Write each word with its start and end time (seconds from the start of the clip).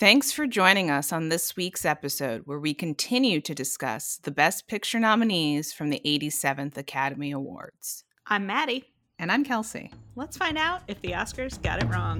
Thanks 0.00 0.32
for 0.32 0.46
joining 0.46 0.90
us 0.90 1.12
on 1.12 1.28
this 1.28 1.56
week's 1.56 1.84
episode, 1.84 2.46
where 2.46 2.58
we 2.58 2.72
continue 2.72 3.38
to 3.42 3.54
discuss 3.54 4.16
the 4.16 4.30
Best 4.30 4.66
Picture 4.66 4.98
nominees 4.98 5.74
from 5.74 5.90
the 5.90 6.00
87th 6.06 6.78
Academy 6.78 7.32
Awards. 7.32 8.04
I'm 8.26 8.46
Maddie. 8.46 8.86
And 9.18 9.30
I'm 9.30 9.44
Kelsey. 9.44 9.92
Let's 10.16 10.38
find 10.38 10.56
out 10.56 10.80
if 10.88 10.98
the 11.02 11.10
Oscars 11.10 11.60
got 11.60 11.82
it 11.82 11.86
wrong. 11.88 12.18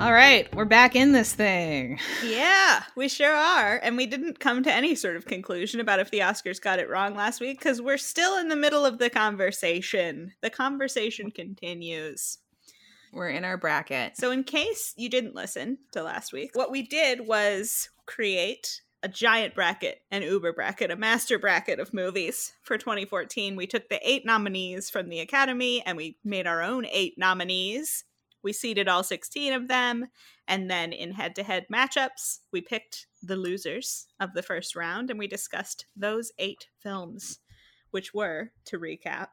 All 0.00 0.14
right. 0.14 0.52
We're 0.54 0.64
back 0.64 0.96
in 0.96 1.12
this 1.12 1.34
thing. 1.34 2.00
Yeah, 2.24 2.84
we 2.96 3.06
sure 3.06 3.34
are. 3.34 3.78
And 3.82 3.98
we 3.98 4.06
didn't 4.06 4.40
come 4.40 4.62
to 4.62 4.72
any 4.72 4.94
sort 4.94 5.14
of 5.14 5.26
conclusion 5.26 5.78
about 5.78 6.00
if 6.00 6.10
the 6.10 6.20
Oscars 6.20 6.58
got 6.58 6.78
it 6.78 6.88
wrong 6.88 7.14
last 7.14 7.38
week 7.38 7.58
because 7.58 7.82
we're 7.82 7.98
still 7.98 8.38
in 8.38 8.48
the 8.48 8.56
middle 8.56 8.86
of 8.86 8.96
the 8.96 9.10
conversation. 9.10 10.32
The 10.40 10.48
conversation 10.48 11.30
continues. 11.30 12.38
We're 13.12 13.28
in 13.28 13.44
our 13.44 13.58
bracket. 13.58 14.16
So, 14.16 14.30
in 14.30 14.42
case 14.42 14.94
you 14.96 15.10
didn't 15.10 15.34
listen 15.34 15.76
to 15.92 16.02
last 16.02 16.32
week, 16.32 16.52
what 16.54 16.70
we 16.70 16.80
did 16.80 17.26
was 17.26 17.90
create 18.06 18.80
a 19.02 19.08
giant 19.08 19.54
bracket, 19.54 20.00
an 20.10 20.22
Uber 20.22 20.54
bracket, 20.54 20.90
a 20.90 20.96
master 20.96 21.38
bracket 21.38 21.78
of 21.78 21.92
movies 21.92 22.54
for 22.62 22.78
2014. 22.78 23.54
We 23.54 23.66
took 23.66 23.90
the 23.90 24.00
eight 24.02 24.24
nominees 24.24 24.88
from 24.88 25.10
the 25.10 25.20
Academy 25.20 25.82
and 25.84 25.98
we 25.98 26.16
made 26.24 26.46
our 26.46 26.62
own 26.62 26.86
eight 26.90 27.18
nominees. 27.18 28.04
We 28.42 28.52
seeded 28.52 28.88
all 28.88 29.02
16 29.02 29.52
of 29.52 29.68
them. 29.68 30.06
And 30.48 30.70
then 30.70 30.92
in 30.92 31.12
head 31.12 31.34
to 31.36 31.42
head 31.42 31.66
matchups, 31.72 32.38
we 32.52 32.60
picked 32.60 33.06
the 33.22 33.36
losers 33.36 34.08
of 34.18 34.34
the 34.34 34.42
first 34.42 34.74
round 34.74 35.10
and 35.10 35.18
we 35.18 35.26
discussed 35.26 35.86
those 35.94 36.32
eight 36.38 36.68
films, 36.78 37.38
which 37.90 38.14
were, 38.14 38.52
to 38.66 38.78
recap, 38.78 39.28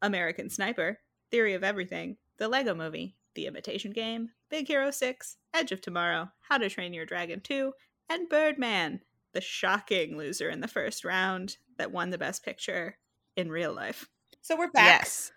American 0.00 0.48
Sniper, 0.50 0.98
Theory 1.30 1.54
of 1.54 1.64
Everything, 1.64 2.16
The 2.38 2.48
Lego 2.48 2.74
Movie, 2.74 3.16
The 3.34 3.46
Imitation 3.46 3.92
Game, 3.92 4.30
Big 4.48 4.66
Hero 4.66 4.90
6, 4.90 5.36
Edge 5.52 5.72
of 5.72 5.80
Tomorrow, 5.80 6.30
How 6.48 6.58
to 6.58 6.68
Train 6.68 6.94
Your 6.94 7.06
Dragon 7.06 7.40
2, 7.40 7.72
and 8.08 8.28
Birdman, 8.28 9.00
the 9.34 9.40
shocking 9.40 10.16
loser 10.16 10.48
in 10.48 10.60
the 10.60 10.68
first 10.68 11.04
round 11.04 11.58
that 11.76 11.92
won 11.92 12.10
the 12.10 12.18
Best 12.18 12.44
Picture 12.44 12.96
in 13.36 13.50
real 13.50 13.74
life. 13.74 14.08
So 14.40 14.56
we're 14.56 14.70
back. 14.70 15.02
Yes. 15.02 15.32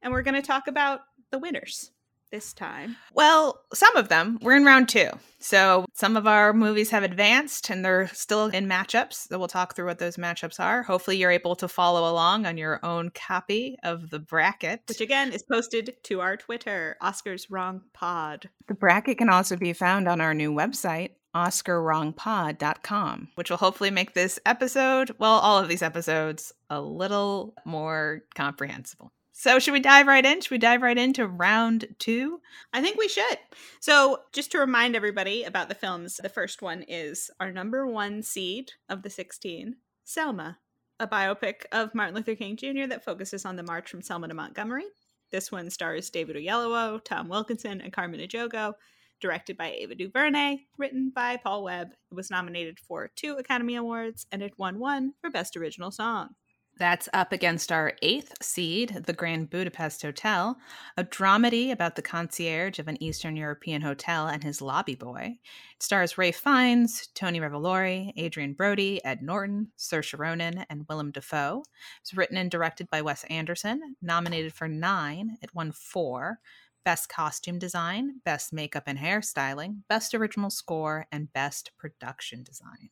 And 0.00 0.12
we're 0.12 0.22
going 0.22 0.40
to 0.40 0.46
talk 0.46 0.68
about 0.68 1.00
the 1.30 1.38
winners 1.38 1.90
this 2.32 2.52
time. 2.52 2.96
Well, 3.14 3.60
some 3.72 3.96
of 3.96 4.08
them. 4.08 4.40
We're 4.42 4.56
in 4.56 4.64
round 4.64 4.88
two. 4.88 5.10
So 5.38 5.84
some 5.92 6.16
of 6.16 6.26
our 6.26 6.52
movies 6.52 6.90
have 6.90 7.04
advanced 7.04 7.70
and 7.70 7.84
they're 7.84 8.08
still 8.08 8.46
in 8.46 8.66
matchups. 8.66 9.28
So 9.28 9.38
we'll 9.38 9.46
talk 9.48 9.76
through 9.76 9.86
what 9.86 10.00
those 10.00 10.16
matchups 10.16 10.58
are. 10.58 10.82
Hopefully, 10.82 11.18
you're 11.18 11.30
able 11.30 11.54
to 11.56 11.68
follow 11.68 12.10
along 12.10 12.46
on 12.46 12.56
your 12.56 12.84
own 12.84 13.10
copy 13.10 13.76
of 13.84 14.10
the 14.10 14.18
bracket. 14.18 14.82
Which 14.88 15.00
again 15.00 15.32
is 15.32 15.44
posted 15.44 15.94
to 16.04 16.20
our 16.20 16.36
Twitter, 16.36 16.96
Oscars 17.02 17.46
Wrong 17.50 17.82
Pod. 17.92 18.48
The 18.66 18.74
bracket 18.74 19.18
can 19.18 19.28
also 19.28 19.56
be 19.56 19.72
found 19.72 20.08
on 20.08 20.20
our 20.20 20.34
new 20.34 20.52
website, 20.52 21.10
OscarWrongPod.com, 21.34 23.28
which 23.34 23.50
will 23.50 23.58
hopefully 23.58 23.90
make 23.90 24.14
this 24.14 24.38
episode, 24.46 25.10
well, 25.18 25.38
all 25.38 25.58
of 25.58 25.68
these 25.68 25.82
episodes, 25.82 26.52
a 26.70 26.80
little 26.80 27.54
more 27.64 28.22
comprehensible. 28.34 29.12
So, 29.34 29.58
should 29.58 29.72
we 29.72 29.80
dive 29.80 30.06
right 30.06 30.24
in? 30.24 30.40
Should 30.40 30.50
we 30.50 30.58
dive 30.58 30.82
right 30.82 30.96
into 30.96 31.26
round 31.26 31.86
two? 31.98 32.40
I 32.72 32.82
think 32.82 32.98
we 32.98 33.08
should. 33.08 33.38
So, 33.80 34.20
just 34.32 34.52
to 34.52 34.58
remind 34.58 34.94
everybody 34.94 35.44
about 35.44 35.70
the 35.70 35.74
films, 35.74 36.20
the 36.22 36.28
first 36.28 36.60
one 36.60 36.84
is 36.86 37.30
our 37.40 37.50
number 37.50 37.86
one 37.86 38.22
seed 38.22 38.72
of 38.90 39.02
the 39.02 39.10
16, 39.10 39.76
Selma, 40.04 40.58
a 41.00 41.08
biopic 41.08 41.64
of 41.72 41.94
Martin 41.94 42.14
Luther 42.14 42.34
King 42.34 42.56
Jr. 42.56 42.86
that 42.88 43.04
focuses 43.04 43.46
on 43.46 43.56
the 43.56 43.62
march 43.62 43.90
from 43.90 44.02
Selma 44.02 44.28
to 44.28 44.34
Montgomery. 44.34 44.84
This 45.30 45.50
one 45.50 45.70
stars 45.70 46.10
David 46.10 46.36
Oyelowo, 46.36 47.02
Tom 47.02 47.28
Wilkinson, 47.28 47.80
and 47.80 47.92
Carmen 47.92 48.20
Ejogo, 48.20 48.74
directed 49.18 49.56
by 49.56 49.70
Ava 49.70 49.94
DuVernay, 49.94 50.58
written 50.76 51.10
by 51.14 51.38
Paul 51.38 51.64
Webb. 51.64 51.92
It 52.10 52.14
was 52.14 52.30
nominated 52.30 52.78
for 52.78 53.10
two 53.16 53.36
Academy 53.36 53.76
Awards, 53.76 54.26
and 54.30 54.42
it 54.42 54.58
won 54.58 54.78
one 54.78 55.14
for 55.22 55.30
Best 55.30 55.56
Original 55.56 55.90
Song. 55.90 56.34
That's 56.78 57.08
up 57.12 57.32
against 57.32 57.70
our 57.70 57.92
eighth 58.00 58.42
seed, 58.42 59.04
The 59.06 59.12
Grand 59.12 59.50
Budapest 59.50 60.02
Hotel, 60.02 60.56
a 60.96 61.04
dramedy 61.04 61.70
about 61.70 61.96
the 61.96 62.02
concierge 62.02 62.78
of 62.78 62.88
an 62.88 63.00
Eastern 63.00 63.36
European 63.36 63.82
hotel 63.82 64.26
and 64.26 64.42
his 64.42 64.62
lobby 64.62 64.94
boy. 64.94 65.38
It 65.76 65.82
stars 65.82 66.16
Ray 66.16 66.32
Fiennes, 66.32 67.08
Tony 67.14 67.40
Revolori, 67.40 68.12
Adrien 68.18 68.54
Brody, 68.54 69.04
Ed 69.04 69.22
Norton, 69.22 69.70
Saoirse 69.78 70.18
Ronan, 70.18 70.64
and 70.70 70.86
Willem 70.88 71.12
Dafoe. 71.12 71.62
It's 72.00 72.14
written 72.14 72.38
and 72.38 72.50
directed 72.50 72.88
by 72.90 73.02
Wes 73.02 73.24
Anderson, 73.24 73.96
nominated 74.00 74.54
for 74.54 74.66
nine. 74.66 75.36
It 75.42 75.54
won 75.54 75.72
four. 75.72 76.40
Best 76.84 77.08
Costume 77.08 77.60
Design, 77.60 78.20
Best 78.24 78.52
Makeup 78.52 78.84
and 78.86 78.98
Hairstyling, 78.98 79.82
Best 79.88 80.14
Original 80.14 80.50
Score, 80.50 81.06
and 81.12 81.32
Best 81.32 81.70
Production 81.78 82.42
Design. 82.42 82.90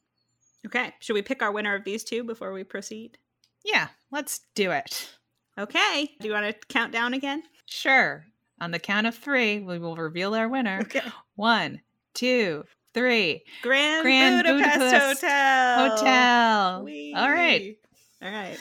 Okay, 0.65 0.95
should 1.01 1.15
we 1.15 1.23
pick 1.23 1.43
our 1.43 1.51
winner 1.51 1.75
of 1.75 1.85
these 1.85 2.05
two 2.05 2.23
before 2.23 2.53
we 2.53 2.63
proceed? 2.63 3.19
Yeah, 3.65 3.89
let's 4.11 4.41
do 4.55 4.71
it. 4.71 5.11
Okay. 5.59 6.11
Do 6.21 6.29
you 6.29 6.35
want 6.35 6.47
to 6.47 6.67
count 6.69 6.93
down 6.93 7.15
again? 7.15 7.43
Sure. 7.67 8.25
On 8.61 8.71
the 8.71 8.79
count 8.79 9.07
of 9.07 9.15
three, 9.15 9.61
we 9.61 9.79
will 9.79 9.97
reveal 9.97 10.35
our 10.35 10.49
winner. 10.49 10.81
Okay. 10.85 11.03
One, 11.37 11.81
two, 12.15 12.65
three. 12.95 13.43
Grand, 13.63 14.03
Grand 14.03 14.45
Budapest, 14.45 14.79
Budapest 14.79 15.21
Hotel. 15.23 15.97
Hotel. 15.97 16.77
All 17.17 17.31
right. 17.31 17.77
All 18.23 18.31
right. 18.31 18.59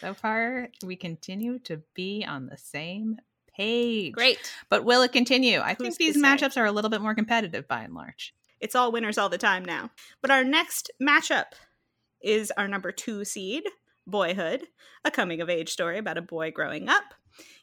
So 0.00 0.14
far, 0.14 0.68
we 0.84 0.96
continue 0.96 1.58
to 1.60 1.80
be 1.94 2.24
on 2.26 2.46
the 2.46 2.56
same 2.56 3.18
page. 3.56 4.12
Great. 4.14 4.38
But 4.68 4.84
will 4.84 5.02
it 5.02 5.12
continue? 5.12 5.60
I 5.60 5.74
Who's 5.74 5.96
think 5.96 5.98
these 5.98 6.14
say? 6.14 6.20
matchups 6.20 6.56
are 6.56 6.64
a 6.64 6.72
little 6.72 6.90
bit 6.90 7.00
more 7.02 7.14
competitive 7.14 7.68
by 7.68 7.82
and 7.82 7.94
large. 7.94 8.34
It's 8.60 8.74
all 8.74 8.92
winners 8.92 9.18
all 9.18 9.28
the 9.28 9.38
time 9.38 9.64
now. 9.64 9.90
But 10.20 10.30
our 10.30 10.44
next 10.44 10.90
matchup 11.00 11.46
is 12.22 12.50
our 12.56 12.66
number 12.68 12.92
two 12.92 13.24
seed, 13.24 13.64
Boyhood, 14.06 14.66
a 15.04 15.10
coming 15.10 15.40
of 15.40 15.50
age 15.50 15.70
story 15.70 15.98
about 15.98 16.18
a 16.18 16.22
boy 16.22 16.50
growing 16.50 16.88
up. 16.88 17.14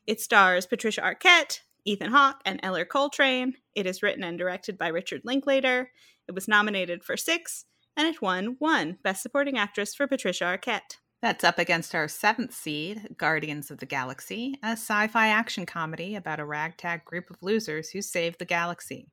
It 0.08 0.20
stars 0.20 0.66
Patricia 0.66 1.02
Arquette, 1.02 1.60
Ethan 1.86 2.12
Hawke, 2.12 2.42
and 2.46 2.60
Ellar 2.64 2.86
Coltrane. 2.86 3.54
It 3.76 3.86
is 3.86 4.04
written 4.04 4.24
and 4.24 4.38
directed 4.38 4.78
by 4.78 4.88
Richard 4.88 5.22
Linklater. 5.24 5.92
It 6.28 6.36
was 6.36 6.48
nominated 6.48 7.04
for 7.04 7.18
six, 7.18 7.66
and 7.96 8.08
it 8.08 8.22
won 8.22 8.56
one 8.60 8.98
Best 9.04 9.22
Supporting 9.22 9.58
Actress 9.58 9.96
for 9.96 10.08
Patricia 10.08 10.44
Arquette. 10.44 10.98
That's 11.22 11.44
up 11.44 11.60
against 11.60 11.94
our 11.94 12.08
seventh 12.08 12.54
seed, 12.54 13.18
Guardians 13.18 13.70
of 13.70 13.80
the 13.80 13.86
Galaxy, 13.86 14.56
a 14.64 14.72
sci 14.72 15.08
fi 15.08 15.28
action 15.28 15.66
comedy 15.66 16.16
about 16.16 16.40
a 16.40 16.46
ragtag 16.46 17.04
group 17.04 17.30
of 17.30 17.44
losers 17.44 17.90
who 17.90 18.02
save 18.02 18.38
the 18.38 18.46
galaxy. 18.46 19.10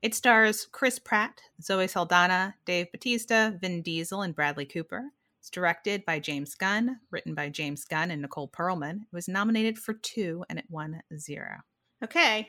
It 0.00 0.14
stars 0.14 0.66
Chris 0.72 0.98
Pratt, 0.98 1.42
Zoe 1.60 1.86
Saldana, 1.86 2.54
Dave 2.64 2.90
Bautista, 2.90 3.58
Vin 3.60 3.82
Diesel, 3.82 4.22
and 4.22 4.34
Bradley 4.34 4.64
Cooper. 4.64 5.10
It's 5.40 5.50
directed 5.50 6.04
by 6.04 6.18
James 6.18 6.54
Gunn, 6.54 6.98
written 7.10 7.34
by 7.34 7.48
James 7.48 7.84
Gunn 7.86 8.10
and 8.10 8.20
Nicole 8.20 8.48
Perlman. 8.48 8.96
It 8.96 9.12
was 9.12 9.26
nominated 9.26 9.78
for 9.78 9.94
two 9.94 10.44
and 10.50 10.58
it 10.58 10.66
won 10.68 11.00
zero. 11.16 11.56
Okay. 12.04 12.48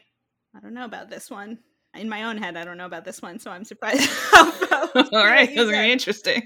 I 0.53 0.59
don't 0.59 0.73
know 0.73 0.83
about 0.85 1.09
this 1.09 1.29
one. 1.31 1.59
In 1.95 2.09
my 2.09 2.23
own 2.23 2.37
head, 2.37 2.57
I 2.57 2.65
don't 2.65 2.77
know 2.77 2.85
about 2.85 3.05
this 3.05 3.21
one, 3.21 3.39
so 3.39 3.49
I'm 3.51 3.63
surprised. 3.63 4.09
All 4.33 5.25
right, 5.25 5.49
what 5.49 5.55
this 5.55 5.55
you 5.55 5.63
is 5.63 5.71
going 5.71 5.71
to 5.71 5.71
be 5.71 5.73
said. 5.73 5.89
interesting. 5.89 6.43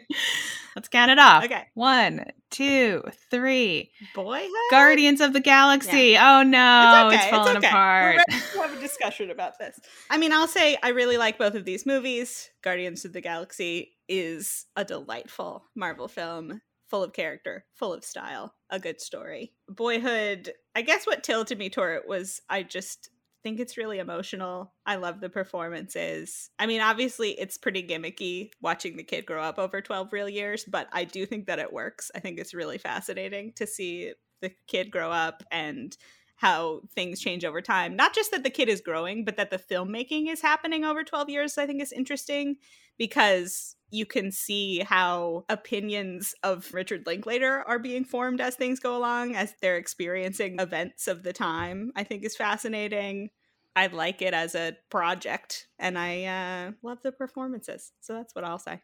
Let's 0.76 0.90
count 0.90 1.10
it 1.10 1.20
off. 1.20 1.46
Okay. 1.46 1.64
One, 1.74 2.26
two, 2.52 3.04
three. 3.32 3.92
Boyhood? 4.14 4.50
Guardians 4.72 5.22
of 5.22 5.32
the 5.32 5.40
Galaxy. 5.40 6.18
Oh 6.18 6.44
no, 6.44 7.10
it's, 7.14 7.26
falling 7.28 7.58
okay. 7.58 7.68
apart. 7.68 8.22
To 8.30 8.62
have 8.62 8.78
a 8.78 8.82
discussion 8.82 9.32
about 9.32 9.58
this. 9.58 9.80
I 10.10 10.18
mean, 10.18 10.34
I'll 10.34 10.48
say 10.48 10.78
I 10.84 10.90
really 10.90 11.18
like 11.18 11.38
both 11.38 11.56
of 11.56 11.64
these 11.64 11.86
movies. 11.86 12.50
Guardians 12.62 13.06
of 13.06 13.14
the 13.14 13.22
Galaxy 13.22 13.94
is 14.10 14.66
a 14.76 14.84
delightful 14.84 15.64
Marvel 15.76 16.10
film, 16.10 16.62
full 16.90 17.04
of 17.04 17.14
character, 17.14 17.66
full 17.74 17.94
of 17.94 18.04
style, 18.04 18.54
a 18.70 18.78
good 18.78 19.00
story. 19.00 19.54
Boyhood, 19.70 20.52
I 20.76 20.82
guess 20.82 21.08
what 21.08 21.24
tilted 21.24 21.58
me 21.58 21.70
toward 21.70 21.98
it 21.98 22.08
was 22.08 22.42
I 22.50 22.64
just 22.64 23.10
think 23.46 23.60
it's 23.60 23.78
really 23.78 24.00
emotional. 24.00 24.74
I 24.88 24.96
love 24.96 25.22
the 25.22 25.30
performances. 25.30 26.50
I 26.58 26.66
mean, 26.66 26.82
obviously, 26.82 27.40
it's 27.40 27.60
pretty 27.60 27.84
gimmicky 27.84 28.50
watching 28.60 28.98
the 28.98 29.04
kid 29.04 29.28
grow 29.28 29.44
up 29.44 29.60
over 29.60 29.82
12 29.82 30.12
real 30.12 30.28
years, 30.28 30.66
but 30.66 30.88
I 30.92 31.04
do 31.04 31.28
think 31.28 31.46
that 31.46 31.60
it 31.60 31.72
works. 31.72 32.10
I 32.16 32.22
think 32.22 32.40
it's 32.40 32.56
really 32.56 32.80
fascinating 32.80 33.54
to 33.58 33.68
see 33.68 34.14
the 34.42 34.52
kid 34.66 34.90
grow 34.90 35.12
up 35.12 35.44
and 35.52 35.96
how 36.38 36.82
things 36.96 37.20
change 37.20 37.46
over 37.46 37.62
time. 37.62 37.96
Not 37.96 38.16
just 38.16 38.32
that 38.32 38.44
the 38.44 38.50
kid 38.50 38.68
is 38.68 38.82
growing, 38.82 39.24
but 39.24 39.38
that 39.38 39.52
the 39.52 39.60
filmmaking 39.60 40.28
is 40.28 40.42
happening 40.42 40.84
over 40.84 41.04
12 41.04 41.30
years, 41.30 41.60
I 41.60 41.68
think 41.68 41.84
is 41.84 41.92
interesting 41.92 42.56
because 42.98 43.76
you 43.92 44.06
can 44.06 44.32
see 44.32 44.80
how 44.80 45.46
opinions 45.50 46.34
of 46.44 46.74
Richard 46.74 47.06
Linklater 47.06 47.64
are 47.68 47.80
being 47.80 48.04
formed 48.04 48.42
as 48.42 48.56
things 48.56 48.80
go 48.80 48.98
along, 48.98 49.36
as 49.36 49.54
they're 49.62 49.78
experiencing 49.78 50.60
events 50.60 51.08
of 51.08 51.24
the 51.24 51.34
time, 51.34 51.92
I 51.96 52.04
think 52.04 52.24
is 52.24 52.36
fascinating. 52.36 53.30
I 53.76 53.88
like 53.88 54.22
it 54.22 54.34
as 54.34 54.56
a 54.56 54.78
project 54.90 55.68
and 55.80 55.98
I 55.98 56.24
uh, 56.24 56.72
love 56.82 57.00
the 57.04 57.12
performances. 57.12 57.92
So 58.02 58.14
that's 58.14 58.34
what 58.34 58.46
I'll 58.46 58.60
say. 58.60 58.82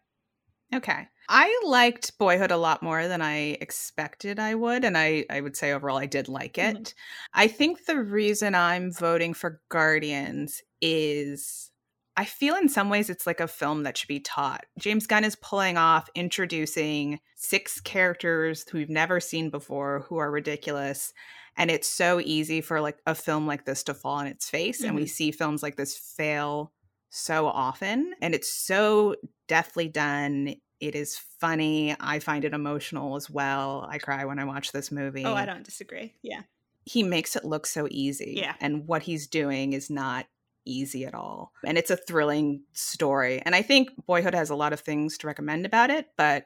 Okay. 0.74 1.07
I 1.28 1.62
liked 1.66 2.18
Boyhood 2.18 2.52
a 2.52 2.57
lot 2.57 2.81
more 2.81 3.07
than 3.07 3.22
I 3.22 3.57
expected 3.62 4.40
I 4.40 4.56
would. 4.56 4.86
And 4.86 4.98
I, 4.98 5.25
I 5.30 5.42
would 5.42 5.57
say 5.57 5.74
overall, 5.74 5.98
I 5.98 6.06
did 6.06 6.30
like 6.30 6.57
it. 6.57 6.75
Mm-hmm. 6.75 6.94
I 7.34 7.48
think 7.48 7.86
the 7.86 8.02
reason 8.02 8.56
I'm 8.56 8.92
voting 8.92 9.34
for 9.34 9.62
Guardians 9.69 10.62
is 10.81 11.70
I 12.18 12.25
feel 12.25 12.56
in 12.56 12.68
some 12.68 12.90
ways 12.90 13.10
it's 13.10 13.25
like 13.25 13.40
a 13.40 13.48
film 13.48 13.84
that 13.84 13.98
should 13.98 14.08
be 14.08 14.19
taught. 14.19 14.66
James 14.78 15.08
Gunn 15.08 15.24
is 15.24 15.36
pulling 15.36 15.78
off 15.78 16.10
introducing 16.13 17.19
six 17.36 17.80
characters 17.80 18.66
who 18.69 18.80
we've 18.80 18.90
never 18.90 19.19
seen 19.19 19.50
before 19.50 20.06
who 20.08 20.18
are 20.18 20.30
ridiculous. 20.30 21.13
And 21.58 21.72
it's 21.72 21.88
so 21.88 22.19
easy 22.19 22.62
for 22.62 22.81
like 22.81 22.98
a 23.06 23.16
film 23.16 23.48
like 23.48 23.66
this 23.66 23.84
to 23.84 23.94
fall 23.94 24.16
on 24.16 24.28
its 24.28 24.50
face. 24.50 24.80
Mm-hmm. 24.80 24.88
And 24.88 24.96
we 24.96 25.04
mm-hmm. 25.04 25.10
see 25.10 25.31
films 25.31 25.63
like 25.63 25.78
this 25.78 25.98
fail 25.98 26.72
so 27.10 27.48
often. 27.48 28.14
And 28.22 28.36
it's 28.36 28.52
so 28.52 29.16
deftly 29.48 29.88
done. 29.88 30.56
It 30.80 30.96
is 30.96 31.18
funny. 31.40 31.96
I 32.00 32.19
find 32.19 32.44
it 32.44 32.54
emotional 32.54 33.16
as 33.16 33.30
well. 33.30 33.88
I 33.90 34.00
cry 34.00 34.25
when 34.25 34.40
I 34.40 34.46
watch 34.46 34.72
this 34.72 34.92
movie. 34.92 35.25
Oh, 35.25 35.34
I 35.34 35.46
don't 35.46 35.64
disagree. 35.64 36.14
Yeah. 36.22 36.42
He 36.86 37.04
makes 37.04 37.36
it 37.36 37.46
look 37.46 37.68
so 37.68 37.88
easy. 37.92 38.34
Yeah. 38.38 38.56
And 38.60 38.88
what 38.88 39.04
he's 39.04 39.28
doing 39.28 39.74
is 39.74 39.90
not 39.90 40.25
easy 40.66 41.06
at 41.06 41.13
all. 41.13 41.54
And 41.66 41.78
it's 41.78 41.92
a 41.92 41.98
thrilling 41.98 42.62
story. 42.74 43.42
And 43.46 43.56
I 43.56 43.62
think 43.62 43.90
Boyhood 44.06 44.36
has 44.36 44.50
a 44.50 44.56
lot 44.56 44.74
of 44.74 44.80
things 44.80 45.18
to 45.19 45.28
recommend 45.28 45.66
about 45.66 45.90
it, 45.90 46.08
but 46.18 46.46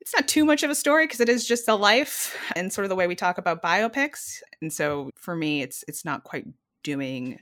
it's 0.00 0.14
not 0.14 0.28
too 0.28 0.44
much 0.44 0.62
of 0.62 0.70
a 0.70 0.74
story 0.74 1.06
because 1.06 1.20
it 1.20 1.28
is 1.28 1.46
just 1.46 1.68
a 1.68 1.74
life 1.74 2.36
and 2.56 2.72
sort 2.72 2.84
of 2.84 2.88
the 2.88 2.96
way 2.96 3.06
we 3.06 3.16
talk 3.16 3.38
about 3.38 3.62
biopics. 3.62 4.40
And 4.60 4.72
so 4.72 5.10
for 5.16 5.34
me 5.34 5.62
it's 5.62 5.84
it's 5.88 6.04
not 6.04 6.24
quite 6.24 6.46
doing 6.82 7.40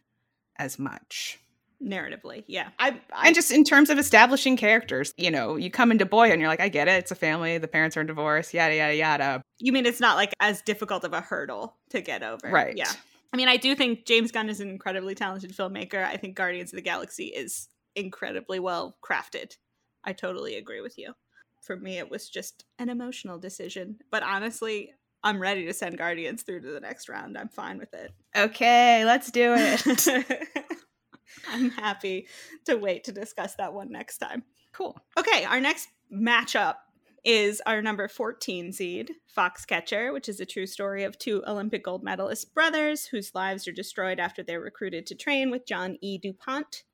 as 0.59 0.79
much 0.79 1.39
narratively 1.85 2.43
yeah 2.47 2.69
I, 2.79 2.99
I, 3.13 3.27
and 3.27 3.35
just 3.35 3.51
in 3.51 3.63
terms 3.63 3.91
of 3.91 3.99
establishing 3.99 4.57
characters 4.57 5.13
you 5.19 5.31
know 5.31 5.57
you 5.57 5.71
come 5.71 5.91
into 5.91 6.07
boy 6.07 6.31
and 6.31 6.41
you're 6.41 6.49
like 6.49 6.61
i 6.61 6.71
get 6.71 6.89
it 6.89 6.93
it's 6.93 7.11
a 7.11 7.15
family 7.15 7.59
the 7.59 7.69
parents 7.69 7.97
are 7.97 8.01
in 8.01 8.07
divorce 8.07 8.55
yada 8.55 8.75
yada 8.75 8.95
yada 8.95 9.43
you 9.59 9.73
mean 9.73 9.85
it's 9.85 10.01
not 10.01 10.17
like 10.17 10.33
as 10.41 10.63
difficult 10.63 11.05
of 11.05 11.13
a 11.13 11.21
hurdle 11.21 11.77
to 11.91 12.01
get 12.01 12.23
over 12.23 12.49
right 12.49 12.79
yeah 12.79 12.91
I 13.37 13.39
mean, 13.39 13.49
I 13.49 13.59
do 13.59 13.75
think 13.75 14.07
James 14.07 14.33
Gunn 14.33 14.49
is 14.49 14.61
an 14.61 14.71
incredibly 14.71 15.15
talented 15.15 15.55
filmmaker. 15.55 16.03
I 16.03 16.17
think 16.17 16.37
Guardians 16.37 16.73
of 16.73 16.77
the 16.77 16.83
Galaxy 16.83 17.27
is 17.27 17.69
incredibly 17.95 18.59
well 18.59 18.97
crafted. 19.05 19.59
I 20.03 20.15
totally 20.15 20.55
agree 20.57 20.81
with 20.81 20.97
you. 20.97 21.13
For 21.61 21.77
me, 21.77 21.99
it 21.99 22.11
was 22.11 22.31
just 22.31 22.65
an 22.79 22.89
emotional 22.89 23.39
decision. 23.39 23.99
But 24.11 24.23
honestly, 24.23 24.95
I'm 25.23 25.39
ready 25.39 25.67
to 25.67 25.75
send 25.75 25.99
Guardians 25.99 26.45
through 26.45 26.63
to 26.63 26.73
the 26.73 26.81
next 26.81 27.11
round. 27.11 27.37
I'm 27.37 27.51
fine 27.51 27.77
with 27.77 27.93
it. 27.93 28.15
Okay, 28.35 29.05
let's 29.05 29.31
do 29.31 29.55
it. 29.55 29.85
I'm 31.51 31.69
happy 31.73 32.29
to 32.65 32.77
wait 32.77 33.05
to 33.05 33.13
discuss 33.13 33.55
that 33.57 33.75
one 33.75 33.93
next 33.93 34.17
time. 34.17 34.45
Cool. 34.73 34.99
Okay, 35.19 35.45
our 35.45 35.61
next 35.61 35.89
matchup 36.11 36.77
is 37.27 37.61
our 37.67 37.83
number 37.83 38.07
14 38.07 38.73
seed, 38.73 39.11
Foxcatcher, 39.37 40.13
which 40.13 40.29
is 40.29 40.39
a 40.39 40.47
true 40.47 40.67
story 40.67 41.03
of 41.03 41.19
two 41.19 41.43
Olympic 41.45 41.83
gold 41.83 42.05
medalist 42.05 42.55
brothers 42.55 43.05
whose 43.05 43.35
lives 43.35 43.67
are 43.67 43.73
destroyed 43.73 44.21
after 44.21 44.45
they're 44.45 44.61
recruited 44.61 45.07
to 45.07 45.17
train 45.17 45.51
with 45.51 45.67
John 45.67 45.99
E. 46.01 46.19
DuPont. 46.19 46.85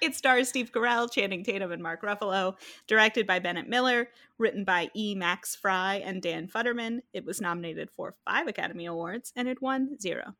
It 0.00 0.14
stars 0.14 0.48
Steve 0.48 0.72
Carell, 0.72 1.12
Channing 1.12 1.44
Tatum, 1.44 1.70
and 1.70 1.82
Mark 1.82 2.02
Ruffalo. 2.02 2.54
Directed 2.86 3.26
by 3.26 3.38
Bennett 3.38 3.68
Miller, 3.68 4.08
written 4.38 4.64
by 4.64 4.88
E. 4.94 5.14
Max 5.14 5.54
Frye 5.54 6.02
and 6.04 6.22
Dan 6.22 6.48
Futterman. 6.48 7.00
It 7.12 7.26
was 7.26 7.42
nominated 7.42 7.90
for 7.90 8.16
five 8.24 8.48
Academy 8.48 8.86
Awards 8.86 9.34
and 9.36 9.48
it 9.48 9.60
won 9.60 10.00
zero. 10.00 10.34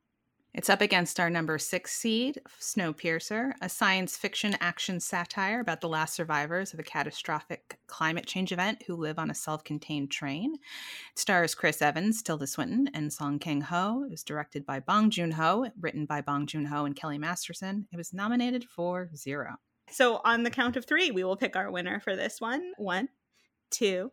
It's 0.55 0.71
up 0.71 0.81
against 0.81 1.19
our 1.19 1.29
number 1.29 1.59
six 1.59 1.97
seed, 1.97 2.41
Snowpiercer, 2.61 3.55
a 3.61 3.69
science 3.69 4.17
fiction 4.17 4.57
action 4.61 5.01
satire 5.01 5.59
about 5.59 5.81
the 5.81 5.89
last 5.89 6.15
survivors 6.15 6.73
of 6.73 6.79
a 6.79 6.85
catastrophic 6.85 7.81
climate 7.89 8.27
change 8.27 8.53
event 8.53 8.85
who 8.87 8.95
live 8.95 9.19
on 9.19 9.33
a 9.33 9.35
self 9.35 9.65
contained 9.65 10.13
train. 10.13 10.55
It 10.55 11.19
stars 11.19 11.57
Chris 11.57 11.83
Evans, 11.83 12.23
Tilda 12.23 12.47
Swinton, 12.47 12.89
and 12.95 13.13
Song 13.13 13.41
Kang 13.41 13.63
Ho. 13.63 14.05
It 14.05 14.13
was 14.13 14.23
directed 14.23 14.65
by 14.65 14.79
Bong 14.79 15.11
Joon 15.11 15.33
Ho, 15.33 15.67
written 15.81 16.07
by 16.07 16.21
Bong 16.21 16.47
Joon 16.47 16.67
Ho 16.67 16.85
and 16.85 16.95
Kelly 16.95 17.19
Masterson. 17.19 17.89
It 17.93 17.97
was 17.97 18.13
nominated 18.15 18.65
for 18.65 19.11
zero. 19.17 19.57
So, 19.91 20.21
on 20.25 20.45
the 20.45 20.51
count 20.51 20.77
of 20.77 20.85
three, 20.85 21.11
we 21.11 21.25
will 21.25 21.37
pick 21.37 21.57
our 21.57 21.73
winner 21.73 21.99
for 21.99 22.15
this 22.15 22.41
one. 22.41 22.75
One, 22.77 23.09
two, 23.73 24.13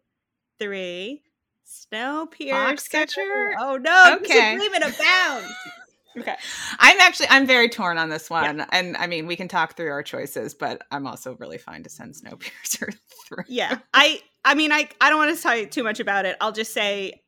three. 0.57 1.21
Snowpiercer. 1.67 3.53
Oh 3.59 3.77
no! 3.77 4.17
Okay. 4.17 4.55
Disagreement 4.55 4.95
abounds. 4.95 5.53
Okay. 6.17 6.35
I'm 6.79 6.99
actually 6.99 7.27
I'm 7.29 7.45
very 7.45 7.69
torn 7.69 7.97
on 7.97 8.09
this 8.09 8.29
one. 8.29 8.57
Yeah. 8.57 8.65
And 8.71 8.97
I 8.97 9.07
mean, 9.07 9.27
we 9.27 9.35
can 9.35 9.47
talk 9.47 9.77
through 9.77 9.91
our 9.91 10.03
choices, 10.03 10.53
but 10.53 10.81
I'm 10.91 11.07
also 11.07 11.35
really 11.39 11.57
fine 11.57 11.83
to 11.83 11.89
send 11.89 12.15
Snowpiercer 12.15 12.95
through. 13.25 13.43
Yeah. 13.47 13.79
I 13.93 14.21
I 14.43 14.55
mean, 14.55 14.71
I 14.71 14.89
I 14.99 15.09
don't 15.09 15.19
want 15.19 15.35
to 15.35 15.41
tell 15.41 15.55
you 15.55 15.65
too 15.65 15.83
much 15.83 15.99
about 15.99 16.25
it. 16.25 16.37
I'll 16.41 16.51
just 16.51 16.73
say 16.73 17.21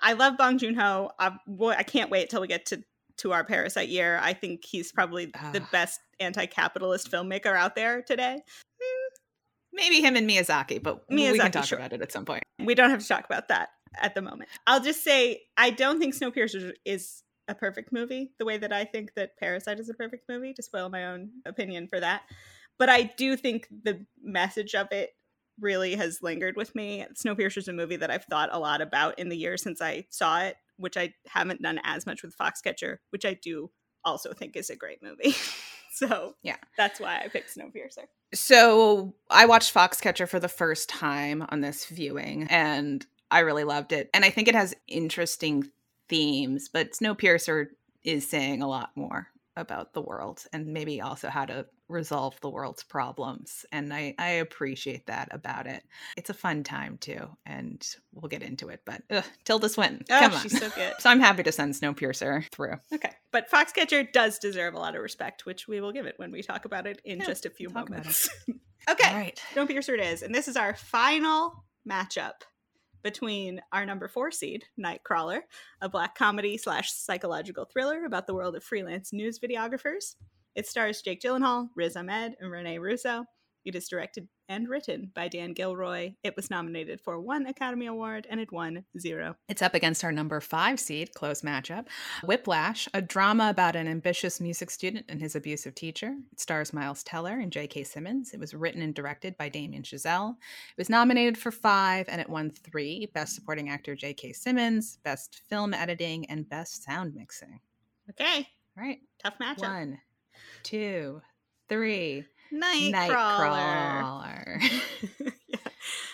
I 0.00 0.12
love 0.12 0.36
Bong 0.36 0.58
Joon-ho. 0.58 1.10
I, 1.18 1.32
I 1.68 1.82
can't 1.82 2.10
wait 2.10 2.30
till 2.30 2.40
we 2.40 2.48
get 2.48 2.66
to 2.66 2.82
to 3.18 3.32
our 3.32 3.44
Parasite 3.44 3.88
year. 3.88 4.18
I 4.22 4.34
think 4.34 4.64
he's 4.64 4.92
probably 4.92 5.32
the 5.52 5.66
best 5.72 6.00
anti-capitalist 6.20 7.10
filmmaker 7.10 7.56
out 7.56 7.74
there 7.74 8.02
today. 8.02 8.38
Hmm, 8.82 9.08
maybe 9.72 10.02
him 10.02 10.16
and 10.16 10.28
Miyazaki, 10.28 10.82
but 10.82 11.08
Miyazaki, 11.08 11.32
we 11.32 11.38
can 11.38 11.50
talk 11.50 11.64
sure. 11.64 11.78
about 11.78 11.94
it 11.94 12.02
at 12.02 12.12
some 12.12 12.26
point. 12.26 12.42
We 12.58 12.74
don't 12.74 12.90
have 12.90 13.00
to 13.00 13.08
talk 13.08 13.24
about 13.24 13.48
that 13.48 13.70
at 14.00 14.14
the 14.14 14.22
moment. 14.22 14.50
I'll 14.66 14.82
just 14.82 15.02
say 15.02 15.42
I 15.56 15.70
don't 15.70 15.98
think 15.98 16.14
Snowpiercer 16.14 16.72
is 16.84 17.22
a 17.48 17.54
perfect 17.54 17.92
movie 17.92 18.32
the 18.38 18.44
way 18.44 18.58
that 18.58 18.72
I 18.72 18.84
think 18.84 19.14
that 19.14 19.36
Parasite 19.38 19.80
is 19.80 19.88
a 19.88 19.94
perfect 19.94 20.28
movie, 20.28 20.52
to 20.54 20.62
spoil 20.62 20.88
my 20.88 21.06
own 21.06 21.30
opinion 21.44 21.88
for 21.88 22.00
that. 22.00 22.22
But 22.78 22.88
I 22.88 23.04
do 23.16 23.36
think 23.36 23.68
the 23.84 24.04
message 24.22 24.74
of 24.74 24.88
it 24.90 25.10
really 25.60 25.94
has 25.94 26.22
lingered 26.22 26.56
with 26.56 26.74
me. 26.74 27.06
Snowpiercer 27.14 27.58
is 27.58 27.68
a 27.68 27.72
movie 27.72 27.96
that 27.96 28.10
I've 28.10 28.24
thought 28.24 28.50
a 28.52 28.58
lot 28.58 28.80
about 28.80 29.18
in 29.18 29.28
the 29.28 29.36
years 29.36 29.62
since 29.62 29.80
I 29.80 30.06
saw 30.10 30.40
it, 30.42 30.56
which 30.76 30.96
I 30.96 31.14
haven't 31.26 31.62
done 31.62 31.80
as 31.84 32.06
much 32.06 32.22
with 32.22 32.36
Foxcatcher, 32.36 32.98
which 33.10 33.24
I 33.24 33.34
do 33.34 33.70
also 34.04 34.32
think 34.32 34.56
is 34.56 34.70
a 34.70 34.76
great 34.76 35.02
movie. 35.02 35.34
so 35.94 36.34
yeah, 36.42 36.56
that's 36.76 37.00
why 37.00 37.22
I 37.24 37.28
picked 37.28 37.56
Snowpiercer. 37.56 38.04
So 38.34 39.14
I 39.30 39.46
watched 39.46 39.72
Foxcatcher 39.72 40.28
for 40.28 40.40
the 40.40 40.48
first 40.48 40.88
time 40.88 41.46
on 41.48 41.60
this 41.60 41.86
viewing, 41.86 42.46
and 42.50 43.04
I 43.30 43.40
really 43.40 43.64
loved 43.64 43.92
it. 43.92 44.10
And 44.12 44.24
I 44.24 44.30
think 44.30 44.48
it 44.48 44.54
has 44.54 44.74
interesting 44.88 45.70
themes, 46.08 46.68
but 46.68 46.92
Snowpiercer 46.92 47.68
is 48.04 48.28
saying 48.28 48.62
a 48.62 48.68
lot 48.68 48.90
more 48.94 49.28
about 49.56 49.94
the 49.94 50.02
world 50.02 50.44
and 50.52 50.66
maybe 50.66 51.00
also 51.00 51.28
how 51.28 51.44
to 51.46 51.66
resolve 51.88 52.38
the 52.40 52.50
world's 52.50 52.82
problems. 52.82 53.64
And 53.72 53.92
I, 53.92 54.14
I 54.18 54.28
appreciate 54.28 55.06
that 55.06 55.28
about 55.30 55.66
it. 55.66 55.82
It's 56.16 56.30
a 56.30 56.34
fun 56.34 56.62
time 56.62 56.98
too, 56.98 57.28
and 57.46 57.86
we'll 58.12 58.28
get 58.28 58.42
into 58.42 58.68
it. 58.68 58.82
But 58.84 59.02
ugh, 59.10 59.24
Tilda 59.44 59.68
Swinton, 59.68 60.04
oh, 60.10 60.20
come 60.20 60.32
on, 60.34 60.40
she's 60.40 60.58
so 60.58 60.68
good. 60.70 60.94
so 60.98 61.10
I'm 61.10 61.20
happy 61.20 61.42
to 61.42 61.52
send 61.52 61.74
Snowpiercer 61.74 62.50
through. 62.50 62.74
Okay, 62.92 63.12
but 63.30 63.50
Foxcatcher 63.50 64.12
does 64.12 64.38
deserve 64.38 64.74
a 64.74 64.78
lot 64.78 64.94
of 64.94 65.02
respect, 65.02 65.46
which 65.46 65.66
we 65.68 65.80
will 65.80 65.92
give 65.92 66.06
it 66.06 66.18
when 66.18 66.32
we 66.32 66.42
talk 66.42 66.64
about 66.64 66.86
it 66.86 67.00
in 67.04 67.18
yeah, 67.18 67.26
just 67.26 67.46
a 67.46 67.50
few 67.50 67.70
moments. 67.70 68.28
okay, 68.90 69.08
All 69.08 69.16
right. 69.16 69.40
Snowpiercer 69.54 69.94
it 69.94 70.00
is, 70.00 70.22
and 70.22 70.34
this 70.34 70.48
is 70.48 70.56
our 70.56 70.74
final 70.74 71.64
matchup 71.88 72.42
between 73.06 73.60
our 73.72 73.86
number 73.86 74.08
four 74.08 74.32
seed, 74.32 74.64
Nightcrawler, 74.76 75.42
a 75.80 75.88
black 75.88 76.16
comedy 76.16 76.56
slash 76.56 76.92
psychological 76.92 77.64
thriller 77.64 78.04
about 78.04 78.26
the 78.26 78.34
world 78.34 78.56
of 78.56 78.64
freelance 78.64 79.12
news 79.12 79.38
videographers. 79.38 80.16
It 80.56 80.66
stars 80.66 81.02
Jake 81.02 81.22
Gyllenhaal, 81.22 81.68
Riz 81.76 81.96
Ahmed, 81.96 82.34
and 82.40 82.50
Rene 82.50 82.78
Russo. 82.78 83.24
It 83.66 83.74
is 83.74 83.88
directed 83.88 84.28
and 84.48 84.68
written 84.68 85.10
by 85.12 85.26
Dan 85.26 85.52
Gilroy. 85.52 86.14
It 86.22 86.36
was 86.36 86.50
nominated 86.50 87.00
for 87.00 87.18
one 87.20 87.46
Academy 87.46 87.86
Award 87.86 88.24
and 88.30 88.38
it 88.38 88.52
won 88.52 88.84
zero. 88.96 89.34
It's 89.48 89.60
up 89.60 89.74
against 89.74 90.04
our 90.04 90.12
number 90.12 90.40
five 90.40 90.78
seed, 90.78 91.12
close 91.14 91.42
matchup, 91.42 91.86
Whiplash, 92.22 92.88
a 92.94 93.02
drama 93.02 93.50
about 93.50 93.74
an 93.74 93.88
ambitious 93.88 94.40
music 94.40 94.70
student 94.70 95.06
and 95.08 95.20
his 95.20 95.34
abusive 95.34 95.74
teacher. 95.74 96.14
It 96.30 96.38
stars 96.38 96.72
Miles 96.72 97.02
Teller 97.02 97.40
and 97.40 97.50
J.K. 97.50 97.82
Simmons. 97.82 98.32
It 98.32 98.38
was 98.38 98.54
written 98.54 98.82
and 98.82 98.94
directed 98.94 99.36
by 99.36 99.48
Damien 99.48 99.82
Chazelle. 99.82 100.36
It 100.36 100.78
was 100.78 100.88
nominated 100.88 101.36
for 101.36 101.50
five 101.50 102.06
and 102.08 102.20
it 102.20 102.30
won 102.30 102.52
three 102.52 103.06
Best 103.14 103.34
Supporting 103.34 103.68
Actor 103.68 103.96
J.K. 103.96 104.32
Simmons, 104.32 104.98
Best 105.02 105.40
Film 105.48 105.74
Editing, 105.74 106.24
and 106.30 106.48
Best 106.48 106.84
Sound 106.84 107.16
Mixing. 107.16 107.58
Okay. 108.10 108.46
All 108.78 108.84
right. 108.84 109.00
Tough 109.20 109.38
matchup. 109.40 109.58
One, 109.58 109.98
two, 110.62 111.20
three. 111.68 112.24
Nightcrawler. 112.52 112.92
Nightcrawler. 114.60 114.82
yeah. 115.48 115.58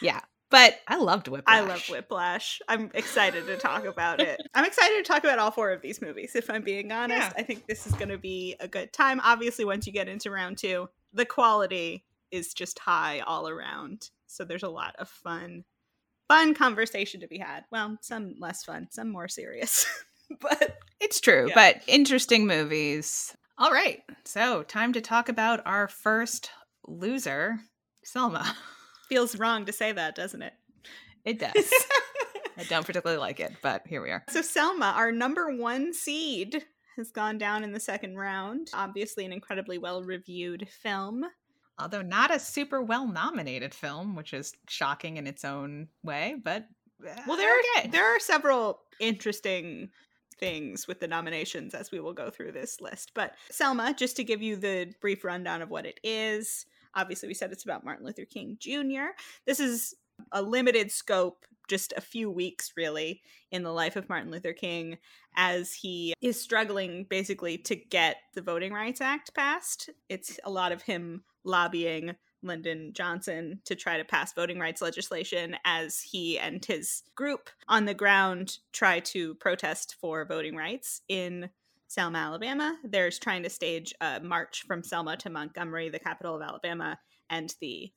yeah. 0.01 0.21
But 0.53 0.79
I 0.87 0.99
loved 0.99 1.29
Whiplash. 1.29 1.57
I 1.57 1.61
love 1.61 1.83
Whiplash. 1.89 2.61
I'm 2.69 2.91
excited 2.93 3.47
to 3.47 3.57
talk 3.57 3.87
about 3.87 4.21
it. 4.21 4.39
I'm 4.55 4.67
excited 4.67 4.97
to 4.97 5.03
talk 5.03 5.25
about 5.25 5.39
all 5.39 5.51
four 5.51 5.73
of 5.73 5.81
these 5.81 6.03
movies, 6.03 6.37
if 6.37 6.51
I'm 6.51 6.63
being 6.63 6.93
honest. 6.93 7.23
Yeah. 7.23 7.33
I 7.39 7.43
think 7.43 7.67
this 7.67 7.87
is 7.87 7.95
going 7.95 8.11
to 8.11 8.19
be 8.19 8.57
a 8.61 8.69
good 8.69 8.93
time. 8.93 9.19
Obviously, 9.25 9.65
once 9.65 9.87
you 9.87 9.95
get 9.95 10.09
into 10.09 10.31
round 10.31 10.59
two, 10.59 10.91
the 11.15 11.25
quality 11.25 12.05
is 12.31 12.53
just 12.53 12.79
high 12.79 13.21
all 13.21 13.49
around. 13.49 14.11
So 14.27 14.45
there's 14.45 14.63
a 14.63 14.69
lot 14.69 14.95
of 14.99 15.09
fun, 15.09 15.65
fun 16.29 16.53
conversation 16.53 17.21
to 17.21 17.29
be 17.29 17.39
had. 17.39 17.65
Well, 17.71 17.97
some 18.03 18.35
less 18.39 18.63
fun, 18.63 18.89
some 18.91 19.11
more 19.11 19.29
serious. 19.29 19.87
but 20.41 20.77
it's 21.01 21.19
true. 21.19 21.47
Yeah. 21.49 21.55
But 21.55 21.83
interesting 21.87 22.47
movies. 22.47 23.35
All 23.63 23.71
right. 23.71 24.03
So, 24.25 24.65
time 24.65 24.93
to 24.95 25.01
talk 25.01 25.29
about 25.29 25.65
our 25.65 25.87
first 25.87 26.51
loser, 26.89 27.61
Selma. 28.03 28.57
Feels 29.09 29.39
wrong 29.39 29.67
to 29.67 29.73
say 29.73 29.93
that, 29.93 30.17
doesn't 30.17 30.43
it? 30.43 30.55
It 31.25 31.39
does. 31.39 31.53
I 32.59 32.65
don't 32.65 32.85
particularly 32.85 33.21
like 33.21 33.39
it, 33.39 33.53
but 33.63 33.87
here 33.87 34.03
we 34.03 34.11
are. 34.11 34.25
So 34.31 34.43
Selma, 34.43 34.95
our 34.97 35.13
number 35.13 35.55
one 35.55 35.95
seed, 35.95 36.65
has 36.97 37.13
gone 37.13 37.39
down 37.39 37.63
in 37.63 37.71
the 37.71 37.79
second 37.79 38.17
round. 38.17 38.69
Obviously, 38.75 39.25
an 39.25 39.33
incredibly 39.33 39.79
well 39.79 40.03
reviewed 40.03 40.69
film. 40.69 41.25
Although 41.79 42.03
not 42.03 42.35
a 42.35 42.41
super 42.41 42.83
well 42.83 43.07
nominated 43.07 43.73
film, 43.73 44.17
which 44.17 44.35
is 44.35 44.55
shocking 44.69 45.19
in 45.19 45.29
its 45.29 45.45
own 45.45 45.87
way, 46.03 46.35
but 46.43 46.67
well, 47.29 47.37
there 47.37 47.57
eh, 47.57 47.63
okay. 47.79 47.89
are 47.89 47.93
there 47.93 48.17
are 48.17 48.19
several 48.19 48.81
interesting 48.99 49.91
things 50.33 50.87
with 50.87 51.01
the 51.01 51.09
nominations 51.09 51.75
as 51.75 51.91
we 51.91 52.01
will 52.01 52.13
go 52.13 52.31
through 52.31 52.53
this 52.53 52.81
list. 52.81 53.13
But 53.15 53.35
Selma, 53.51 53.95
just 53.97 54.17
to 54.17 54.25
give 54.25 54.43
you 54.43 54.57
the 54.57 54.93
brief 55.01 55.25
rundown 55.25 55.63
of 55.63 55.71
what 55.71 55.87
it 55.87 56.01
is. 56.03 56.67
Obviously, 56.95 57.29
we 57.29 57.35
said 57.35 57.53
it's 57.53 57.65
about 57.65 57.85
Martin 57.85 58.05
Luther 58.05 58.27
King 58.27 58.57
Jr. 58.61 59.15
This 59.47 59.61
is 59.61 59.95
a 60.31 60.43
limited 60.43 60.91
scope, 60.91 61.47
just 61.69 61.95
a 61.97 62.03
few 62.03 62.31
weeks 62.31 62.73
really, 62.77 63.23
in 63.51 63.63
the 63.63 63.73
life 63.73 63.97
of 63.97 64.09
Martin 64.09 64.31
Luther 64.31 64.53
King 64.53 64.99
as 65.37 65.73
he 65.73 66.13
is 66.21 66.41
struggling 66.41 67.07
basically 67.09 67.57
to 67.59 67.77
get 67.77 68.17
the 68.35 68.43
Voting 68.43 68.73
Rights 68.73 69.01
Act 69.01 69.35
passed. 69.35 69.89
It's 70.09 70.39
a 70.45 70.51
lot 70.51 70.73
of 70.73 70.83
him 70.83 71.25
lobbying 71.45 72.15
Lyndon 72.43 72.93
Johnson 72.93 73.61
to 73.65 73.75
try 73.75 73.99
to 73.99 74.05
pass 74.05 74.33
voting 74.33 74.59
rights 74.59 74.83
legislation 74.83 75.57
as 75.65 76.01
he 76.01 76.39
and 76.39 76.65
his 76.65 77.03
group 77.15 77.51
on 77.69 77.85
the 77.85 77.95
ground 77.95 78.59
try 78.73 79.01
to 79.01 79.35
protest 79.37 79.97
for 80.01 80.25
voting 80.25 80.57
rights 80.57 81.03
in 81.09 81.51
Selma, 81.89 82.19
Alabama. 82.19 82.79
There's 82.85 83.19
trying 83.19 83.43
to 83.43 83.51
stage 83.51 83.93
a 84.01 84.19
march 84.21 84.65
from 84.67 84.83
Selma 84.83 85.17
to 85.19 85.31
Montgomery, 85.31 85.91
the 85.91 85.99
capital 85.99 86.35
of 86.35 86.43
Alabama, 86.43 86.99
and 87.29 87.55
the 87.61 87.93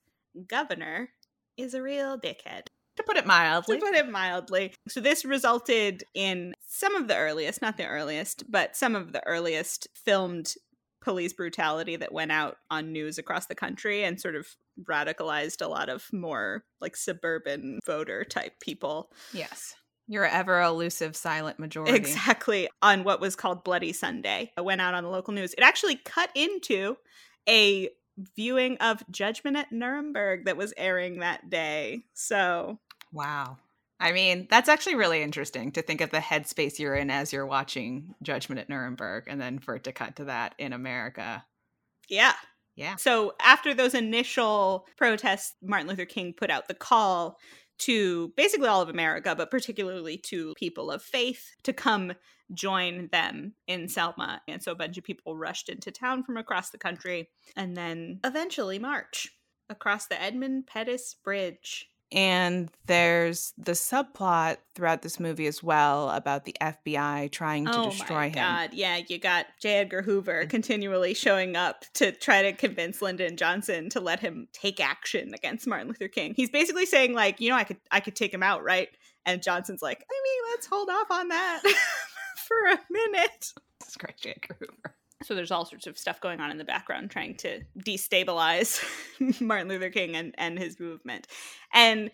governor 0.47 1.09
is 1.57 1.73
a 1.73 1.81
real 1.81 2.19
dickhead. 2.19 2.67
To 2.97 3.03
put 3.03 3.17
it 3.17 3.25
mildly. 3.25 3.77
To 3.77 3.85
put 3.85 3.95
it 3.95 4.09
mildly. 4.09 4.73
So, 4.87 5.01
this 5.01 5.25
resulted 5.25 6.03
in 6.13 6.55
some 6.67 6.95
of 6.95 7.07
the 7.07 7.17
earliest, 7.17 7.61
not 7.61 7.77
the 7.77 7.87
earliest, 7.87 8.49
but 8.49 8.75
some 8.75 8.95
of 8.95 9.11
the 9.11 9.25
earliest 9.25 9.87
filmed 9.93 10.55
police 11.05 11.33
brutality 11.33 11.95
that 11.95 12.11
went 12.11 12.31
out 12.31 12.57
on 12.71 12.91
news 12.91 13.19
across 13.19 13.45
the 13.45 13.53
country 13.53 14.03
and 14.03 14.19
sort 14.19 14.35
of 14.35 14.47
radicalized 14.83 15.63
a 15.63 15.69
lot 15.69 15.87
of 15.87 16.11
more 16.11 16.65
like 16.81 16.97
suburban 16.97 17.79
voter 17.85 18.23
type 18.25 18.59
people. 18.59 19.11
Yes. 19.31 19.75
Your 20.07 20.25
ever 20.25 20.59
elusive 20.61 21.15
silent 21.15 21.59
majority. 21.59 21.93
Exactly. 21.93 22.67
On 22.81 23.03
what 23.03 23.21
was 23.21 23.35
called 23.35 23.63
Bloody 23.63 23.93
Sunday. 23.93 24.51
It 24.57 24.65
went 24.65 24.81
out 24.81 24.95
on 24.95 25.03
the 25.03 25.09
local 25.11 25.33
news. 25.33 25.53
It 25.53 25.63
actually 25.63 25.95
cut 25.95 26.31
into 26.33 26.97
a 27.47 27.89
viewing 28.35 28.77
of 28.79 29.03
Judgment 29.11 29.57
at 29.57 29.71
Nuremberg 29.71 30.45
that 30.45 30.57
was 30.57 30.73
airing 30.75 31.19
that 31.19 31.51
day. 31.51 32.05
So, 32.13 32.79
wow. 33.13 33.57
I 33.99 34.11
mean, 34.11 34.47
that's 34.49 34.69
actually 34.69 34.95
really 34.95 35.21
interesting 35.21 35.71
to 35.73 35.81
think 35.81 36.01
of 36.01 36.11
the 36.11 36.17
headspace 36.17 36.79
you're 36.79 36.95
in 36.95 37.09
as 37.09 37.31
you're 37.31 37.45
watching 37.45 38.13
Judgment 38.21 38.59
at 38.59 38.69
Nuremberg 38.69 39.25
and 39.27 39.39
then 39.39 39.59
for 39.59 39.75
it 39.75 39.85
to 39.85 39.93
cut 39.93 40.17
to 40.17 40.25
that 40.25 40.53
in 40.57 40.73
America. 40.73 41.45
Yeah. 42.09 42.33
Yeah. 42.75 42.97
So 42.97 43.33
after 43.41 43.73
those 43.73 43.93
initial 43.93 44.85
protests, 44.97 45.53
Martin 45.63 45.87
Luther 45.87 46.05
King 46.05 46.33
put 46.33 46.51
out 46.51 46.67
the 46.67 46.73
call 46.73 47.37
to 47.77 48.33
basically 48.35 48.67
all 48.67 48.81
of 48.81 48.89
America, 48.89 49.33
but 49.35 49.51
particularly 49.51 50.17
to 50.17 50.53
people 50.57 50.91
of 50.91 51.01
faith 51.01 51.55
to 51.63 51.73
come 51.73 52.13
join 52.53 53.09
them 53.11 53.53
in 53.67 53.87
Selma. 53.87 54.41
And 54.47 54.61
so 54.61 54.71
a 54.71 54.75
bunch 54.75 54.97
of 54.97 55.03
people 55.03 55.37
rushed 55.37 55.69
into 55.69 55.91
town 55.91 56.23
from 56.23 56.37
across 56.37 56.69
the 56.69 56.77
country 56.77 57.29
and 57.55 57.75
then 57.75 58.19
eventually 58.23 58.77
march 58.77 59.29
across 59.69 60.07
the 60.07 60.21
Edmund 60.21 60.67
Pettus 60.67 61.15
Bridge 61.23 61.87
and 62.15 62.69
there's 62.87 63.53
the 63.57 63.73
subplot 63.73 64.57
throughout 64.73 65.01
this 65.01 65.19
movie 65.19 65.47
as 65.47 65.61
well 65.61 66.09
about 66.09 66.45
the 66.45 66.55
FBI 66.61 67.29
trying 67.29 67.65
to 67.65 67.77
oh 67.77 67.89
destroy 67.89 68.27
him. 68.27 68.35
God, 68.35 68.69
yeah, 68.73 69.01
you 69.05 69.19
got 69.19 69.47
J. 69.61 69.79
Edgar 69.79 70.01
Hoover 70.01 70.45
mm. 70.45 70.49
continually 70.49 71.13
showing 71.13 71.57
up 71.57 71.83
to 71.95 72.13
try 72.13 72.41
to 72.41 72.53
convince 72.53 73.01
Lyndon 73.01 73.35
Johnson 73.35 73.89
to 73.89 73.99
let 73.99 74.21
him 74.21 74.47
take 74.53 74.79
action 74.79 75.33
against 75.33 75.67
Martin 75.67 75.89
Luther 75.89 76.07
King. 76.07 76.33
He's 76.37 76.49
basically 76.49 76.85
saying 76.85 77.13
like, 77.13 77.41
you 77.41 77.49
know, 77.49 77.57
I 77.57 77.65
could 77.65 77.77
I 77.91 77.99
could 77.99 78.15
take 78.15 78.33
him 78.33 78.43
out, 78.43 78.63
right? 78.63 78.87
And 79.25 79.43
Johnson's 79.43 79.81
like, 79.81 79.99
I 79.99 80.21
mean, 80.23 80.53
let's 80.53 80.67
hold 80.67 80.89
off 80.89 81.11
on 81.11 81.27
that 81.27 81.63
for 82.47 82.57
a 82.71 82.79
minute. 82.89 83.51
It's 83.81 83.97
great, 83.97 84.17
J. 84.17 84.29
Edgar 84.31 84.55
Hoover. 84.59 84.95
So 85.25 85.35
there's 85.35 85.51
all 85.51 85.65
sorts 85.65 85.87
of 85.87 85.97
stuff 85.97 86.21
going 86.21 86.39
on 86.39 86.51
in 86.51 86.57
the 86.57 86.63
background 86.63 87.11
trying 87.11 87.35
to 87.37 87.61
destabilize 87.79 88.83
Martin 89.41 89.67
Luther 89.67 89.89
King 89.89 90.15
and, 90.15 90.35
and 90.37 90.59
his 90.59 90.79
movement. 90.79 91.27
And 91.73 92.11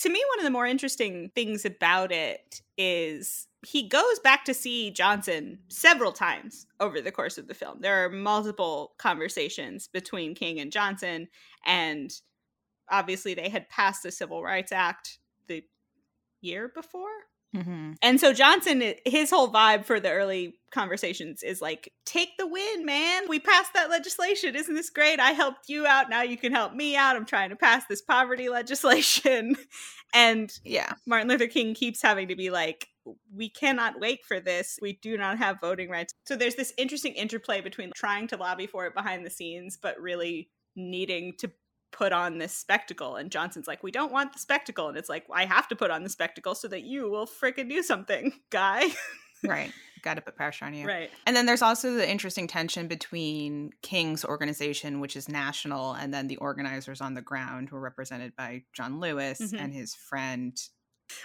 to 0.00 0.08
me, 0.08 0.22
one 0.32 0.40
of 0.40 0.44
the 0.44 0.50
more 0.50 0.66
interesting 0.66 1.30
things 1.34 1.64
about 1.64 2.10
it 2.10 2.60
is 2.76 3.46
he 3.64 3.88
goes 3.88 4.18
back 4.18 4.44
to 4.46 4.54
see 4.54 4.90
Johnson 4.90 5.58
several 5.68 6.12
times 6.12 6.66
over 6.80 7.00
the 7.00 7.12
course 7.12 7.38
of 7.38 7.46
the 7.46 7.54
film. 7.54 7.80
There 7.80 8.04
are 8.04 8.10
multiple 8.10 8.94
conversations 8.98 9.88
between 9.88 10.34
King 10.34 10.58
and 10.58 10.72
Johnson, 10.72 11.28
and 11.64 12.10
obviously 12.90 13.34
they 13.34 13.48
had 13.48 13.68
passed 13.68 14.02
the 14.02 14.10
Civil 14.10 14.42
Rights 14.42 14.72
Act 14.72 15.18
the 15.46 15.62
year 16.40 16.70
before 16.74 17.08
Mm-hmm. 17.54 17.92
And 18.02 18.20
so 18.20 18.32
Johnson, 18.32 18.94
his 19.06 19.30
whole 19.30 19.50
vibe 19.50 19.84
for 19.84 20.00
the 20.00 20.10
early 20.10 20.56
conversations 20.72 21.42
is 21.42 21.62
like, 21.62 21.92
take 22.04 22.36
the 22.36 22.46
win, 22.46 22.84
man. 22.84 23.28
We 23.28 23.38
passed 23.38 23.74
that 23.74 23.90
legislation. 23.90 24.56
Isn't 24.56 24.74
this 24.74 24.90
great? 24.90 25.20
I 25.20 25.30
helped 25.30 25.68
you 25.68 25.86
out. 25.86 26.10
Now 26.10 26.22
you 26.22 26.36
can 26.36 26.52
help 26.52 26.74
me 26.74 26.96
out. 26.96 27.16
I'm 27.16 27.24
trying 27.24 27.50
to 27.50 27.56
pass 27.56 27.84
this 27.86 28.02
poverty 28.02 28.48
legislation. 28.50 29.56
and 30.12 30.52
yeah, 30.64 30.94
Martin 31.06 31.28
Luther 31.28 31.46
King 31.46 31.74
keeps 31.74 32.02
having 32.02 32.28
to 32.28 32.36
be 32.36 32.50
like, 32.50 32.88
we 33.32 33.48
cannot 33.48 34.00
wait 34.00 34.24
for 34.24 34.40
this. 34.40 34.78
We 34.80 34.94
do 34.94 35.16
not 35.16 35.38
have 35.38 35.60
voting 35.60 35.90
rights. 35.90 36.14
So 36.24 36.36
there's 36.36 36.54
this 36.54 36.72
interesting 36.76 37.12
interplay 37.12 37.60
between 37.60 37.92
trying 37.94 38.28
to 38.28 38.36
lobby 38.36 38.66
for 38.66 38.86
it 38.86 38.94
behind 38.94 39.24
the 39.24 39.30
scenes, 39.30 39.78
but 39.80 40.00
really 40.00 40.48
needing 40.74 41.34
to 41.38 41.50
put 41.94 42.12
on 42.12 42.38
this 42.38 42.52
spectacle. 42.52 43.16
And 43.16 43.30
johnson's 43.30 43.66
like 43.66 43.82
we 43.82 43.90
don't 43.90 44.12
want 44.12 44.32
the 44.32 44.38
spectacle. 44.38 44.88
And 44.88 44.98
it's 44.98 45.08
like 45.08 45.24
i 45.32 45.44
have 45.44 45.68
to 45.68 45.76
put 45.76 45.90
on 45.90 46.02
the 46.02 46.10
spectacle 46.10 46.54
so 46.54 46.68
that 46.68 46.82
you 46.82 47.10
will 47.10 47.26
freaking 47.26 47.68
do 47.68 47.82
something 47.82 48.32
guy. 48.50 48.88
Right. 49.42 49.72
Got 50.02 50.14
to 50.14 50.20
put 50.22 50.36
pressure 50.36 50.64
on 50.64 50.74
you. 50.74 50.86
Right. 50.86 51.10
And 51.26 51.34
then 51.34 51.46
there's 51.46 51.62
also 51.62 51.94
the 51.94 52.08
interesting 52.08 52.46
tension 52.46 52.88
between 52.88 53.70
king's 53.82 54.24
organization 54.24 55.00
which 55.00 55.16
is 55.16 55.28
national 55.28 55.92
and 55.94 56.12
then 56.12 56.28
the 56.28 56.36
organizers 56.36 57.00
on 57.00 57.14
the 57.14 57.22
ground 57.22 57.68
who 57.68 57.76
are 57.76 57.80
represented 57.80 58.34
by 58.36 58.62
john 58.72 59.00
lewis 59.00 59.40
mm-hmm. 59.40 59.56
and 59.56 59.72
his 59.72 59.94
friend 59.94 60.58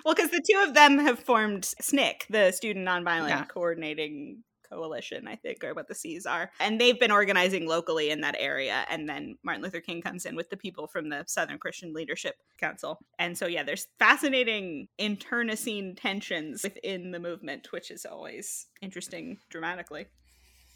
well, 0.04 0.14
because 0.14 0.32
the 0.32 0.44
two 0.50 0.60
of 0.60 0.74
them 0.74 1.00
have 1.00 1.20
formed 1.20 1.64
SNCC, 1.64 2.28
the 2.30 2.52
Student 2.52 2.88
Nonviolent 2.88 3.30
yeah. 3.30 3.46
Coordinating 3.46 4.44
Coalition, 4.70 5.28
I 5.28 5.36
think, 5.36 5.64
or 5.64 5.74
what 5.74 5.88
the 5.88 5.96
C's 5.96 6.26
are. 6.26 6.52
And 6.60 6.80
they've 6.80 7.00
been 7.00 7.12
organizing 7.12 7.68
locally 7.68 8.10
in 8.10 8.22
that 8.22 8.36
area. 8.38 8.86
And 8.90 9.08
then 9.08 9.38
Martin 9.44 9.64
Luther 9.64 9.82
King 9.82 10.02
comes 10.02 10.26
in 10.26 10.36
with 10.36 10.50
the 10.50 10.58
people 10.58 10.88
from 10.88 11.10
the 11.10 11.24
Southern 11.28 11.58
Christian 11.58 11.94
Leadership 11.94 12.36
Council. 12.60 13.00
And 13.18 13.38
so, 13.38 13.48
yeah, 13.48 13.64
there's 13.64 13.88
fascinating 13.98 14.88
internecine 14.98 15.96
tensions 15.96 16.64
within 16.64 17.12
the 17.12 17.20
movement, 17.20 17.72
which 17.72 17.92
is 17.92 18.06
always 18.06 18.68
interesting 18.82 19.38
dramatically. 19.50 20.08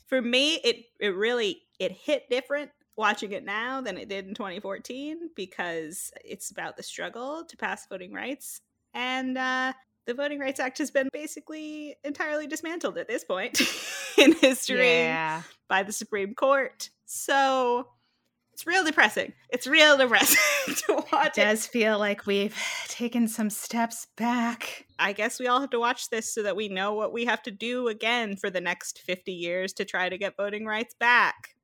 For 0.08 0.22
me, 0.22 0.56
it 0.64 0.86
it 1.00 1.16
really 1.16 1.62
it 1.80 1.92
hit 1.92 2.30
different 2.30 2.72
watching 2.96 3.32
it 3.32 3.44
now 3.44 3.82
than 3.82 3.98
it 3.98 4.10
did 4.10 4.28
in 4.28 4.36
2014 4.36 5.30
because 5.36 6.12
it's 6.24 6.52
about 6.52 6.78
the 6.78 6.84
struggle 6.84 7.44
to 7.46 7.58
pass 7.58 7.88
voting 7.88 8.14
rights 8.14 8.62
and 8.94 9.38
uh, 9.38 9.74
the 10.06 10.14
Voting 10.14 10.40
Rights 10.40 10.60
Act 10.60 10.78
has 10.80 10.92
been 10.92 11.10
basically 11.12 11.96
entirely 12.04 12.48
dismantled 12.48 12.98
at 12.98 13.08
this 13.08 13.24
point 13.24 13.62
in 14.18 14.34
history 14.34 15.00
yeah. 15.00 15.44
by 15.68 15.84
the 15.84 15.92
Supreme 15.92 16.34
Court. 16.34 16.90
So 17.06 17.88
it's 18.54 18.68
real 18.68 18.84
depressing. 18.84 19.34
It's 19.50 19.68
real 19.68 19.98
depressing 19.98 20.76
to 20.88 21.04
watch. 21.12 21.38
It 21.38 21.42
does 21.42 21.66
it. 21.66 21.70
feel 21.70 21.98
like 21.98 22.26
we've 22.26 22.58
taken 22.88 23.28
some 23.28 23.50
steps 23.50 24.08
back. 24.18 24.86
I 25.00 25.14
guess 25.14 25.40
we 25.40 25.48
all 25.48 25.62
have 25.62 25.72
to 25.72 25.80
watch 25.80 26.10
this 26.10 26.34
so 26.34 26.44
that 26.44 26.56
we 26.56 26.70
know 26.70 26.94
what 26.94 27.14
we 27.14 27.26
have 27.26 27.42
to 27.44 27.52
do 27.52 27.88
again 27.88 28.36
for 28.36 28.50
the 28.50 28.62
next 28.62 29.00
50 29.00 29.32
years 29.32 29.74
to 29.74 29.86
try 29.86 30.10
to 30.10 30.18
get 30.18 30.38
voting 30.38 30.66
rights 30.66 30.96
back. 31.00 31.56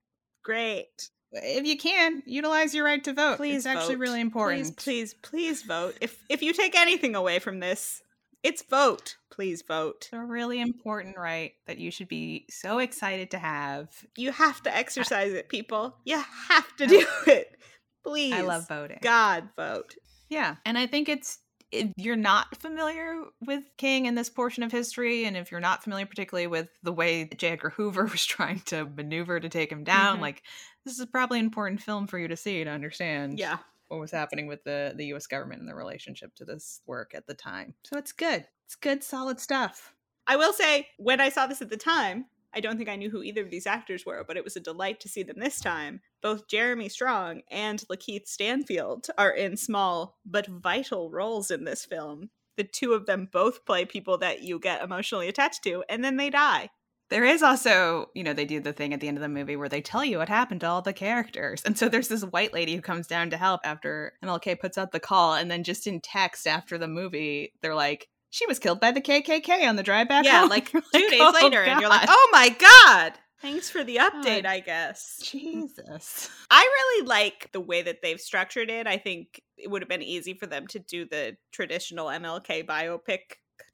Great 0.43 1.09
if 1.31 1.65
you 1.65 1.77
can 1.77 2.23
utilize 2.25 2.73
your 2.73 2.83
right 2.83 3.03
to 3.03 3.13
vote 3.13 3.37
please 3.37 3.57
it's 3.57 3.65
vote. 3.65 3.77
actually 3.77 3.95
really 3.95 4.19
important 4.21 4.63
please 4.63 4.71
please 4.71 5.13
please 5.13 5.61
vote 5.61 5.95
if 6.01 6.23
if 6.29 6.41
you 6.41 6.53
take 6.53 6.75
anything 6.75 7.15
away 7.15 7.37
from 7.39 7.59
this 7.59 8.01
it's 8.43 8.63
vote. 8.63 9.17
Please 9.31 9.61
vote. 9.61 10.07
It's 10.11 10.13
a 10.13 10.23
really 10.23 10.59
important 10.59 11.17
right 11.17 11.53
that 11.67 11.77
you 11.77 11.91
should 11.91 12.07
be 12.07 12.45
so 12.49 12.79
excited 12.79 13.31
to 13.31 13.39
have. 13.39 13.89
You 14.17 14.31
have 14.31 14.61
to 14.63 14.75
exercise 14.75 15.33
it, 15.33 15.49
people. 15.49 15.95
You 16.05 16.21
have 16.49 16.75
to 16.77 16.87
do 16.87 17.05
it. 17.27 17.57
Please. 18.03 18.33
I 18.33 18.41
love 18.41 18.67
voting. 18.67 18.99
God, 19.01 19.49
vote. 19.55 19.95
Yeah. 20.29 20.55
And 20.65 20.77
I 20.77 20.87
think 20.87 21.09
it's 21.09 21.39
if 21.71 21.91
you're 21.97 22.15
not 22.15 22.59
familiar 22.59 23.23
with 23.45 23.63
King 23.77 24.07
in 24.07 24.15
this 24.15 24.29
portion 24.29 24.63
of 24.63 24.71
history, 24.71 25.25
and 25.25 25.37
if 25.37 25.51
you're 25.51 25.59
not 25.59 25.83
familiar 25.83 26.05
particularly 26.05 26.47
with 26.47 26.69
the 26.81 26.91
way 26.91 27.25
J. 27.25 27.49
Edgar 27.49 27.69
Hoover 27.69 28.05
was 28.11 28.25
trying 28.25 28.61
to 28.61 28.85
maneuver 28.85 29.39
to 29.39 29.49
take 29.49 29.71
him 29.71 29.83
down, 29.83 30.13
mm-hmm. 30.13 30.23
like 30.23 30.43
this 30.85 30.97
is 30.97 31.05
probably 31.07 31.39
an 31.39 31.45
important 31.45 31.81
film 31.81 32.07
for 32.07 32.17
you 32.17 32.27
to 32.27 32.37
see 32.37 32.63
to 32.63 32.69
understand. 32.69 33.37
Yeah 33.37 33.57
what 33.89 33.99
was 33.99 34.11
happening 34.11 34.47
with 34.47 34.63
the 34.63 34.93
the 34.95 35.07
U.S. 35.07 35.27
government 35.27 35.59
and 35.59 35.69
the 35.69 35.75
relationship 35.75 36.33
to 36.35 36.45
this 36.45 36.81
work 36.87 37.11
at 37.13 37.27
the 37.27 37.33
time. 37.33 37.75
So 37.83 37.97
it's 37.97 38.13
good. 38.13 38.45
It's 38.65 38.75
good, 38.75 39.03
solid 39.03 39.39
stuff. 39.39 39.93
I 40.27 40.35
will 40.35 40.53
say, 40.53 40.87
when 40.97 41.19
I 41.19 41.29
saw 41.29 41.47
this 41.47 41.61
at 41.61 41.69
the 41.69 41.77
time, 41.77 42.25
I 42.53 42.61
don't 42.61 42.77
think 42.77 42.89
I 42.89 42.95
knew 42.95 43.09
who 43.09 43.23
either 43.23 43.41
of 43.41 43.51
these 43.51 43.67
actors 43.67 44.05
were, 44.05 44.23
but 44.27 44.37
it 44.37 44.43
was 44.43 44.55
a 44.55 44.61
delight 44.61 44.99
to 45.01 45.09
see 45.09 45.23
them 45.23 45.39
this 45.39 45.59
time. 45.59 46.01
Both 46.21 46.47
Jeremy 46.47 46.89
Strong 46.89 47.41
and 47.51 47.83
Lakeith 47.89 48.27
Stanfield 48.27 49.07
are 49.17 49.31
in 49.31 49.57
small 49.57 50.17
but 50.25 50.47
vital 50.47 51.11
roles 51.11 51.51
in 51.51 51.63
this 51.63 51.85
film. 51.85 52.29
The 52.57 52.63
two 52.63 52.93
of 52.93 53.05
them 53.05 53.29
both 53.31 53.65
play 53.65 53.85
people 53.85 54.17
that 54.19 54.41
you 54.41 54.59
get 54.59 54.83
emotionally 54.83 55.27
attached 55.27 55.63
to, 55.63 55.83
and 55.89 56.03
then 56.03 56.17
they 56.17 56.29
die. 56.29 56.69
There 57.09 57.25
is 57.25 57.41
also, 57.41 58.09
you 58.13 58.23
know, 58.23 58.33
they 58.33 58.45
do 58.45 58.59
the 58.59 58.73
thing 58.73 58.93
at 58.93 58.99
the 58.99 59.07
end 59.07 59.17
of 59.17 59.21
the 59.21 59.29
movie 59.29 59.55
where 59.55 59.69
they 59.69 59.81
tell 59.81 60.05
you 60.05 60.19
what 60.19 60.29
happened 60.29 60.61
to 60.61 60.67
all 60.67 60.81
the 60.81 60.93
characters. 60.93 61.61
And 61.65 61.77
so 61.77 61.89
there's 61.89 62.07
this 62.07 62.23
white 62.23 62.53
lady 62.53 62.75
who 62.75 62.81
comes 62.81 63.07
down 63.07 63.31
to 63.31 63.37
help 63.37 63.61
after 63.63 64.13
MLK 64.23 64.59
puts 64.59 64.77
out 64.77 64.91
the 64.91 64.99
call. 64.99 65.33
And 65.33 65.49
then 65.49 65.63
just 65.63 65.87
in 65.87 66.01
text 66.01 66.45
after 66.47 66.77
the 66.77 66.87
movie, 66.87 67.53
they're 67.61 67.75
like, 67.75 68.07
she 68.29 68.45
was 68.45 68.59
killed 68.59 68.79
by 68.79 68.91
the 68.91 69.01
KKK 69.01 69.67
on 69.67 69.75
the 69.75 69.81
drive 69.83 70.07
back 70.07 70.23
Yeah, 70.23 70.41
home. 70.41 70.49
like 70.49 70.71
two 70.71 70.81
days 71.09 71.19
"Oh, 71.19 71.31
later, 71.41 71.63
and 71.63 71.81
you're 71.81 71.89
like, 71.89 72.05
oh 72.07 72.29
my 72.31 72.49
god! 72.49 73.13
Thanks 73.41 73.69
for 73.71 73.83
the 73.83 73.99
oh 74.01 74.09
update, 74.09 74.43
God. 74.43 74.45
I 74.45 74.59
guess. 74.59 75.19
Jesus. 75.23 76.29
I 76.51 76.61
really 76.61 77.07
like 77.07 77.49
the 77.53 77.61
way 77.61 77.81
that 77.81 78.01
they've 78.03 78.19
structured 78.19 78.69
it. 78.69 78.85
I 78.85 78.97
think 78.97 79.41
it 79.57 79.71
would 79.71 79.81
have 79.81 79.89
been 79.89 80.03
easy 80.03 80.33
for 80.33 80.45
them 80.45 80.67
to 80.67 80.79
do 80.79 81.05
the 81.05 81.37
traditional 81.51 82.07
MLK 82.07 82.65
biopic 82.67 83.19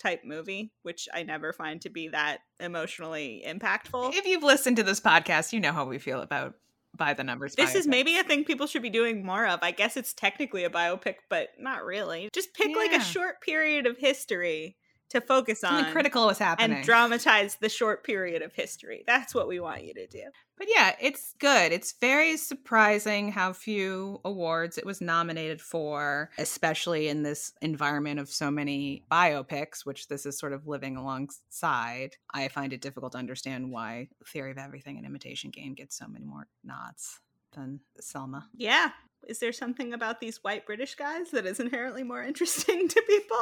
type 0.06 0.22
movie, 0.24 0.72
which 0.84 1.10
I 1.12 1.24
never 1.24 1.52
find 1.52 1.82
to 1.82 1.90
be 1.90 2.10
that 2.10 2.40
emotionally 2.60 3.44
impactful. 3.46 4.14
If 4.14 4.26
you've 4.28 4.44
listened 4.44 4.78
to 4.78 4.84
this 4.84 5.00
podcast, 5.00 5.52
you 5.52 5.60
know 5.60 5.72
how 5.72 5.86
we 5.86 5.98
feel 5.98 6.22
about 6.22 6.54
by 6.96 7.14
the 7.14 7.24
numbers. 7.24 7.56
This 7.56 7.74
is 7.74 7.88
maybe 7.88 8.18
a 8.18 8.24
thing 8.24 8.44
people 8.44 8.68
should 8.68 8.84
be 8.84 8.92
doing 8.92 9.26
more 9.26 9.48
of. 9.48 9.60
I 9.64 9.72
guess 9.72 9.98
it's 9.98 10.14
technically 10.14 10.64
a 10.64 10.70
biopic, 10.70 11.16
but 11.28 11.50
not 11.60 11.84
really. 11.84 12.30
Just 12.34 12.54
pick 12.54 12.76
like 12.76 12.94
a 12.94 13.02
short 13.02 13.42
period 13.42 13.88
of 13.88 13.98
history 13.98 14.78
to 15.10 15.22
focus 15.22 15.64
on 15.64 15.72
something 15.72 15.92
critical 15.94 16.26
was 16.26 16.40
happening. 16.40 16.78
and 16.78 16.86
dramatize 16.86 17.56
the 17.56 17.70
short 17.70 18.04
period 18.04 18.42
of 18.42 18.54
history. 18.54 19.04
That's 19.06 19.36
what 19.36 19.48
we 19.48 19.60
want 19.60 19.84
you 19.84 19.94
to 19.94 20.08
do. 20.08 20.24
But 20.58 20.68
yeah, 20.70 20.96
it's 21.02 21.34
good. 21.40 21.72
It's 21.74 21.96
very 22.00 22.38
surprising 22.38 23.32
how 23.32 23.52
few 23.54 24.22
awards 24.24 24.78
it 24.78 24.86
was 24.86 25.02
nominated 25.02 25.62
for, 25.62 26.30
especially 26.38 27.10
in 27.10 27.24
this 27.24 27.52
environment 27.62 28.20
of 28.20 28.30
so 28.30 28.50
many 28.50 29.04
biopics, 29.12 29.86
which 29.86 30.08
this 30.08 30.26
is 30.26 30.40
sort 30.40 30.54
of 30.54 30.66
living 30.66 30.96
alongside. 30.96 32.16
I 32.34 32.48
find 32.48 32.72
it 32.72 32.82
difficult 32.82 33.12
to 33.14 33.18
understand 33.18 33.72
why 33.72 34.08
Theory 34.28 34.52
of 34.52 34.58
Everything 34.58 34.98
and 34.98 35.06
Imitation 35.06 35.50
Game 35.52 35.74
gets 35.74 35.98
so 35.98 36.08
many 36.08 36.26
more 36.26 36.48
nods 36.64 37.20
than 37.54 37.82
Selma. 38.00 38.48
Yeah. 38.56 38.90
Is 39.28 39.40
there 39.40 39.54
something 39.54 39.94
about 39.94 40.20
these 40.20 40.44
white 40.44 40.66
British 40.66 40.96
guys 40.96 41.32
that 41.32 41.46
is 41.46 41.60
inherently 41.60 42.04
more 42.04 42.24
interesting 42.24 42.88
to 42.88 43.02
people? 43.02 43.38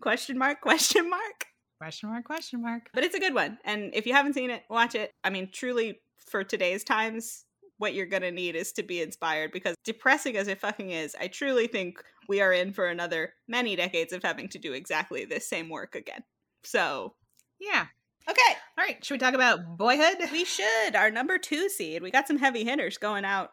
Question 0.00 0.38
mark, 0.38 0.60
question 0.60 1.08
mark. 1.10 1.46
Question 1.78 2.08
mark, 2.10 2.24
question 2.24 2.62
mark. 2.62 2.88
But 2.94 3.04
it's 3.04 3.14
a 3.14 3.20
good 3.20 3.34
one. 3.34 3.58
And 3.64 3.94
if 3.94 4.06
you 4.06 4.14
haven't 4.14 4.34
seen 4.34 4.50
it, 4.50 4.62
watch 4.70 4.94
it. 4.94 5.12
I 5.24 5.30
mean, 5.30 5.48
truly, 5.52 6.00
for 6.18 6.42
today's 6.44 6.84
times, 6.84 7.44
what 7.78 7.92
you're 7.94 8.06
going 8.06 8.22
to 8.22 8.30
need 8.30 8.56
is 8.56 8.72
to 8.72 8.82
be 8.82 9.02
inspired 9.02 9.52
because 9.52 9.76
depressing 9.84 10.36
as 10.36 10.48
it 10.48 10.60
fucking 10.60 10.90
is, 10.90 11.14
I 11.20 11.28
truly 11.28 11.66
think 11.66 12.02
we 12.28 12.40
are 12.40 12.52
in 12.52 12.72
for 12.72 12.86
another 12.86 13.34
many 13.46 13.76
decades 13.76 14.12
of 14.12 14.22
having 14.22 14.48
to 14.50 14.58
do 14.58 14.72
exactly 14.72 15.24
this 15.24 15.46
same 15.48 15.68
work 15.68 15.94
again. 15.94 16.22
So, 16.64 17.14
Yeah. 17.60 17.86
okay, 18.28 18.56
All 18.78 18.84
right. 18.84 19.04
Should 19.04 19.14
we 19.14 19.18
talk 19.18 19.34
about 19.34 19.76
Boyhood? 19.76 20.30
we 20.32 20.44
should. 20.44 20.96
Our 20.96 21.10
number 21.10 21.36
two 21.38 21.68
seed. 21.68 22.02
We 22.02 22.10
got 22.10 22.26
some 22.26 22.38
heavy 22.38 22.64
hitters 22.64 22.96
going 22.98 23.24
out 23.26 23.50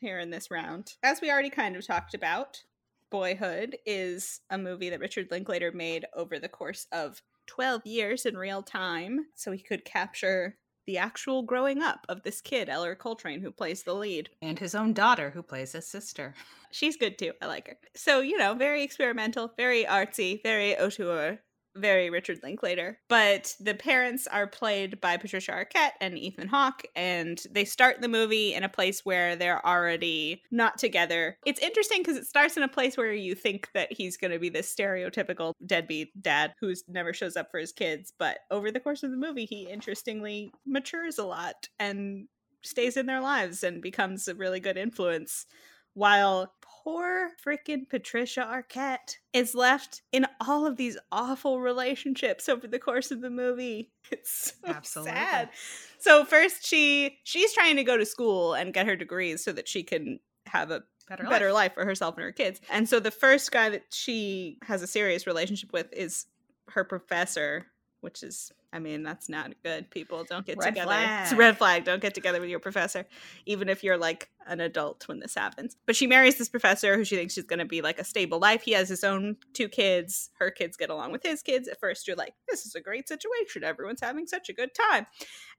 here 0.00 0.18
in 0.18 0.30
this 0.30 0.50
round. 0.50 0.94
As 1.02 1.20
we 1.20 1.30
already 1.30 1.50
kind 1.50 1.76
of 1.76 1.86
talked 1.86 2.14
about, 2.14 2.62
Boyhood 3.10 3.76
is 3.86 4.40
a 4.50 4.58
movie 4.58 4.90
that 4.90 5.00
Richard 5.00 5.28
Linklater 5.30 5.72
made 5.72 6.06
over 6.14 6.38
the 6.38 6.48
course 6.48 6.86
of 6.92 7.22
12 7.46 7.86
years 7.86 8.26
in 8.26 8.36
real 8.36 8.62
time 8.62 9.26
so 9.34 9.52
he 9.52 9.62
could 9.62 9.84
capture 9.84 10.56
the 10.86 10.98
actual 10.98 11.42
growing 11.42 11.82
up 11.82 12.06
of 12.08 12.22
this 12.22 12.40
kid, 12.40 12.68
Ellar 12.68 12.94
Coltrane, 12.94 13.42
who 13.42 13.50
plays 13.50 13.82
the 13.82 13.94
lead. 13.94 14.30
And 14.40 14.58
his 14.58 14.74
own 14.74 14.94
daughter, 14.94 15.30
who 15.30 15.42
plays 15.42 15.72
his 15.72 15.86
sister. 15.86 16.34
She's 16.70 16.96
good 16.96 17.18
too. 17.18 17.32
I 17.42 17.46
like 17.46 17.68
her. 17.68 17.76
So, 17.94 18.20
you 18.20 18.38
know, 18.38 18.54
very 18.54 18.82
experimental, 18.82 19.52
very 19.56 19.84
artsy, 19.84 20.42
very 20.42 20.78
auteur, 20.78 21.40
very 21.76 22.10
Richard 22.10 22.40
Linklater. 22.42 22.98
But 23.08 23.54
the 23.60 23.74
parents 23.74 24.26
are 24.26 24.46
played 24.46 25.00
by 25.00 25.16
Patricia 25.16 25.52
Arquette 25.52 25.92
and 26.00 26.18
Ethan 26.18 26.48
Hawke, 26.48 26.84
and 26.94 27.42
they 27.50 27.64
start 27.64 28.00
the 28.00 28.08
movie 28.08 28.54
in 28.54 28.64
a 28.64 28.68
place 28.68 29.04
where 29.04 29.36
they're 29.36 29.64
already 29.64 30.42
not 30.50 30.78
together. 30.78 31.38
It's 31.46 31.60
interesting 31.60 32.00
because 32.00 32.16
it 32.16 32.26
starts 32.26 32.56
in 32.56 32.62
a 32.62 32.68
place 32.68 32.96
where 32.96 33.12
you 33.12 33.34
think 33.34 33.70
that 33.74 33.92
he's 33.92 34.16
going 34.16 34.32
to 34.32 34.38
be 34.38 34.48
this 34.48 34.74
stereotypical 34.74 35.54
deadbeat 35.64 36.20
dad 36.20 36.54
who 36.60 36.74
never 36.88 37.12
shows 37.12 37.36
up 37.36 37.50
for 37.50 37.58
his 37.58 37.72
kids. 37.72 38.12
But 38.18 38.38
over 38.50 38.70
the 38.70 38.80
course 38.80 39.02
of 39.02 39.10
the 39.10 39.16
movie, 39.16 39.44
he 39.44 39.68
interestingly 39.68 40.52
matures 40.66 41.18
a 41.18 41.24
lot 41.24 41.68
and 41.78 42.28
stays 42.62 42.96
in 42.96 43.06
their 43.06 43.20
lives 43.20 43.62
and 43.62 43.80
becomes 43.80 44.26
a 44.26 44.34
really 44.34 44.60
good 44.60 44.76
influence 44.76 45.46
while 45.94 46.52
poor 46.88 47.30
freaking 47.44 47.86
Patricia 47.88 48.40
Arquette 48.40 49.16
is 49.34 49.54
left 49.54 50.00
in 50.12 50.26
all 50.40 50.64
of 50.66 50.76
these 50.76 50.96
awful 51.12 51.60
relationships 51.60 52.48
over 52.48 52.66
the 52.66 52.78
course 52.78 53.10
of 53.10 53.20
the 53.20 53.30
movie. 53.30 53.90
It's 54.10 54.54
so 54.62 54.68
Absolutely. 54.72 55.12
sad. 55.12 55.50
So 55.98 56.24
first 56.24 56.66
she 56.66 57.18
she's 57.24 57.52
trying 57.52 57.76
to 57.76 57.84
go 57.84 57.98
to 57.98 58.06
school 58.06 58.54
and 58.54 58.72
get 58.72 58.86
her 58.86 58.96
degrees 58.96 59.44
so 59.44 59.52
that 59.52 59.68
she 59.68 59.82
can 59.82 60.18
have 60.46 60.70
a 60.70 60.82
Better, 61.06 61.24
better 61.24 61.52
life. 61.52 61.72
life 61.72 61.74
for 61.74 61.84
herself 61.84 62.14
and 62.16 62.24
her 62.24 62.32
kids. 62.32 62.60
And 62.70 62.88
so 62.88 63.00
the 63.00 63.10
first 63.10 63.52
guy 63.52 63.68
that 63.68 63.84
she 63.92 64.56
has 64.62 64.80
a 64.82 64.86
serious 64.86 65.26
relationship 65.26 65.74
with 65.74 65.92
is 65.92 66.24
her 66.70 66.84
professor, 66.84 67.66
which 68.00 68.22
is 68.22 68.50
I 68.72 68.78
mean, 68.80 69.02
that's 69.02 69.28
not 69.28 69.52
good. 69.64 69.90
People 69.90 70.24
don't 70.28 70.44
get 70.44 70.58
Red 70.58 70.70
together. 70.70 70.94
It's 71.22 71.32
a 71.32 71.36
red 71.36 71.56
flag. 71.56 71.84
Don't 71.84 72.02
get 72.02 72.14
together 72.14 72.40
with 72.40 72.50
your 72.50 72.60
professor, 72.60 73.06
even 73.46 73.68
if 73.68 73.82
you're 73.82 73.96
like 73.96 74.30
an 74.46 74.60
adult 74.60 75.06
when 75.08 75.20
this 75.20 75.34
happens. 75.34 75.76
But 75.86 75.96
she 75.96 76.06
marries 76.06 76.36
this 76.36 76.48
professor 76.48 76.96
who 76.96 77.04
she 77.04 77.16
thinks 77.16 77.34
she's 77.34 77.44
going 77.44 77.58
to 77.58 77.64
be 77.64 77.82
like 77.82 77.98
a 77.98 78.04
stable 78.04 78.38
life. 78.38 78.62
He 78.62 78.72
has 78.72 78.88
his 78.88 79.04
own 79.04 79.36
two 79.52 79.68
kids. 79.68 80.30
Her 80.38 80.50
kids 80.50 80.76
get 80.76 80.90
along 80.90 81.12
with 81.12 81.22
his 81.22 81.42
kids. 81.42 81.68
At 81.68 81.80
first, 81.80 82.06
you're 82.06 82.16
like, 82.16 82.34
this 82.48 82.64
is 82.64 82.74
a 82.74 82.80
great 82.80 83.08
situation. 83.08 83.64
Everyone's 83.64 84.00
having 84.00 84.26
such 84.26 84.48
a 84.48 84.54
good 84.54 84.70
time. 84.74 85.06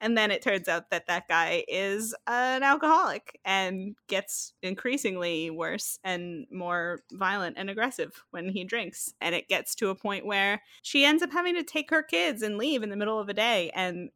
And 0.01 0.17
then 0.17 0.31
it 0.31 0.41
turns 0.41 0.67
out 0.67 0.89
that 0.89 1.07
that 1.07 1.27
guy 1.27 1.63
is 1.67 2.15
an 2.27 2.63
alcoholic 2.63 3.39
and 3.45 3.95
gets 4.07 4.53
increasingly 4.61 5.49
worse 5.49 5.99
and 6.03 6.45
more 6.51 7.03
violent 7.11 7.57
and 7.57 7.69
aggressive 7.69 8.23
when 8.31 8.49
he 8.49 8.63
drinks. 8.63 9.13
And 9.21 9.35
it 9.35 9.47
gets 9.47 9.75
to 9.75 9.89
a 9.89 9.95
point 9.95 10.25
where 10.25 10.61
she 10.81 11.05
ends 11.05 11.21
up 11.21 11.31
having 11.31 11.55
to 11.55 11.63
take 11.63 11.91
her 11.91 12.03
kids 12.03 12.41
and 12.41 12.57
leave 12.57 12.81
in 12.81 12.89
the 12.89 12.98
middle 12.99 13.19
of 13.19 13.29
a 13.29 13.33
day. 13.33 13.71
And 13.73 14.09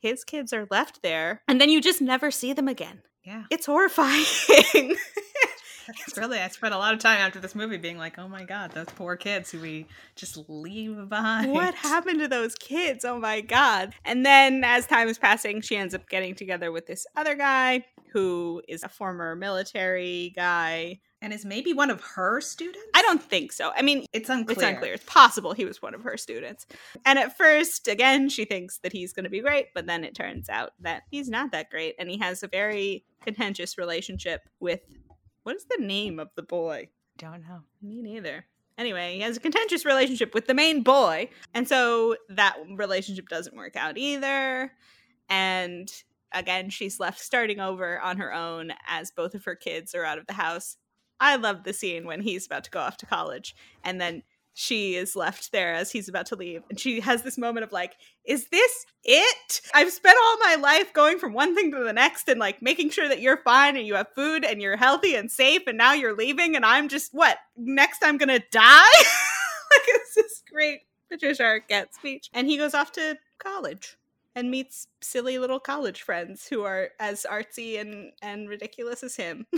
his 0.00 0.24
kids 0.24 0.52
are 0.52 0.66
left 0.70 1.02
there. 1.02 1.42
And 1.46 1.60
then 1.60 1.68
you 1.68 1.80
just 1.80 2.00
never 2.00 2.30
see 2.30 2.52
them 2.52 2.68
again. 2.68 3.02
Yeah. 3.24 3.44
It's 3.50 3.66
horrifying. 3.66 4.96
It's 5.88 6.16
really, 6.16 6.38
I 6.38 6.48
spent 6.48 6.74
a 6.74 6.78
lot 6.78 6.94
of 6.94 7.00
time 7.00 7.18
after 7.18 7.40
this 7.40 7.54
movie 7.54 7.76
being 7.76 7.98
like, 7.98 8.18
oh 8.18 8.28
my 8.28 8.44
God, 8.44 8.72
those 8.72 8.86
poor 8.86 9.16
kids 9.16 9.50
who 9.50 9.60
we 9.60 9.86
just 10.14 10.38
leave 10.48 11.08
behind. 11.08 11.50
what 11.50 11.74
happened 11.74 12.20
to 12.20 12.28
those 12.28 12.54
kids? 12.54 13.04
Oh 13.04 13.18
my 13.18 13.40
god. 13.40 13.94
And 14.04 14.24
then 14.24 14.62
as 14.64 14.86
time 14.86 15.08
is 15.08 15.18
passing, 15.18 15.60
she 15.60 15.76
ends 15.76 15.94
up 15.94 16.08
getting 16.08 16.34
together 16.34 16.70
with 16.70 16.86
this 16.86 17.06
other 17.16 17.34
guy 17.34 17.84
who 18.12 18.62
is 18.68 18.82
a 18.82 18.88
former 18.88 19.34
military 19.34 20.32
guy. 20.36 21.00
And 21.22 21.32
is 21.32 21.44
maybe 21.44 21.72
one 21.72 21.88
of 21.88 22.00
her 22.00 22.40
students? 22.40 22.84
I 22.94 23.00
don't 23.02 23.22
think 23.22 23.52
so. 23.52 23.70
I 23.74 23.80
mean, 23.82 24.04
It's 24.12 24.28
unclear. 24.28 24.54
it's 24.54 24.62
unclear. 24.62 24.94
It's 24.94 25.04
possible 25.04 25.52
he 25.52 25.64
was 25.64 25.80
one 25.80 25.94
of 25.94 26.02
her 26.02 26.16
students. 26.16 26.66
And 27.06 27.18
at 27.18 27.38
first, 27.38 27.86
again, 27.86 28.28
she 28.28 28.44
thinks 28.44 28.78
that 28.78 28.92
he's 28.92 29.12
going 29.12 29.24
to 29.24 29.30
be 29.30 29.40
great, 29.40 29.68
but 29.72 29.86
then 29.86 30.02
it 30.02 30.14
turns 30.16 30.48
out 30.48 30.72
that 30.80 31.04
he's 31.10 31.28
not 31.28 31.52
that 31.52 31.70
great. 31.70 31.94
And 31.98 32.10
he 32.10 32.18
has 32.18 32.42
a 32.42 32.48
very 32.48 33.04
contentious 33.24 33.78
relationship 33.78 34.48
with 34.58 34.80
what 35.44 35.56
is 35.56 35.64
the 35.66 35.82
name 35.82 36.18
of 36.18 36.28
the 36.34 36.42
boy? 36.42 36.88
Don't 37.18 37.42
know. 37.42 37.60
Me 37.80 38.02
neither. 38.02 38.44
Anyway, 38.76 39.14
he 39.14 39.20
has 39.20 39.36
a 39.36 39.40
contentious 39.40 39.84
relationship 39.84 40.34
with 40.34 40.46
the 40.46 40.54
main 40.54 40.82
boy. 40.82 41.28
And 41.54 41.68
so 41.68 42.16
that 42.30 42.56
relationship 42.74 43.28
doesn't 43.28 43.54
work 43.56 43.76
out 43.76 43.96
either. 43.96 44.72
And 45.28 45.88
again, 46.32 46.70
she's 46.70 46.98
left 46.98 47.20
starting 47.20 47.60
over 47.60 48.00
on 48.00 48.16
her 48.16 48.32
own 48.32 48.72
as 48.88 49.10
both 49.10 49.34
of 49.34 49.44
her 49.44 49.54
kids 49.54 49.94
are 49.94 50.04
out 50.04 50.18
of 50.18 50.26
the 50.26 50.32
house. 50.32 50.76
I 51.22 51.36
love 51.36 51.62
the 51.62 51.72
scene 51.72 52.04
when 52.04 52.20
he's 52.20 52.46
about 52.46 52.64
to 52.64 52.70
go 52.70 52.80
off 52.80 52.96
to 52.98 53.06
college 53.06 53.54
and 53.84 54.00
then 54.00 54.24
she 54.54 54.96
is 54.96 55.16
left 55.16 55.52
there 55.52 55.72
as 55.72 55.92
he's 55.92 56.08
about 56.08 56.26
to 56.26 56.36
leave. 56.36 56.62
And 56.68 56.78
she 56.78 57.00
has 57.00 57.22
this 57.22 57.38
moment 57.38 57.64
of 57.64 57.72
like, 57.72 57.94
is 58.24 58.48
this 58.48 58.86
it? 59.04 59.60
I've 59.72 59.92
spent 59.92 60.18
all 60.20 60.38
my 60.38 60.56
life 60.56 60.92
going 60.92 61.18
from 61.18 61.32
one 61.32 61.54
thing 61.54 61.70
to 61.70 61.82
the 61.82 61.92
next 61.92 62.28
and 62.28 62.38
like 62.38 62.60
making 62.60 62.90
sure 62.90 63.08
that 63.08 63.22
you're 63.22 63.38
fine 63.38 63.76
and 63.76 63.86
you 63.86 63.94
have 63.94 64.08
food 64.14 64.44
and 64.44 64.60
you're 64.60 64.76
healthy 64.76 65.14
and 65.14 65.30
safe. 65.30 65.62
And 65.66 65.78
now 65.78 65.92
you're 65.92 66.16
leaving 66.16 66.54
and 66.54 66.66
I'm 66.66 66.88
just, 66.88 67.14
what? 67.14 67.38
Next 67.56 68.04
I'm 68.04 68.18
gonna 68.18 68.42
die? 68.50 68.82
like, 69.00 69.86
it's 69.86 70.14
this 70.16 70.42
great 70.52 70.80
Patricia 71.10 71.44
Arquette 71.44 71.94
speech. 71.94 72.28
And 72.34 72.46
he 72.46 72.58
goes 72.58 72.74
off 72.74 72.92
to 72.92 73.16
college 73.38 73.96
and 74.34 74.50
meets 74.50 74.88
silly 75.00 75.38
little 75.38 75.60
college 75.60 76.02
friends 76.02 76.48
who 76.48 76.64
are 76.64 76.90
as 76.98 77.24
artsy 77.30 77.80
and, 77.80 78.12
and 78.20 78.48
ridiculous 78.48 79.02
as 79.02 79.16
him. 79.16 79.46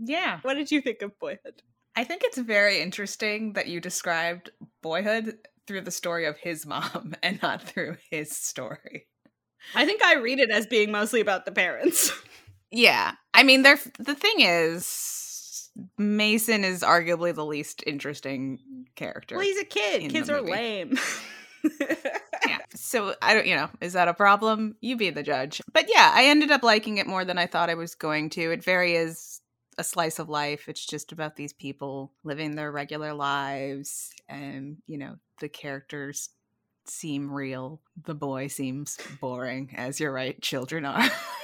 Yeah. 0.00 0.40
What 0.42 0.54
did 0.54 0.70
you 0.70 0.80
think 0.80 1.02
of 1.02 1.18
Boyhood? 1.18 1.62
I 1.94 2.04
think 2.04 2.22
it's 2.24 2.38
very 2.38 2.80
interesting 2.80 3.52
that 3.54 3.66
you 3.66 3.80
described 3.80 4.50
Boyhood 4.82 5.36
through 5.66 5.82
the 5.82 5.90
story 5.90 6.26
of 6.26 6.38
his 6.38 6.66
mom 6.66 7.14
and 7.22 7.40
not 7.42 7.62
through 7.62 7.96
his 8.10 8.34
story. 8.36 9.06
I 9.74 9.84
think 9.84 10.02
I 10.02 10.16
read 10.16 10.38
it 10.38 10.50
as 10.50 10.66
being 10.66 10.90
mostly 10.90 11.20
about 11.20 11.44
the 11.44 11.52
parents. 11.52 12.12
Yeah. 12.72 13.14
I 13.34 13.42
mean, 13.42 13.62
they're, 13.62 13.80
the 13.98 14.14
thing 14.14 14.36
is, 14.38 15.70
Mason 15.98 16.62
is 16.62 16.82
arguably 16.82 17.34
the 17.34 17.44
least 17.44 17.82
interesting 17.84 18.60
character. 18.94 19.34
well, 19.34 19.44
he's 19.44 19.60
a 19.60 19.64
kid. 19.64 20.08
Kids 20.08 20.30
are 20.30 20.40
lame. 20.40 20.96
yeah. 22.46 22.58
So 22.76 23.14
I 23.20 23.34
don't, 23.34 23.46
you 23.46 23.56
know, 23.56 23.70
is 23.80 23.94
that 23.94 24.06
a 24.06 24.14
problem? 24.14 24.76
You 24.80 24.96
be 24.96 25.10
the 25.10 25.24
judge. 25.24 25.60
But 25.72 25.86
yeah, 25.92 26.12
I 26.14 26.26
ended 26.26 26.52
up 26.52 26.62
liking 26.62 26.98
it 26.98 27.08
more 27.08 27.24
than 27.24 27.38
I 27.38 27.46
thought 27.46 27.70
I 27.70 27.74
was 27.74 27.96
going 27.96 28.30
to. 28.30 28.52
It 28.52 28.62
very 28.62 28.94
is 28.94 29.39
a 29.80 29.84
slice 29.84 30.18
of 30.18 30.28
life. 30.28 30.68
It's 30.68 30.84
just 30.84 31.10
about 31.10 31.36
these 31.36 31.52
people 31.52 32.12
living 32.22 32.54
their 32.54 32.70
regular 32.70 33.14
lives, 33.14 34.12
and 34.28 34.76
you 34.86 34.98
know, 34.98 35.16
the 35.40 35.48
characters 35.48 36.28
seem 36.84 37.32
real. 37.32 37.80
The 38.04 38.14
boy 38.14 38.48
seems 38.48 38.98
boring, 39.20 39.74
as 39.76 39.98
you're 39.98 40.12
right, 40.12 40.40
children 40.40 40.84
are. 40.84 41.02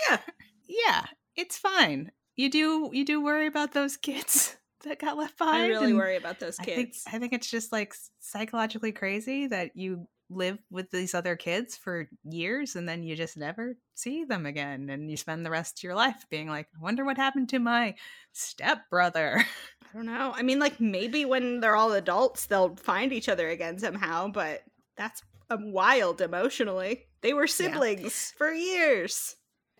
Yeah. 0.08 0.18
yeah, 0.68 1.04
it's 1.34 1.56
fine. 1.58 2.12
You 2.36 2.50
do 2.50 2.90
you 2.92 3.04
do 3.04 3.24
worry 3.24 3.46
about 3.46 3.72
those 3.72 3.96
kids 3.96 4.56
that 4.84 5.00
got 5.00 5.16
left 5.16 5.38
behind. 5.38 5.64
I 5.64 5.68
really 5.68 5.94
worry 5.94 6.16
about 6.16 6.38
those 6.38 6.58
I 6.60 6.64
think 6.64 6.88
kids. 6.92 7.04
I 7.06 7.18
think 7.18 7.32
it's 7.32 7.50
just 7.50 7.72
like 7.72 7.94
psychologically 8.20 8.92
crazy 8.92 9.46
that 9.46 9.76
you 9.76 10.06
live 10.28 10.58
with 10.70 10.90
these 10.90 11.14
other 11.14 11.36
kids 11.36 11.76
for 11.76 12.08
years 12.24 12.76
and 12.76 12.88
then 12.88 13.02
you 13.02 13.14
just 13.14 13.36
never 13.36 13.76
see 13.94 14.24
them 14.24 14.46
again 14.46 14.90
and 14.90 15.10
you 15.10 15.16
spend 15.16 15.44
the 15.44 15.50
rest 15.50 15.78
of 15.78 15.82
your 15.84 15.94
life 15.94 16.26
being 16.30 16.48
like, 16.48 16.66
I 16.76 16.82
wonder 16.82 17.04
what 17.04 17.16
happened 17.16 17.48
to 17.50 17.58
my 17.58 17.94
stepbrother. 18.32 19.44
I 19.82 19.96
don't 19.96 20.06
know. 20.06 20.32
I 20.34 20.42
mean, 20.42 20.58
like 20.58 20.80
maybe 20.80 21.24
when 21.24 21.60
they're 21.60 21.76
all 21.76 21.92
adults, 21.92 22.46
they'll 22.46 22.76
find 22.76 23.12
each 23.12 23.28
other 23.28 23.48
again 23.48 23.78
somehow, 23.78 24.28
but 24.28 24.62
that's 24.96 25.22
um, 25.50 25.72
wild 25.72 26.20
emotionally. 26.20 27.06
They 27.20 27.32
were 27.32 27.46
siblings 27.46 28.34
for 28.36 28.52
years. 28.52 29.36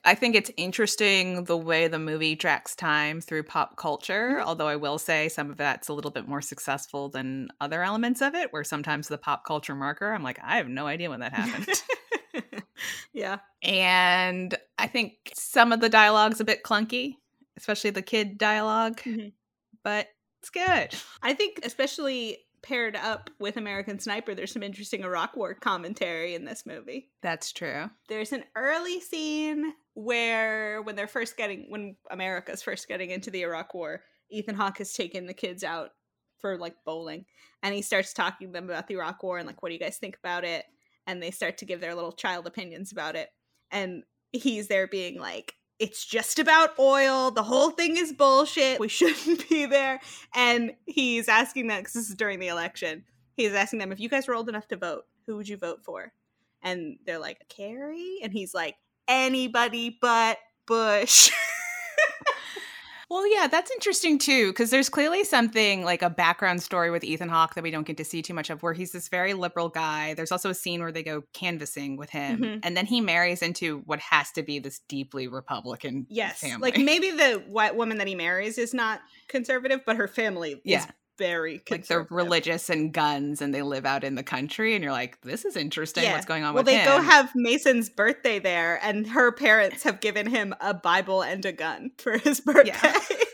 I 0.07 0.15
think 0.15 0.37
it's 0.37 0.51
interesting 0.57 1.45
the 1.45 1.57
way 1.57 1.89
the 1.89 1.99
movie 1.99 2.37
tracks 2.37 2.75
time 2.77 3.21
through 3.21 3.43
pop 3.43 3.77
culture, 3.77 4.41
although 4.41 4.69
I 4.69 4.77
will 4.77 4.99
say 4.99 5.29
some 5.29 5.51
of 5.51 5.57
that's 5.57 5.89
a 5.89 5.93
little 5.93 6.13
bit 6.13 6.29
more 6.29 6.41
successful 6.41 7.09
than 7.09 7.49
other 7.61 7.83
elements 7.83 8.23
of 8.23 8.35
it, 8.37 8.53
where 8.53 8.65
sometimes 8.65 9.09
the 9.09 9.19
pop 9.19 9.45
culture 9.45 9.75
marker, 9.75 10.13
I'm 10.13 10.23
like, 10.23 10.39
I 10.43 10.59
have 10.59 10.69
no 10.69 10.87
idea 10.87 11.11
when 11.11 11.21
that 11.21 11.33
happened. 11.35 11.83
yeah. 13.13 13.39
and 13.63 14.55
I 14.79 14.87
think 14.87 15.15
some 15.35 15.73
of 15.73 15.81
the 15.81 15.89
dialogue's 15.89 16.41
a 16.41 16.45
bit 16.45 16.63
clunky, 16.63 17.17
especially 17.57 17.91
the 17.91 18.03
kid 18.03 18.39
dialog 18.39 18.99
Mhm. 18.99 19.33
but 19.83 20.07
it's 20.41 20.51
good. 20.51 20.95
I 21.23 21.35
think, 21.35 21.59
especially 21.65 22.46
paired 22.63 22.97
up 22.97 23.31
with 23.39 23.57
American 23.57 23.99
Sniper, 23.99 24.35
there's 24.35 24.53
some 24.53 24.63
interesting 24.63 25.05
Iraq 25.05 25.37
War 25.37 25.55
commentary 25.55 26.35
in 26.35 26.45
this 26.45 26.65
movie. 26.67 27.11
That's 27.23 27.53
true. 27.53 27.91
There's 28.09 28.33
an 28.33 28.45
early 28.57 29.01
scene 29.01 29.73
where, 29.95 30.83
when 30.83 30.97
they're 30.97 31.07
first 31.07 31.37
getting, 31.37 31.67
when 31.69 31.97
America's 32.11 32.63
first 32.63 32.89
getting 32.89 33.11
into 33.11 33.31
the 33.31 33.43
Iraq 33.43 33.75
War, 33.75 34.03
Ethan 34.31 34.55
Hawke 34.55 34.79
has 34.79 34.93
taken 34.93 35.27
the 35.27 35.35
kids 35.35 35.63
out 35.63 35.91
for 36.39 36.59
like 36.59 36.75
bowling, 36.85 37.25
and 37.63 37.75
he 37.75 37.83
starts 37.83 38.13
talking 38.13 38.49
to 38.49 38.53
them 38.53 38.69
about 38.69 38.89
the 38.89 38.95
Iraq 38.95 39.23
War 39.23 39.39
and 39.39 39.47
like, 39.47 39.63
what 39.63 39.69
do 39.69 39.75
you 39.75 39.81
guys 39.81 39.99
think 39.99 40.17
about 40.23 40.45
it? 40.45 40.65
And 41.07 41.23
they 41.23 41.31
start 41.31 41.59
to 41.59 41.65
give 41.65 41.81
their 41.81 41.95
little 41.95 42.13
child 42.13 42.47
opinions 42.47 42.93
about 42.93 43.17
it, 43.17 43.29
and 43.71 44.03
he's 44.33 44.69
there 44.69 44.87
being 44.87 45.19
like. 45.19 45.55
It's 45.79 46.05
just 46.05 46.39
about 46.39 46.79
oil. 46.79 47.31
The 47.31 47.43
whole 47.43 47.71
thing 47.71 47.97
is 47.97 48.13
bullshit. 48.13 48.81
We 48.81 48.89
shouldn't 48.89 49.49
be 49.49 49.67
there. 49.67 50.01
And 50.35 50.73
he's 50.87 51.29
asking 51.29 51.67
them 51.67 51.81
because 51.81 51.93
this 51.93 52.09
is 52.09 52.15
during 52.15 52.39
the 52.39 52.49
election. 52.49 53.05
He's 53.37 53.53
asking 53.53 53.81
them 53.81 53.93
if 53.93 54.01
you 54.01 54.09
guys 54.09 54.27
were 54.27 54.35
old 54.35 54.49
enough 54.49 54.69
to 54.69 54.77
vote, 54.77 55.05
who 55.27 55.37
would 55.37 55.49
you 55.49 55.57
vote 55.57 55.85
for? 55.85 56.13
and 56.67 56.99
they're 57.07 57.21
like 57.21 57.49
Kerry, 57.49 58.19
and 58.23 58.33
he's 58.33 58.53
like 58.53 58.77
anybody 59.09 59.97
but 60.01 60.39
Bush. 60.67 61.31
Well, 63.11 63.25
yeah, 63.33 63.47
that's 63.47 63.71
interesting 63.71 64.19
too, 64.19 64.49
because 64.49 64.71
there's 64.71 64.89
clearly 64.89 65.23
something 65.23 65.85
like 65.85 66.03
a 66.03 66.11
background 66.11 66.61
story 66.61 66.91
with 66.91 67.05
Ethan 67.05 67.29
Hawke 67.29 67.55
that 67.55 67.63
we 67.63 67.71
don't 67.71 67.87
get 67.87 67.97
to 67.99 68.05
see 68.05 68.21
too 68.21 68.35
much 68.35 68.51
of, 68.51 68.65
where 68.65 68.73
he's 68.73 68.91
this 68.91 69.09
very 69.09 69.33
liberal 69.33 69.69
guy. 69.69 70.15
There's 70.15 70.33
also 70.33 70.51
a 70.51 70.55
scene 70.55 70.81
where 70.81 70.91
they 70.91 71.05
go 71.05 71.23
canvassing 71.33 71.97
with 71.97 72.11
him, 72.11 72.41
Mhm. 72.41 72.61
and 72.65 72.77
then 72.77 72.85
he 72.85 73.01
marries 73.01 73.43
into 73.43 73.79
what 73.87 74.01
has 74.01 74.33
to 74.33 74.43
be 74.43 74.59
this 74.59 74.81
deeply 74.89 75.29
Republican 75.29 76.07
yes, 76.11 76.41
family. 76.41 76.73
like 76.73 76.79
maybe 76.83 77.13
the 77.13 77.45
white 77.47 77.77
woman 77.77 77.99
that 77.99 78.09
he 78.09 78.17
marries 78.17 78.59
is 78.59 78.75
not 78.75 79.03
conservative, 79.29 79.83
but 79.87 79.97
her 79.97 80.09
family 80.09 80.55
is 80.55 80.61
Yeah. 80.65 80.87
Very 81.19 81.63
like 81.71 81.87
they're 81.87 82.07
religious 82.11 82.69
and 82.71 82.93
guns, 82.93 83.41
and 83.43 83.55
they 83.55 83.63
live 83.63 83.85
out 83.87 84.05
in 84.05 84.15
the 84.15 84.23
country, 84.23 84.75
and 84.75 84.83
you're 84.85 84.93
like, 84.93 85.21
this 85.23 85.45
is 85.45 85.57
interesting. 85.57 86.05
Yeah. 86.05 86.13
What's 86.15 86.27
going 86.27 86.45
on 86.45 86.55
Well, 86.55 86.63
they 86.65 86.79
him? 86.79 86.85
go 86.87 87.01
have 87.03 87.33
Mason's 87.35 87.89
birthday 87.89 88.39
there, 88.39 88.79
and 88.83 89.07
her 89.09 89.33
parents 89.33 89.83
have 89.85 90.01
given 90.01 90.27
him 90.27 90.55
a 90.61 90.75
Bible 90.75 91.23
and 91.23 91.45
a 91.45 91.53
gun 91.53 91.91
for 91.99 92.19
his 92.19 92.41
birthday. 92.41 92.73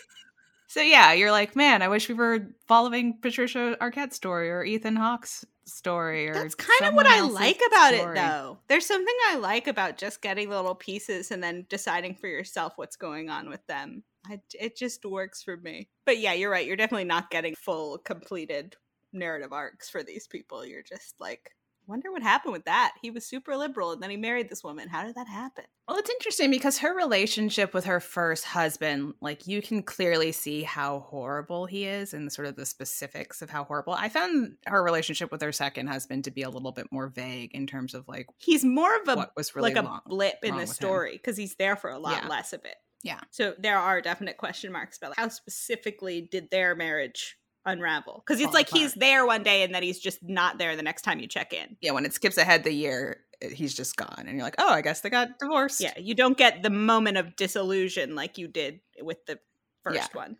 So 0.68 0.80
yeah, 0.80 1.12
you're 1.12 1.32
like, 1.32 1.54
man, 1.54 1.82
I 1.82 1.88
wish 1.88 2.08
we 2.08 2.14
were 2.14 2.48
following 2.66 3.18
Patricia 3.20 3.76
Arquette's 3.78 4.16
story 4.16 4.50
or 4.50 4.64
Ethan 4.64 4.96
Hawke's 4.96 5.44
story 5.66 6.30
or 6.30 6.32
That's 6.32 6.54
kind 6.54 6.84
of 6.88 6.94
what 6.94 7.06
I 7.06 7.20
like 7.20 7.60
about 7.66 7.92
story. 7.92 8.12
it, 8.12 8.14
though. 8.14 8.58
There's 8.68 8.86
something 8.86 9.14
I 9.28 9.36
like 9.36 9.66
about 9.66 9.98
just 9.98 10.22
getting 10.22 10.48
little 10.48 10.74
pieces 10.74 11.30
and 11.30 11.42
then 11.42 11.66
deciding 11.68 12.14
for 12.14 12.26
yourself 12.26 12.72
what's 12.76 12.96
going 12.96 13.28
on 13.28 13.50
with 13.50 13.66
them. 13.66 14.02
I, 14.26 14.40
it 14.54 14.76
just 14.76 15.04
works 15.04 15.42
for 15.42 15.56
me. 15.56 15.88
But 16.04 16.18
yeah, 16.18 16.32
you're 16.32 16.50
right. 16.50 16.66
You're 16.66 16.76
definitely 16.76 17.04
not 17.04 17.30
getting 17.30 17.54
full, 17.54 17.98
completed 17.98 18.76
narrative 19.12 19.52
arcs 19.52 19.90
for 19.90 20.02
these 20.02 20.26
people. 20.26 20.64
You're 20.64 20.82
just 20.82 21.14
like, 21.20 21.50
wonder 21.88 22.12
what 22.12 22.22
happened 22.22 22.52
with 22.52 22.64
that. 22.66 22.92
He 23.02 23.10
was 23.10 23.26
super 23.26 23.56
liberal 23.56 23.90
and 23.90 24.00
then 24.02 24.08
he 24.10 24.16
married 24.16 24.48
this 24.48 24.62
woman. 24.62 24.88
How 24.88 25.02
did 25.04 25.16
that 25.16 25.26
happen? 25.26 25.64
Well, 25.88 25.98
it's 25.98 26.08
interesting 26.08 26.50
because 26.52 26.78
her 26.78 26.94
relationship 26.94 27.74
with 27.74 27.84
her 27.86 27.98
first 27.98 28.44
husband, 28.44 29.14
like 29.20 29.48
you 29.48 29.60
can 29.60 29.82
clearly 29.82 30.30
see 30.30 30.62
how 30.62 31.00
horrible 31.00 31.66
he 31.66 31.84
is 31.84 32.14
and 32.14 32.32
sort 32.32 32.46
of 32.46 32.54
the 32.54 32.64
specifics 32.64 33.42
of 33.42 33.50
how 33.50 33.64
horrible. 33.64 33.92
I 33.94 34.08
found 34.08 34.54
her 34.66 34.82
relationship 34.82 35.32
with 35.32 35.42
her 35.42 35.52
second 35.52 35.88
husband 35.88 36.24
to 36.24 36.30
be 36.30 36.42
a 36.42 36.50
little 36.50 36.72
bit 36.72 36.86
more 36.92 37.08
vague 37.08 37.50
in 37.52 37.66
terms 37.66 37.92
of 37.94 38.06
like 38.06 38.28
He's 38.38 38.64
more 38.64 38.94
of 39.02 39.08
a 39.08 39.16
what 39.16 39.32
was 39.36 39.54
really 39.56 39.74
like 39.74 39.84
a 39.84 39.86
wrong. 39.86 40.00
blip 40.06 40.36
in 40.44 40.56
the 40.56 40.66
story 40.68 41.12
because 41.12 41.36
he's 41.36 41.56
there 41.56 41.74
for 41.76 41.90
a 41.90 41.98
lot 41.98 42.22
Yeah. 42.22 42.28
less 42.28 42.52
of 42.52 42.64
it. 42.64 42.76
Yeah. 43.02 43.20
So 43.30 43.54
there 43.58 43.78
are 43.78 44.00
definite 44.00 44.36
question 44.36 44.72
marks 44.72 44.96
about 44.96 45.10
like, 45.10 45.18
how 45.18 45.28
specifically 45.28 46.20
did 46.30 46.50
their 46.50 46.74
marriage 46.74 47.36
unravel? 47.64 48.22
Because 48.26 48.40
it's 48.40 48.46
Fall 48.46 48.54
like 48.54 48.68
apart. 48.68 48.80
he's 48.82 48.94
there 48.94 49.26
one 49.26 49.42
day 49.42 49.62
and 49.62 49.74
then 49.74 49.82
he's 49.82 49.98
just 49.98 50.18
not 50.22 50.58
there 50.58 50.76
the 50.76 50.82
next 50.82 51.02
time 51.02 51.18
you 51.20 51.26
check 51.28 51.52
in. 51.52 51.76
Yeah, 51.80 51.92
when 51.92 52.04
it 52.04 52.12
skips 52.14 52.38
ahead 52.38 52.64
the 52.64 52.72
year, 52.72 53.18
eh, 53.40 53.48
he's 53.50 53.74
just 53.74 53.96
gone, 53.96 54.24
and 54.26 54.30
you're 54.36 54.42
like, 54.44 54.54
oh, 54.58 54.70
I 54.72 54.82
guess 54.82 55.00
they 55.00 55.10
got 55.10 55.38
divorced. 55.38 55.80
Yeah, 55.80 55.98
you 55.98 56.14
don't 56.14 56.36
get 56.36 56.62
the 56.62 56.70
moment 56.70 57.16
of 57.18 57.36
disillusion 57.36 58.14
like 58.14 58.38
you 58.38 58.48
did 58.48 58.80
with 59.00 59.24
the 59.26 59.38
first 59.82 59.96
Yeah. 59.96 60.06
one. 60.12 60.36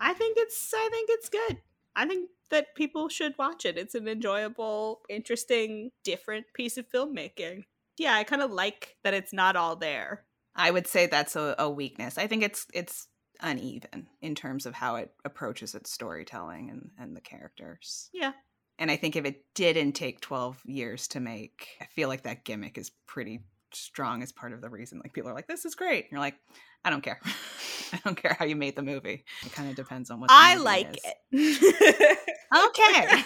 I 0.00 0.14
think 0.14 0.36
it's 0.38 0.72
I 0.74 0.88
think 0.90 1.08
it's 1.12 1.28
good. 1.28 1.58
I 1.96 2.06
think 2.06 2.30
that 2.50 2.74
people 2.74 3.08
should 3.08 3.34
watch 3.38 3.64
it. 3.64 3.76
It's 3.76 3.94
an 3.94 4.08
enjoyable, 4.08 5.02
interesting, 5.08 5.90
different 6.04 6.46
piece 6.54 6.78
of 6.78 6.88
filmmaking. 6.88 7.64
Yeah, 7.98 8.14
I 8.14 8.24
kind 8.24 8.42
of 8.42 8.50
like 8.50 8.96
that 9.04 9.12
it's 9.14 9.32
not 9.32 9.56
all 9.56 9.76
there. 9.76 10.24
I 10.54 10.70
would 10.70 10.86
say 10.86 11.06
that's 11.06 11.36
a, 11.36 11.54
a 11.58 11.70
weakness. 11.70 12.18
I 12.18 12.26
think 12.26 12.42
it's 12.42 12.66
it's 12.74 13.08
uneven 13.40 14.08
in 14.20 14.34
terms 14.34 14.66
of 14.66 14.74
how 14.74 14.96
it 14.96 15.12
approaches 15.24 15.74
its 15.74 15.90
storytelling 15.90 16.70
and, 16.70 16.90
and 16.98 17.16
the 17.16 17.20
characters. 17.20 18.10
Yeah. 18.12 18.32
And 18.78 18.90
I 18.90 18.96
think 18.96 19.16
if 19.16 19.24
it 19.24 19.44
didn't 19.54 19.92
take 19.92 20.20
12 20.20 20.62
years 20.64 21.08
to 21.08 21.20
make, 21.20 21.68
I 21.80 21.86
feel 21.86 22.08
like 22.08 22.22
that 22.22 22.44
gimmick 22.44 22.78
is 22.78 22.90
pretty 23.06 23.40
strong 23.72 24.22
as 24.22 24.32
part 24.32 24.52
of 24.52 24.60
the 24.60 24.68
reason. 24.70 24.98
Like 24.98 25.12
people 25.12 25.30
are 25.30 25.34
like, 25.34 25.46
this 25.48 25.64
is 25.64 25.74
great. 25.74 26.04
And 26.04 26.12
you're 26.12 26.20
like, 26.20 26.36
I 26.84 26.90
don't 26.90 27.02
care. 27.02 27.20
I 27.92 28.00
don't 28.04 28.16
care 28.16 28.36
how 28.38 28.44
you 28.44 28.56
made 28.56 28.76
the 28.76 28.82
movie. 28.82 29.24
It 29.44 29.52
kind 29.52 29.68
of 29.68 29.76
depends 29.76 30.10
on 30.10 30.20
what 30.20 30.28
the 30.28 30.34
I 30.36 30.54
like 30.56 30.98
is. 31.32 31.58
it. 31.62 32.18
Okay. 32.52 33.22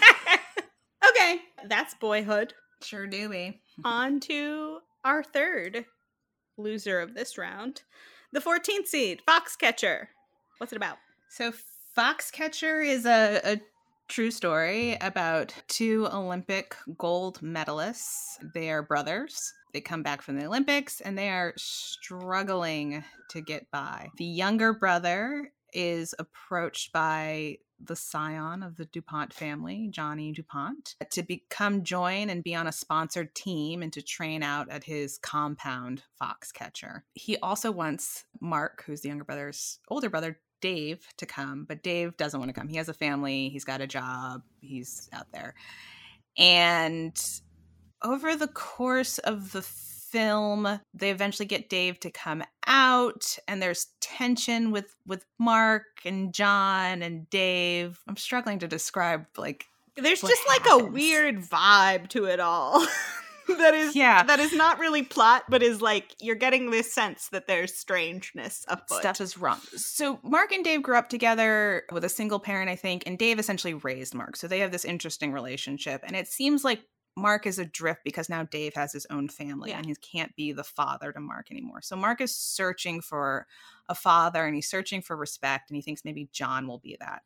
okay, 1.08 1.40
that's 1.66 1.94
Boyhood. 1.94 2.52
Sure 2.82 3.06
do 3.06 3.30
we. 3.30 3.62
On 3.84 4.20
to 4.20 4.80
our 5.02 5.24
third 5.24 5.86
loser 6.56 7.00
of 7.00 7.14
this 7.14 7.38
round, 7.38 7.82
the 8.32 8.40
14th 8.40 8.86
seed, 8.86 9.22
Foxcatcher. 9.26 10.08
What's 10.58 10.72
it 10.72 10.76
about? 10.76 10.98
So 11.30 11.52
Foxcatcher 11.96 12.86
is 12.86 13.06
a, 13.06 13.40
a 13.44 13.60
true 14.08 14.30
story 14.30 14.96
about 15.00 15.54
two 15.68 16.06
Olympic 16.12 16.76
gold 16.98 17.40
medalists. 17.40 18.38
They 18.54 18.70
are 18.70 18.82
brothers. 18.82 19.52
They 19.72 19.80
come 19.80 20.02
back 20.02 20.22
from 20.22 20.36
the 20.38 20.46
Olympics 20.46 21.00
and 21.00 21.18
they 21.18 21.30
are 21.30 21.52
struggling 21.56 23.04
to 23.30 23.40
get 23.40 23.70
by. 23.70 24.08
The 24.18 24.24
younger 24.24 24.72
brother 24.72 25.50
is 25.72 26.14
approached 26.18 26.92
by 26.92 27.58
the 27.80 27.96
scion 27.96 28.62
of 28.62 28.76
the 28.76 28.84
DuPont 28.86 29.32
family, 29.32 29.88
Johnny 29.90 30.32
DuPont, 30.32 30.96
to 31.10 31.22
become 31.22 31.82
join 31.82 32.30
and 32.30 32.44
be 32.44 32.54
on 32.54 32.66
a 32.66 32.72
sponsored 32.72 33.34
team 33.34 33.82
and 33.82 33.92
to 33.92 34.02
train 34.02 34.42
out 34.42 34.68
at 34.70 34.84
his 34.84 35.18
compound 35.18 36.02
Foxcatcher. 36.20 37.02
He 37.14 37.36
also 37.38 37.70
wants 37.70 38.24
Mark, 38.40 38.84
who's 38.86 39.02
the 39.02 39.08
younger 39.08 39.24
brother's 39.24 39.78
older 39.88 40.10
brother, 40.10 40.38
Dave 40.60 41.06
to 41.18 41.26
come, 41.26 41.66
but 41.68 41.82
Dave 41.82 42.16
doesn't 42.16 42.40
want 42.40 42.48
to 42.48 42.58
come. 42.58 42.68
He 42.68 42.76
has 42.76 42.88
a 42.88 42.94
family, 42.94 43.50
he's 43.50 43.64
got 43.64 43.82
a 43.82 43.86
job, 43.86 44.42
he's 44.60 45.10
out 45.12 45.26
there. 45.30 45.54
And 46.38 47.14
over 48.02 48.34
the 48.34 48.48
course 48.48 49.18
of 49.18 49.52
the 49.52 49.62
film, 50.14 50.80
they 50.94 51.10
eventually 51.10 51.46
get 51.46 51.68
Dave 51.68 51.98
to 52.00 52.10
come 52.10 52.44
out 52.68 53.36
and 53.48 53.60
there's 53.60 53.88
tension 54.00 54.70
with 54.70 54.94
with 55.06 55.24
Mark 55.40 55.82
and 56.04 56.32
John 56.32 57.02
and 57.02 57.28
Dave. 57.30 58.00
I'm 58.06 58.16
struggling 58.16 58.60
to 58.60 58.68
describe 58.68 59.26
like 59.36 59.66
there's 59.96 60.20
just 60.20 60.42
like 60.48 60.66
a 60.70 60.84
weird 60.84 61.38
vibe 61.40 62.08
to 62.10 62.26
it 62.26 62.38
all. 62.38 62.86
that 63.58 63.74
is 63.74 63.94
Yeah. 63.96 64.22
that 64.22 64.38
is 64.40 64.52
not 64.52 64.78
really 64.78 65.02
plot, 65.02 65.44
but 65.48 65.62
is 65.64 65.82
like 65.82 66.14
you're 66.20 66.34
getting 66.36 66.70
this 66.70 66.92
sense 66.92 67.28
that 67.30 67.46
there's 67.48 67.74
strangeness 67.74 68.64
afoot. 68.68 69.00
stuff 69.00 69.20
is 69.20 69.36
wrong. 69.36 69.58
So 69.76 70.20
Mark 70.22 70.52
and 70.52 70.64
Dave 70.64 70.82
grew 70.82 70.96
up 70.96 71.08
together 71.08 71.82
with 71.92 72.04
a 72.04 72.08
single 72.08 72.38
parent, 72.38 72.70
I 72.70 72.76
think, 72.76 73.02
and 73.06 73.18
Dave 73.18 73.38
essentially 73.40 73.74
raised 73.74 74.14
Mark. 74.14 74.36
So 74.36 74.46
they 74.46 74.60
have 74.60 74.70
this 74.72 74.84
interesting 74.84 75.32
relationship. 75.32 76.02
And 76.06 76.14
it 76.16 76.28
seems 76.28 76.62
like 76.64 76.80
Mark 77.16 77.46
is 77.46 77.58
adrift 77.58 78.00
because 78.04 78.28
now 78.28 78.42
Dave 78.44 78.74
has 78.74 78.92
his 78.92 79.06
own 79.10 79.28
family 79.28 79.70
Yeah. 79.70 79.78
and 79.78 79.86
he 79.86 79.94
can't 79.96 80.34
be 80.36 80.52
the 80.52 80.64
father 80.64 81.12
to 81.12 81.20
Mark 81.20 81.50
anymore. 81.50 81.80
So 81.82 81.94
Mark 81.96 82.20
is 82.20 82.34
searching 82.34 83.00
for 83.00 83.46
a 83.88 83.94
father 83.94 84.44
and 84.44 84.54
he's 84.54 84.68
searching 84.68 85.00
for 85.02 85.16
respect 85.16 85.70
and 85.70 85.76
he 85.76 85.82
thinks 85.82 86.04
maybe 86.04 86.28
John 86.32 86.66
will 86.66 86.78
be 86.78 86.96
that. 87.00 87.22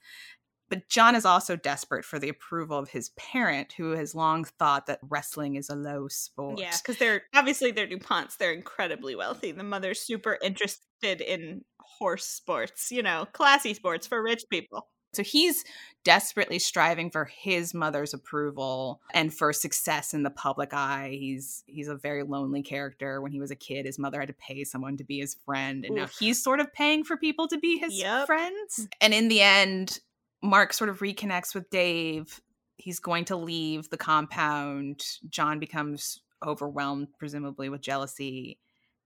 But 0.70 0.90
John 0.90 1.14
is 1.14 1.24
also 1.24 1.56
desperate 1.56 2.04
for 2.04 2.18
the 2.18 2.28
approval 2.28 2.78
of 2.78 2.90
his 2.90 3.08
parent, 3.16 3.72
who 3.72 3.92
has 3.92 4.14
long 4.14 4.44
thought 4.44 4.84
that 4.86 4.98
wrestling 5.02 5.54
is 5.54 5.70
a 5.70 5.74
low 5.74 6.08
sport. 6.08 6.58
Yeah, 6.58 6.76
because 6.76 6.98
they're 6.98 7.22
obviously 7.34 7.70
they're 7.70 7.86
DuPonts. 7.86 8.36
They're 8.36 8.52
incredibly 8.52 9.16
wealthy. 9.16 9.52
The 9.52 9.62
mother's 9.64 10.00
super 10.00 10.38
interested 10.42 11.22
in 11.22 11.64
horse 11.80 12.26
sports, 12.26 12.92
you 12.92 13.02
know, 13.02 13.26
classy 13.32 13.72
sports 13.72 14.06
for 14.06 14.22
rich 14.22 14.44
people. 14.50 14.88
So 15.12 15.22
he's 15.22 15.64
desperately 16.04 16.58
striving 16.58 17.10
for 17.10 17.24
his 17.24 17.74
mother's 17.74 18.14
approval 18.14 19.00
and 19.12 19.32
for 19.32 19.52
success 19.52 20.14
in 20.14 20.22
the 20.22 20.30
public 20.30 20.72
eye. 20.72 21.16
He's 21.18 21.64
he's 21.66 21.88
a 21.88 21.96
very 21.96 22.22
lonely 22.22 22.62
character. 22.62 23.20
When 23.20 23.32
he 23.32 23.40
was 23.40 23.50
a 23.50 23.56
kid, 23.56 23.86
his 23.86 23.98
mother 23.98 24.20
had 24.20 24.28
to 24.28 24.34
pay 24.34 24.64
someone 24.64 24.96
to 24.98 25.04
be 25.04 25.18
his 25.18 25.34
friend, 25.44 25.84
and 25.84 25.94
now 25.96 26.06
he's 26.18 26.42
sort 26.42 26.60
of 26.60 26.72
paying 26.72 27.04
for 27.04 27.16
people 27.16 27.48
to 27.48 27.58
be 27.58 27.78
his 27.78 27.98
Yep. 27.98 28.26
friends. 28.26 28.78
Mm. 28.80 28.88
And 29.00 29.14
in 29.14 29.28
the 29.28 29.40
end, 29.40 30.00
Mark 30.42 30.72
sort 30.72 30.90
of 30.90 31.00
reconnects 31.00 31.54
with 31.54 31.68
Dave. 31.70 32.40
He's 32.76 33.00
going 33.00 33.24
to 33.26 33.36
leave 33.36 33.90
the 33.90 33.96
compound. 33.96 35.04
John 35.28 35.58
becomes 35.58 36.20
overwhelmed, 36.46 37.08
presumably 37.18 37.68
with 37.68 37.80
jealousy. 37.80 38.58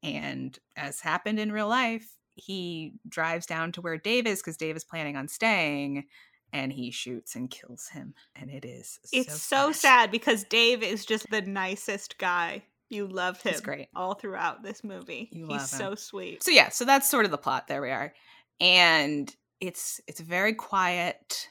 And 0.03 0.59
as 0.77 1.01
happened 1.01 1.39
in 1.39 1.53
real 1.53 1.69
life, 1.69 2.07
he 2.35 2.95
drives 3.09 3.47
down 3.47 3.73
to 3.73 3.81
where 3.81 3.99
Dave 3.99 4.27
is 4.27 4.41
because 4.41 4.57
Dave 4.57 4.77
is 4.77 4.85
planning 4.85 5.17
on 5.17 5.29
staying 5.29 6.05
and 6.53 6.73
he 6.73 6.91
shoots 6.91 7.35
and 7.35 7.51
kills 7.51 7.89
him. 7.89 8.15
And 8.37 8.51
it 8.51 8.65
is 8.65 8.99
It's 9.13 9.41
so, 9.43 9.73
sad 9.73 10.11
because 10.11 10.45
Dave 10.45 10.83
is 10.83 11.05
just 11.07 11.29
the 11.31 11.43
nicest 11.43 12.19
guy. 12.19 12.63
You 12.91 13.07
love 13.07 13.41
him 13.41 13.53
He's 13.53 13.61
great. 13.63 13.89
all 13.97 14.15
throughout 14.15 14.63
this 14.63 14.85
movie. 14.85 15.31
You 15.33 15.47
He's 15.47 15.71
so 15.71 15.95
sweet. 15.95 16.43
So 16.43 16.51
yeah, 16.51 16.69
so 16.69 16.85
that's 16.85 17.09
sort 17.09 17.25
of 17.25 17.31
the 17.31 17.39
plot. 17.39 17.67
There 17.69 17.81
we 17.81 17.91
are. 17.91 18.13
And 18.61 19.35
it's 19.61 20.01
it's 20.07 20.21
very 20.21 20.53
quiet. 20.53 21.49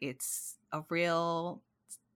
It's 0.00 0.56
a 0.72 0.82
real 0.88 1.62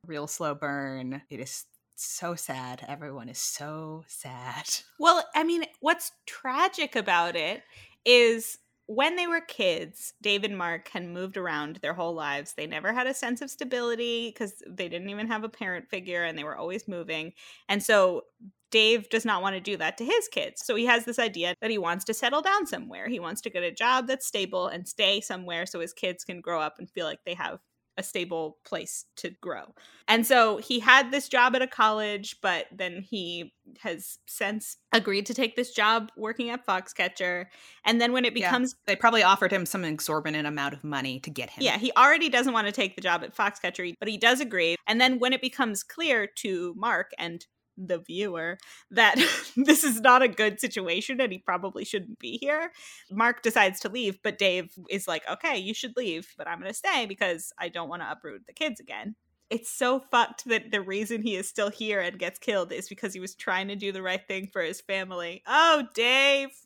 real 0.07 0.29
slow 0.29 0.55
burn. 0.55 1.23
It 1.29 1.41
is 1.41 1.65
so 1.97 2.37
sad. 2.37 2.85
Everyone 2.87 3.29
is 3.29 3.39
so 3.39 4.05
sad. 4.07 4.65
Well, 5.01 5.25
I 5.35 5.45
mean, 5.45 5.65
what's 5.81 6.11
tragic 6.27 6.97
about 6.97 7.37
it 7.37 7.63
is 8.09 8.59
when 8.87 9.17
they 9.17 9.27
were 9.27 9.41
kids, 9.43 10.15
Dave 10.23 10.45
and 10.45 10.57
Mark 10.57 10.89
had 10.89 11.05
moved 11.05 11.37
around 11.37 11.77
their 11.77 11.93
whole 11.93 12.15
lives. 12.15 12.55
They 12.55 12.67
never 12.67 12.93
had 12.93 13.07
a 13.07 13.13
sense 13.15 13.43
of 13.43 13.51
stability 13.51 14.31
because 14.31 14.63
they 14.67 14.89
didn't 14.89 15.11
even 15.11 15.27
have 15.29 15.45
a 15.45 15.49
parent 15.49 15.89
figure 15.91 16.25
and 16.25 16.39
they 16.39 16.45
were 16.45 16.57
always 16.57 16.89
moving. 16.89 17.33
And 17.69 17.83
so 17.83 18.23
Dave 18.71 19.09
does 19.11 19.25
not 19.25 19.43
want 19.43 19.55
to 19.57 19.61
do 19.61 19.77
that 19.79 19.99
to 19.99 20.05
his 20.05 20.29
kids. 20.29 20.63
So 20.65 20.75
he 20.75 20.87
has 20.87 21.05
this 21.05 21.19
idea 21.19 21.55
that 21.61 21.71
he 21.71 21.79
wants 21.79 22.05
to 22.07 22.15
settle 22.15 22.43
down 22.43 22.67
somewhere. 22.67 23.09
He 23.09 23.21
wants 23.21 23.41
to 23.43 23.51
get 23.51 23.63
a 23.63 23.73
job 23.73 24.07
that's 24.07 24.27
stable 24.27 24.69
and 24.69 24.89
stay 24.89 25.21
somewhere 25.21 25.67
so 25.67 25.81
his 25.81 25.93
kids 25.93 26.25
can 26.25 26.41
grow 26.41 26.61
up 26.61 26.79
and 26.79 26.91
feel 26.91 27.07
like 27.07 27.21
they 27.25 27.35
have 27.35 27.61
a 27.99 28.03
stable 28.03 28.59
place 28.65 29.05
to 29.17 29.31
grow. 29.43 29.75
And 30.07 30.27
so 30.27 30.57
he 30.57 30.81
had 30.81 31.11
this 31.11 31.29
job 31.29 31.55
at 31.55 31.61
a 31.63 31.67
college, 31.67 32.37
but 32.41 32.67
then 32.73 33.03
he 33.03 33.53
has 33.81 34.19
since 34.27 34.79
agreed 34.93 35.27
to 35.27 35.35
take 35.35 35.57
this 35.57 35.73
job 35.73 36.11
working 36.17 36.49
at 36.49 36.65
Foxcatcher. 36.65 37.47
And 37.85 38.01
then 38.01 38.13
when 38.13 38.25
it 38.25 38.35
Yeah. 38.35 38.49
becomes 38.49 38.75
They 38.87 38.97
probably 38.97 39.23
offered 39.23 39.53
him 39.53 39.67
some 39.67 39.85
exorbitant 39.85 40.47
amount 40.47 40.73
of 40.75 40.85
money 40.85 41.21
to 41.21 41.31
get 41.31 41.51
him. 41.51 41.65
yeah, 41.65 41.77
he 41.77 41.93
already 41.93 42.29
doesn't 42.31 42.53
want 42.55 42.67
to 42.67 42.73
take 42.73 42.95
the 42.97 43.03
job 43.03 43.23
at 43.25 43.35
Foxcatcher, 43.37 43.93
but 43.99 44.09
he 44.09 44.17
does 44.17 44.41
agree. 44.41 44.77
And 44.87 45.01
then 45.01 45.19
when 45.19 45.33
it 45.33 45.43
becomes 45.43 45.83
clear 45.83 46.27
to 46.37 46.73
Mark 46.77 47.11
and 47.19 47.45
the 47.79 47.99
viewer 47.99 48.59
that 48.91 49.17
this 49.57 49.85
is 49.85 50.01
not 50.01 50.23
a 50.23 50.29
good 50.29 50.61
situation 50.61 51.21
and 51.21 51.33
he 51.33 51.39
probably 51.39 51.85
shouldn't 51.85 52.19
be 52.19 52.39
here, 52.41 52.73
Mark 53.11 53.43
decides 53.43 53.81
to 53.81 53.89
leave, 53.89 54.19
but 54.23 54.39
Dave 54.39 54.71
is 54.91 55.07
like, 55.09 55.23
okay, 55.31 55.57
you 55.57 55.75
should 55.75 55.97
leave, 55.97 56.35
but 56.37 56.49
I'm 56.49 56.59
going 56.59 56.71
to 56.71 56.75
stay 56.75 57.07
because 57.07 57.53
I 57.59 57.69
don't 57.69 57.89
want 57.89 58.03
to 58.03 58.11
uproot 58.11 58.47
the 58.47 58.53
kids 58.53 58.81
again. 58.81 59.15
It's 59.51 59.71
so 59.71 60.01
fucked 60.11 60.45
that 60.47 60.71
the 60.71 60.83
reason 60.83 61.23
he 61.23 61.37
is 61.37 61.49
still 61.49 61.71
here 61.71 62.01
and 62.01 62.19
gets 62.19 62.39
killed 62.39 62.71
is 62.71 62.89
because 62.89 63.15
he 63.15 63.21
was 63.21 63.35
trying 63.35 63.69
to 63.69 63.77
do 63.77 63.93
the 63.93 64.03
right 64.03 64.21
thing 64.29 64.49
for 64.53 64.61
his 64.61 64.81
family. 64.83 65.43
Oh, 65.47 65.85
Dave. 65.95 66.51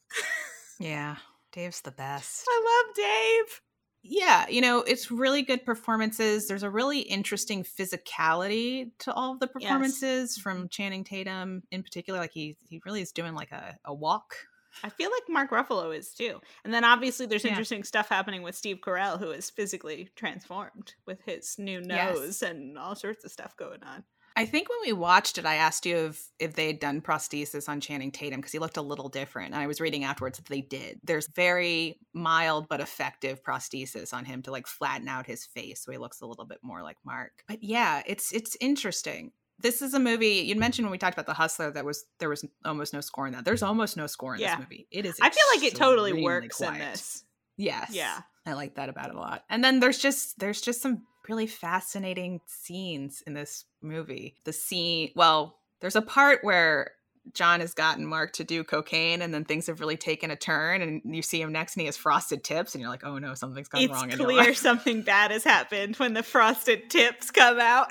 Yeah. 0.81 1.17
Dave's 1.53 1.83
the 1.83 1.93
best. 1.93 2.45
I 2.49 2.85
love 2.87 2.97
Dave. 2.97 3.61
Yeah, 4.05 4.49
you 4.49 4.61
know, 4.61 4.81
it's 4.81 5.11
really 5.13 5.43
good 5.43 5.65
performances. 5.65 6.49
There's 6.49 6.65
a 6.65 6.71
really 6.71 7.01
interesting 7.01 7.63
physicality 7.63 8.91
to 9.01 9.13
all 9.13 9.33
of 9.33 9.41
the 9.41 9.47
performances 9.47 10.33
mm-hmm. 10.33 10.43
from 10.43 10.69
Channing 10.69 11.05
Tatum 11.05 11.63
in 11.71 11.83
particular. 11.83 12.19
Like 12.19 12.33
he 12.33 12.57
he 12.69 12.81
really 12.85 13.01
is 13.01 13.13
doing 13.13 13.35
like 13.35 13.53
a, 13.53 13.77
a 13.85 13.95
walk. 13.95 14.35
I 14.83 14.89
feel 14.89 15.11
like 15.11 15.23
Mark 15.29 15.51
Ruffalo 15.51 15.97
is 15.97 16.15
too. 16.15 16.41
And 16.65 16.73
then 16.73 16.85
obviously 16.85 17.27
there's 17.27 17.45
Yeah. 17.45 17.51
interesting 17.51 17.85
stuff 17.85 18.09
happening 18.09 18.43
with 18.43 18.57
Steve 18.57 18.79
Carell, 18.81 19.19
who 19.19 19.31
is 19.31 19.51
physically 19.51 20.09
transformed 20.17 20.95
with 21.07 21.21
his 21.25 21.57
new 21.59 21.83
Yes. 21.87 22.17
nose 22.19 22.43
and 22.43 22.79
all 22.79 22.95
sorts 22.95 23.25
of 23.25 23.31
stuff 23.31 23.57
going 23.57 23.83
on. 23.85 24.03
I 24.37 24.47
think 24.47 24.69
when 24.69 24.79
we 24.85 24.93
watched 24.93 25.39
it, 25.39 25.47
I 25.47 25.57
asked 25.57 25.85
you 25.87 25.97
if 26.07 26.29
if 26.39 26.55
they 26.55 26.67
had 26.67 26.81
done 26.81 27.01
prosthesis 27.01 27.69
on 27.69 27.81
Channing 27.81 28.11
Tatum 28.11 28.41
because 28.41 28.53
he 28.53 28.59
looked 28.59 28.77
a 28.77 28.83
little 28.83 29.09
different. 29.09 29.53
And 29.55 29.63
I 29.63 29.67
was 29.67 29.81
reading 29.81 30.05
afterwards 30.05 30.39
that 30.39 30.47
they 30.49 30.61
did. 30.61 31.01
There's 31.05 31.29
very 31.29 31.99
mild 32.15 32.69
but 32.69 32.81
effective 32.81 33.43
prosthesis 33.43 34.13
on 34.15 34.25
him 34.25 34.43
to 34.43 34.51
like 34.51 34.67
flatten 34.67 35.09
out 35.09 35.27
his 35.27 35.45
face 35.47 35.83
so 35.85 35.93
he 35.93 35.99
looks 35.99 36.21
a 36.21 36.27
little 36.27 36.47
bit 36.47 36.59
more 36.63 36.83
like 36.83 36.97
Mark. 37.05 37.33
But 37.47 37.63
yeah, 37.63 38.03
it's 38.07 38.33
it's 38.33 38.57
interesting. 38.61 39.33
This 39.59 39.81
is 39.83 39.95
a 39.95 40.01
movie 40.01 40.41
you 40.47 40.57
mentioned 40.57 40.87
when 40.87 40.93
we 40.93 40.99
talked 40.99 41.15
about 41.15 41.27
the 41.27 41.35
Hustler 41.35 41.71
that 41.71 41.85
was 41.85 42.05
there 42.19 42.29
was 42.29 42.45
almost 42.65 42.93
no 42.93 43.01
score 43.01 43.27
in 43.27 43.33
that. 43.35 43.45
There's 43.45 43.63
almost 43.63 43.97
no 43.97 44.07
score 44.07 44.35
in 44.35 44.41
Yeah. 44.41 44.57
this 44.57 44.61
movie. 44.65 44.87
It 44.91 45.07
is. 45.07 45.19
I 45.21 45.31
feel 45.31 45.45
like 45.55 45.65
it 45.65 45.77
totally 45.77 46.23
works 46.23 46.61
in 46.61 46.75
this. 46.75 47.25
Yes. 47.57 47.91
Yeah. 47.93 48.21
I 48.45 48.55
like 48.55 48.75
that 48.75 48.89
about 48.89 49.11
it 49.11 49.15
a 49.15 49.19
lot. 49.21 49.45
And 49.49 49.63
then 49.63 49.79
there's 49.79 49.99
just 49.99 50.39
there's 50.41 50.61
just 50.61 50.83
some 50.83 51.03
really 51.29 51.47
fascinating 51.47 52.41
scenes 52.47 53.23
in 53.27 53.35
this 53.35 53.65
movie. 53.81 54.37
The 54.45 54.53
scene, 54.53 55.11
well, 55.15 55.59
there's 55.81 55.97
a 55.97 56.03
part 56.03 56.43
where 56.43 56.93
John 57.35 57.61
has 57.61 57.75
gotten 57.75 58.05
Mark 58.05 58.33
to 58.35 58.45
do 58.45 58.65
cocaine 58.65 59.23
and 59.23 59.33
then 59.33 59.45
things 59.45 59.69
have 59.69 59.81
really 59.81 59.97
taken 59.97 60.31
a 60.31 60.37
turn 60.37 60.83
and 60.83 61.03
you 61.05 61.23
see 61.23 61.41
him 61.41 61.53
next 61.53 61.77
and 61.77 61.83
he 61.83 61.87
has 61.87 61.97
frosted 61.97 62.43
tips 62.43 62.75
and 62.75 62.83
you're 62.83 62.91
like, 62.91 63.05
"Oh 63.05 63.19
no, 63.19 63.35
something's 63.35 63.69
gone 63.69 63.83
It's 63.83 63.93
wrong 63.93 64.11
in 64.11 64.19
your 64.19 64.27
clear 64.27 64.39
life." 64.39 64.57
something 64.57 65.03
bad 65.03 65.31
has 65.31 65.45
happened 65.45 65.97
when 65.97 66.15
the 66.15 66.23
frosted 66.25 66.91
tips 66.91 67.31
come 67.31 67.61
out. 67.61 67.89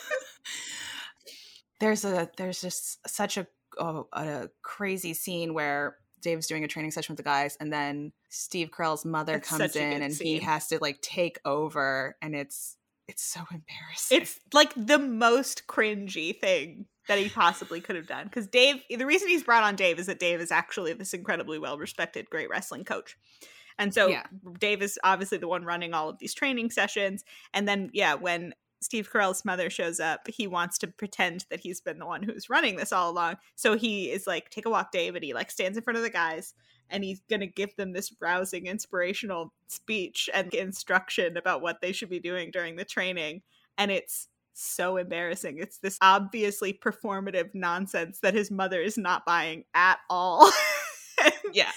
there's 1.80 2.04
a 2.04 2.30
there's 2.36 2.60
just 2.60 3.08
such 3.08 3.36
a 3.36 3.46
oh, 3.78 4.06
a 4.12 4.50
crazy 4.62 5.12
scene 5.12 5.52
where 5.52 5.96
Dave's 6.20 6.46
doing 6.46 6.64
a 6.64 6.68
training 6.68 6.90
session 6.90 7.12
with 7.12 7.18
the 7.18 7.22
guys, 7.22 7.56
and 7.60 7.72
then 7.72 8.12
Steve 8.28 8.70
Carell's 8.70 9.04
mother 9.04 9.36
It's 9.36 9.48
comes 9.48 9.76
in, 9.76 10.02
and 10.02 10.14
he 10.14 10.38
has 10.40 10.68
to 10.68 10.78
like 10.80 11.00
take 11.00 11.38
over, 11.44 12.16
and 12.22 12.34
it's 12.34 12.76
it's 13.08 13.22
so 13.22 13.40
embarrassing. 13.50 14.22
it's 14.22 14.38
like 14.52 14.72
the 14.76 14.98
most 14.98 15.66
cringy 15.68 16.38
thing 16.38 16.86
that 17.08 17.18
he 17.18 17.28
possibly 17.28 17.80
could 17.80 17.96
have 17.96 18.08
done. 18.08 18.24
Because 18.24 18.48
Dave, 18.48 18.76
the 18.90 19.06
reason 19.06 19.28
he's 19.28 19.44
brought 19.44 19.62
on 19.62 19.76
Dave 19.76 19.98
is 19.98 20.06
that 20.06 20.18
Dave 20.18 20.40
is 20.40 20.50
actually 20.50 20.92
this 20.92 21.14
incredibly 21.14 21.58
well 21.58 21.78
respected, 21.78 22.28
great 22.30 22.50
wrestling 22.50 22.84
coach. 22.84 23.16
And 23.78 23.92
so 23.94 24.08
Yeah. 24.08 24.24
Dave 24.58 24.82
is 24.82 24.98
obviously 25.04 25.38
the 25.38 25.48
one 25.48 25.64
running 25.64 25.94
all 25.94 26.08
of 26.08 26.18
these 26.18 26.34
training 26.34 26.70
sessions. 26.70 27.24
And 27.54 27.68
then, 27.68 27.90
yeah, 27.92 28.14
when 28.14 28.54
Steve 28.80 29.10
Carell's 29.10 29.44
mother 29.44 29.70
shows 29.70 30.00
up, 30.00 30.28
he 30.28 30.46
wants 30.46 30.78
to 30.78 30.86
pretend 30.86 31.46
that 31.50 31.60
he's 31.60 31.80
been 31.80 31.98
the 31.98 32.06
one 32.06 32.22
who's 32.22 32.50
running 32.50 32.76
this 32.76 32.92
all 32.92 33.10
along. 33.10 33.36
So 33.54 33.76
he 33.76 34.10
is 34.10 34.26
like, 34.26 34.50
take 34.50 34.66
a 34.66 34.70
walk, 34.70 34.92
Dave. 34.92 35.14
And 35.14 35.24
he 35.24 35.34
like 35.34 35.50
stands 35.50 35.76
in 35.76 35.84
front 35.84 35.96
of 35.96 36.02
the 36.02 36.10
guys 36.10 36.54
and 36.90 37.02
he's 37.02 37.20
going 37.28 37.40
to 37.40 37.46
give 37.46 37.74
them 37.76 37.92
this 37.92 38.12
rousing, 38.20 38.66
inspirational 38.66 39.52
speech 39.68 40.30
and 40.32 40.52
instruction 40.54 41.36
about 41.36 41.62
what 41.62 41.80
they 41.80 41.92
should 41.92 42.10
be 42.10 42.20
doing 42.20 42.50
during 42.50 42.76
the 42.76 42.84
training. 42.84 43.42
And 43.78 43.90
it's 43.90 44.28
so 44.54 44.96
embarrassing. 44.96 45.58
It's 45.58 45.78
this 45.78 45.98
obviously 46.00 46.72
performative 46.72 47.50
nonsense 47.54 48.20
that 48.20 48.34
his 48.34 48.50
mother 48.50 48.80
is 48.80 48.96
not 48.96 49.26
buying 49.26 49.64
at 49.74 49.98
all. 50.08 50.50
yeah. 51.52 51.70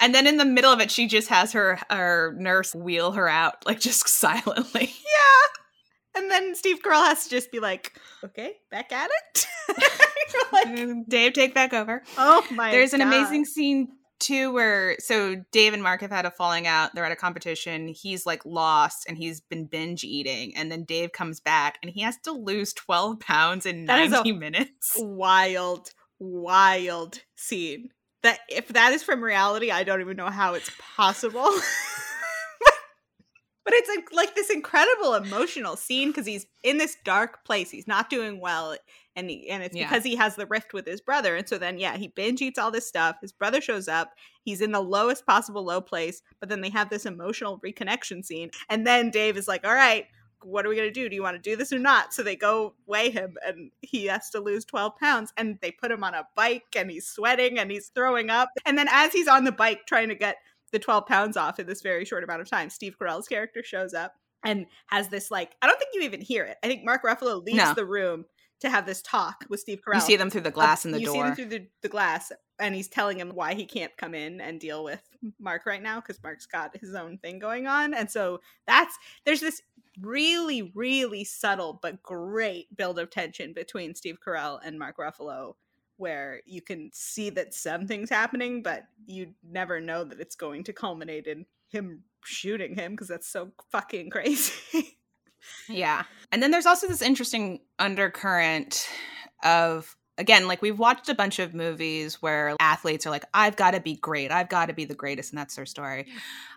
And 0.00 0.14
then 0.14 0.26
in 0.26 0.36
the 0.36 0.44
middle 0.44 0.72
of 0.72 0.80
it, 0.80 0.90
she 0.90 1.06
just 1.06 1.28
has 1.28 1.52
her 1.52 1.78
her 1.90 2.34
nurse 2.38 2.74
wheel 2.74 3.12
her 3.12 3.28
out, 3.28 3.64
like 3.66 3.80
just 3.80 4.08
silently. 4.08 4.92
Yeah. 4.92 5.62
And 6.16 6.30
then 6.30 6.54
Steve 6.54 6.80
Carell 6.82 7.06
has 7.06 7.24
to 7.24 7.30
just 7.30 7.52
be 7.52 7.60
like, 7.60 7.98
okay, 8.24 8.54
back 8.70 8.90
at 8.92 9.10
it. 9.10 9.46
like, 10.52 10.66
mm-hmm. 10.68 11.02
Dave, 11.08 11.34
take 11.34 11.54
back 11.54 11.72
over. 11.72 12.02
Oh 12.16 12.44
my 12.50 12.70
There's 12.70 12.94
an 12.94 13.00
God. 13.00 13.08
amazing 13.08 13.44
scene 13.44 13.88
too 14.18 14.50
where 14.50 14.96
so 14.98 15.36
Dave 15.52 15.74
and 15.74 15.82
Mark 15.82 16.00
have 16.00 16.10
had 16.10 16.24
a 16.24 16.30
falling 16.30 16.66
out. 16.66 16.94
They're 16.94 17.04
at 17.04 17.12
a 17.12 17.16
competition. 17.16 17.88
He's 17.88 18.24
like 18.24 18.44
lost 18.46 19.04
and 19.06 19.18
he's 19.18 19.42
been 19.42 19.66
binge 19.66 20.04
eating. 20.04 20.56
And 20.56 20.72
then 20.72 20.84
Dave 20.84 21.12
comes 21.12 21.38
back 21.40 21.78
and 21.82 21.90
he 21.92 22.00
has 22.00 22.16
to 22.24 22.32
lose 22.32 22.72
12 22.72 23.20
pounds 23.20 23.66
in 23.66 23.84
That 23.84 24.00
is 24.00 24.12
a- 24.12 24.16
90 24.16 24.32
minutes. 24.38 24.92
wild, 24.96 25.90
wild 26.18 27.20
scene. 27.36 27.90
That 28.22 28.40
if 28.48 28.68
that 28.68 28.92
is 28.94 29.02
from 29.02 29.22
reality, 29.22 29.70
I 29.70 29.84
don't 29.84 30.00
even 30.00 30.16
know 30.16 30.30
how 30.30 30.54
it's 30.54 30.70
possible. 30.96 31.50
but 33.66 33.74
it's 33.74 33.88
like, 33.90 34.12
like 34.12 34.34
this 34.34 34.48
incredible 34.48 35.12
emotional 35.14 35.76
scene 35.76 36.08
because 36.08 36.24
he's 36.24 36.46
in 36.62 36.78
this 36.78 36.96
dark 37.04 37.44
place. 37.44 37.70
He's 37.70 37.86
not 37.86 38.08
doing 38.08 38.40
well, 38.40 38.74
and 39.14 39.28
he, 39.28 39.50
and 39.50 39.62
it's 39.62 39.76
Yeah. 39.76 39.88
because 39.88 40.04
he 40.04 40.16
has 40.16 40.36
the 40.36 40.46
rift 40.46 40.72
with 40.72 40.86
his 40.86 41.02
brother. 41.02 41.36
And 41.36 41.46
so 41.46 41.58
then, 41.58 41.78
yeah, 41.78 41.96
he 41.98 42.08
binge 42.08 42.40
eats 42.40 42.58
all 42.58 42.70
this 42.70 42.86
stuff. 42.88 43.16
His 43.20 43.32
brother 43.32 43.60
shows 43.60 43.88
up. 43.88 44.14
He's 44.44 44.60
in 44.62 44.72
the 44.72 44.80
lowest 44.80 45.26
possible 45.26 45.64
low 45.64 45.80
place. 45.82 46.22
But 46.40 46.48
then 46.48 46.62
they 46.62 46.70
have 46.70 46.88
this 46.88 47.04
emotional 47.04 47.58
reconnection 47.58 48.24
scene, 48.24 48.50
and 48.70 48.86
then 48.86 49.10
Dave 49.10 49.36
is 49.36 49.48
like, 49.48 49.66
"All 49.66 49.74
right." 49.74 50.06
what 50.42 50.64
are 50.64 50.68
we 50.68 50.76
going 50.76 50.86
to 50.86 50.92
do? 50.92 51.08
Do 51.08 51.16
you 51.16 51.22
want 51.22 51.34
to 51.34 51.50
do 51.50 51.56
this 51.56 51.72
or 51.72 51.78
not? 51.78 52.12
So 52.12 52.22
they 52.22 52.36
go 52.36 52.74
weigh 52.86 53.10
him 53.10 53.36
and 53.44 53.70
he 53.80 54.04
has 54.04 54.28
to 54.30 54.38
lose 54.38 54.64
12 54.66 54.94
pounds 54.96 55.32
and 55.36 55.58
they 55.60 55.72
put 55.72 55.90
him 55.90 56.04
on 56.04 56.14
a 56.14 56.28
bike 56.36 56.66
and 56.76 56.88
he's 56.90 57.08
sweating 57.08 57.58
and 57.58 57.70
he's 57.70 57.88
throwing 57.88 58.28
up. 58.30 58.50
And 58.64 58.76
then 58.78 58.86
as 58.92 59.12
he's 59.12 59.26
on 59.28 59.44
the 59.44 59.50
bike 59.50 59.86
trying 59.86 60.08
to 60.08 60.14
get 60.14 60.36
the 60.72 60.78
12 60.78 61.06
pounds 61.06 61.36
off 61.36 61.58
in 61.58 61.66
this 61.66 61.82
very 61.82 62.04
short 62.04 62.24
amount 62.24 62.40
of 62.40 62.50
time, 62.50 62.70
Steve 62.70 62.96
Carell's 63.00 63.28
character 63.28 63.62
shows 63.62 63.94
up 63.94 64.14
and 64.44 64.66
has 64.88 65.08
this 65.08 65.30
like, 65.30 65.54
I 65.62 65.66
don't 65.66 65.78
think 65.78 65.90
you 65.94 66.02
even 66.02 66.20
hear 66.20 66.44
it. 66.44 66.56
I 66.62 66.66
think 66.66 66.84
Mark 66.84 67.02
Ruffalo 67.02 67.44
leaves 67.44 67.58
No. 67.58 67.74
the 67.74 67.84
room 67.86 68.24
to 68.60 68.70
have 68.70 68.86
this 68.86 69.02
talk 69.02 69.44
with 69.48 69.60
Steve 69.60 69.80
Carell. 69.86 69.96
You 69.96 70.00
see 70.00 70.16
them 70.16 70.30
through 70.30 70.42
the 70.42 70.48
uh, 70.48 70.52
glass 70.52 70.84
in 70.84 70.92
the 70.92 71.00
you 71.00 71.06
door. 71.06 71.16
You 71.16 71.20
see 71.20 71.26
them 71.26 71.34
through 71.36 71.58
the, 71.58 71.66
the 71.82 71.88
glass, 71.88 72.32
and 72.58 72.74
he's 72.74 72.88
telling 72.88 73.18
him 73.18 73.30
why 73.34 73.54
he 73.54 73.66
can't 73.66 73.94
come 73.96 74.14
in 74.14 74.40
and 74.40 74.58
deal 74.58 74.82
with 74.82 75.02
Mark 75.38 75.66
right 75.66 75.82
now 75.82 76.00
because 76.00 76.22
Mark's 76.22 76.46
got 76.46 76.76
his 76.76 76.94
own 76.94 77.18
thing 77.18 77.38
going 77.38 77.66
on. 77.66 77.92
And 77.92 78.10
so 78.10 78.40
that's 78.66 78.96
there's 79.24 79.40
this 79.40 79.60
really, 80.00 80.72
really 80.74 81.24
subtle 81.24 81.78
but 81.82 82.02
great 82.02 82.74
build 82.76 82.98
of 82.98 83.10
tension 83.10 83.52
between 83.52 83.94
Steve 83.94 84.18
Carell 84.26 84.58
and 84.64 84.78
Mark 84.78 84.96
Ruffalo, 84.98 85.54
where 85.96 86.40
you 86.46 86.62
can 86.62 86.90
see 86.92 87.30
that 87.30 87.54
something's 87.54 88.10
happening, 88.10 88.62
but 88.62 88.84
you 89.06 89.34
never 89.42 89.80
know 89.80 90.04
that 90.04 90.20
it's 90.20 90.36
going 90.36 90.64
to 90.64 90.72
culminate 90.72 91.26
in 91.26 91.46
him 91.68 92.02
shooting 92.24 92.74
him 92.74 92.92
because 92.92 93.08
that's 93.08 93.28
so 93.28 93.52
fucking 93.70 94.10
crazy. 94.10 94.98
Yeah. 95.68 96.04
And 96.32 96.42
then 96.42 96.50
there's 96.50 96.66
also 96.66 96.88
this 96.88 97.02
interesting 97.02 97.60
undercurrent 97.78 98.88
of 99.44 99.96
again, 100.18 100.46
like 100.48 100.62
we've 100.62 100.78
watched 100.78 101.08
a 101.08 101.14
bunch 101.14 101.38
of 101.38 101.54
movies 101.54 102.20
where 102.22 102.54
athletes 102.60 103.06
are 103.06 103.10
like, 103.10 103.24
I've 103.34 103.56
got 103.56 103.72
to 103.72 103.80
be 103.80 103.96
great. 103.96 104.30
I've 104.30 104.48
got 104.48 104.66
to 104.66 104.72
be 104.74 104.84
the 104.84 104.94
greatest. 104.94 105.32
And 105.32 105.38
that's 105.38 105.56
their 105.56 105.66
story. 105.66 106.06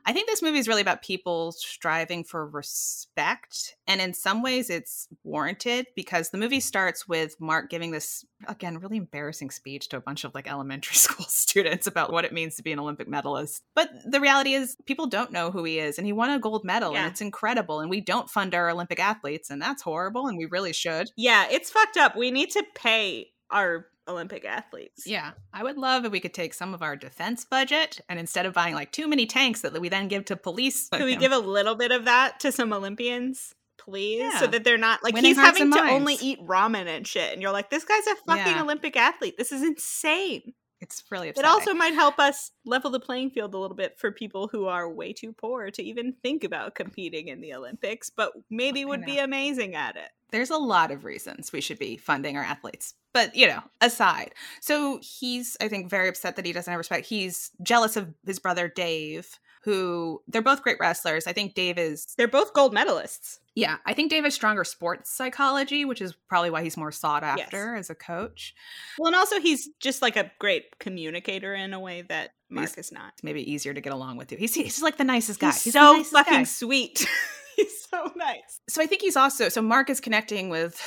I 0.05 0.13
think 0.13 0.27
this 0.27 0.41
movie 0.41 0.59
is 0.59 0.67
really 0.67 0.81
about 0.81 1.01
people 1.01 1.51
striving 1.51 2.23
for 2.23 2.47
respect. 2.47 3.75
And 3.87 3.99
in 4.01 4.13
some 4.13 4.41
ways, 4.41 4.69
it's 4.69 5.07
warranted 5.23 5.87
because 5.95 6.29
the 6.29 6.37
movie 6.37 6.59
starts 6.59 7.07
with 7.07 7.35
Mark 7.39 7.69
giving 7.69 7.91
this, 7.91 8.25
again, 8.47 8.77
really 8.79 8.97
embarrassing 8.97 9.51
speech 9.51 9.89
to 9.89 9.97
a 9.97 10.01
bunch 10.01 10.23
of 10.23 10.33
like 10.33 10.49
elementary 10.49 10.95
school 10.95 11.25
students 11.27 11.87
about 11.87 12.11
what 12.11 12.25
it 12.25 12.33
means 12.33 12.55
to 12.55 12.63
be 12.63 12.71
an 12.71 12.79
Olympic 12.79 13.07
medalist. 13.07 13.63
But 13.75 13.89
the 14.05 14.19
reality 14.21 14.53
is, 14.53 14.77
people 14.85 15.07
don't 15.07 15.31
know 15.31 15.51
who 15.51 15.63
he 15.63 15.79
is. 15.79 15.97
And 15.97 16.05
he 16.07 16.13
won 16.13 16.29
a 16.29 16.39
gold 16.39 16.63
medal 16.63 16.93
Yeah. 16.93 17.03
and 17.03 17.11
it's 17.11 17.21
incredible. 17.21 17.79
And 17.81 17.89
we 17.89 18.01
don't 18.01 18.29
fund 18.29 18.55
our 18.55 18.69
Olympic 18.69 18.99
athletes. 18.99 19.49
And 19.49 19.61
that's 19.61 19.81
horrible. 19.81 20.27
And 20.27 20.37
we 20.37 20.45
really 20.45 20.73
should. 20.73 21.11
yeah, 21.17 21.47
it's 21.51 21.69
fucked 21.69 21.97
up. 21.97 22.15
We 22.15 22.31
need 22.31 22.51
to 22.51 22.63
pay 22.75 23.27
our 23.51 23.87
Olympic 24.07 24.43
athletes. 24.43 25.05
Yeah, 25.05 25.31
I 25.53 25.63
would 25.63 25.77
love 25.77 26.03
if 26.03 26.11
we 26.11 26.19
could 26.19 26.33
take 26.33 26.53
some 26.53 26.73
of 26.73 26.81
our 26.81 26.95
defense 26.95 27.45
budget 27.45 28.01
and 28.09 28.19
instead 28.19 28.45
of 28.45 28.53
buying 28.53 28.73
like 28.73 28.91
too 28.91 29.07
many 29.07 29.25
tanks 29.25 29.61
that 29.61 29.79
we 29.79 29.89
then 29.89 30.07
give 30.07 30.25
to 30.25 30.35
police, 30.35 30.89
Can 30.89 31.05
we 31.05 31.15
give 31.15 31.31
a 31.31 31.37
little 31.37 31.75
bit 31.75 31.91
of 31.91 32.05
that 32.05 32.39
to 32.41 32.51
some 32.51 32.73
Olympians, 32.73 33.53
please? 33.77 34.37
So 34.39 34.47
that 34.47 34.63
they're 34.63 34.77
not 34.77 35.03
like 35.03 35.13
Winning 35.13 35.29
he's 35.29 35.37
having 35.37 35.71
to 35.71 35.79
only 35.79 36.15
eat 36.15 36.39
ramen 36.45 36.87
and 36.87 37.05
shit. 37.05 37.33
And 37.33 37.41
you're 37.41 37.51
like, 37.51 37.69
this 37.69 37.83
guy's 37.85 38.07
a 38.07 38.15
fucking 38.27 38.55
Yeah. 38.55 38.63
Olympic 38.63 38.97
athlete. 38.97 39.35
This 39.37 39.51
is 39.51 39.61
insane. 39.63 40.53
it's 40.81 41.03
really 41.11 41.29
It 41.29 41.45
also 41.45 41.73
might 41.73 41.93
help 41.93 42.17
us 42.19 42.51
level 42.65 42.89
the 42.89 42.99
playing 42.99 43.29
field 43.29 43.53
a 43.53 43.57
little 43.59 43.77
bit 43.77 43.99
for 43.99 44.11
people 44.11 44.47
who 44.51 44.65
are 44.65 44.89
way 44.89 45.13
too 45.13 45.33
poor 45.33 45.69
to 45.71 45.83
even 45.83 46.13
think 46.23 46.43
about 46.43 46.73
competing 46.73 47.27
in 47.27 47.41
the 47.41 47.53
Olympics, 47.53 48.09
but 48.09 48.31
maybe 48.49 48.85
would 48.85 49.05
be 49.05 49.19
amazing 49.19 49.75
at 49.75 49.97
it. 49.97 50.09
There's 50.31 50.49
a 50.49 50.57
lot 50.57 50.91
of 50.91 51.05
reasons 51.05 51.51
we 51.51 51.61
should 51.61 51.79
be 51.79 51.97
funding 51.97 52.37
our 52.37 52.43
athletes. 52.43 52.93
But, 53.13 53.35
you 53.35 53.47
know, 53.47 53.61
aside. 53.81 54.33
So 54.61 54.99
he's, 55.01 55.57
I 55.59 55.67
think, 55.67 55.89
very 55.89 56.07
upset 56.09 56.35
that 56.35 56.45
he 56.45 56.53
doesn't 56.53 56.69
have 56.71 56.77
respect. 56.77 57.07
He's 57.07 57.49
jealous 57.63 57.95
of 57.97 58.13
his 58.25 58.37
brother 58.37 58.67
Dave, 58.67 59.39
who 59.63 60.21
they're 60.27 60.43
both 60.43 60.61
great 60.61 60.77
wrestlers. 60.79 61.25
I 61.25 61.33
think 61.33 61.55
Dave 61.55 61.77
is, 61.79 62.13
They're 62.17 62.27
both 62.27 62.53
gold 62.53 62.73
medalists. 62.75 63.39
yeah, 63.55 63.77
I 63.85 63.93
think 63.93 64.11
Dave 64.11 64.23
has 64.25 64.35
stronger 64.35 64.63
sports 64.63 65.09
psychology, 65.11 65.85
which 65.85 66.01
is 66.01 66.13
probably 66.29 66.51
why 66.51 66.61
he's 66.63 66.77
more 66.77 66.91
sought 66.91 67.23
after 67.23 67.75
as 67.75 67.89
a 67.89 67.95
coach. 67.95 68.53
Well, 68.99 69.07
and 69.07 69.15
also 69.15 69.39
he's 69.39 69.69
just 69.79 70.01
like 70.03 70.15
a 70.15 70.31
great 70.39 70.77
communicator 70.79 71.55
in 71.55 71.73
a 71.73 71.79
way 71.79 72.03
that 72.03 72.29
Mark 72.49 72.77
is 72.77 72.91
not. 72.91 73.13
It's 73.15 73.23
maybe 73.23 73.51
easier 73.51 73.73
to 73.73 73.81
get 73.81 73.91
along 73.91 74.17
with 74.17 74.27
too. 74.27 74.35
He's, 74.37 74.53
he's 74.53 74.81
like 74.83 74.97
the 74.97 75.03
nicest 75.03 75.39
guy. 75.39 75.47
He's, 75.47 75.63
He's, 75.63 75.73
so 75.73 76.03
fucking 76.03 76.33
guy. 76.33 76.43
sweet. 76.43 77.05
he's 77.63 77.85
so 77.89 78.11
nice. 78.15 78.59
so 78.69 78.81
I 78.81 78.85
think 78.85 79.01
he's 79.01 79.15
also 79.17 79.49
so 79.49 79.61
Mark 79.61 79.89
is 79.89 79.99
connecting 79.99 80.49
with 80.49 80.81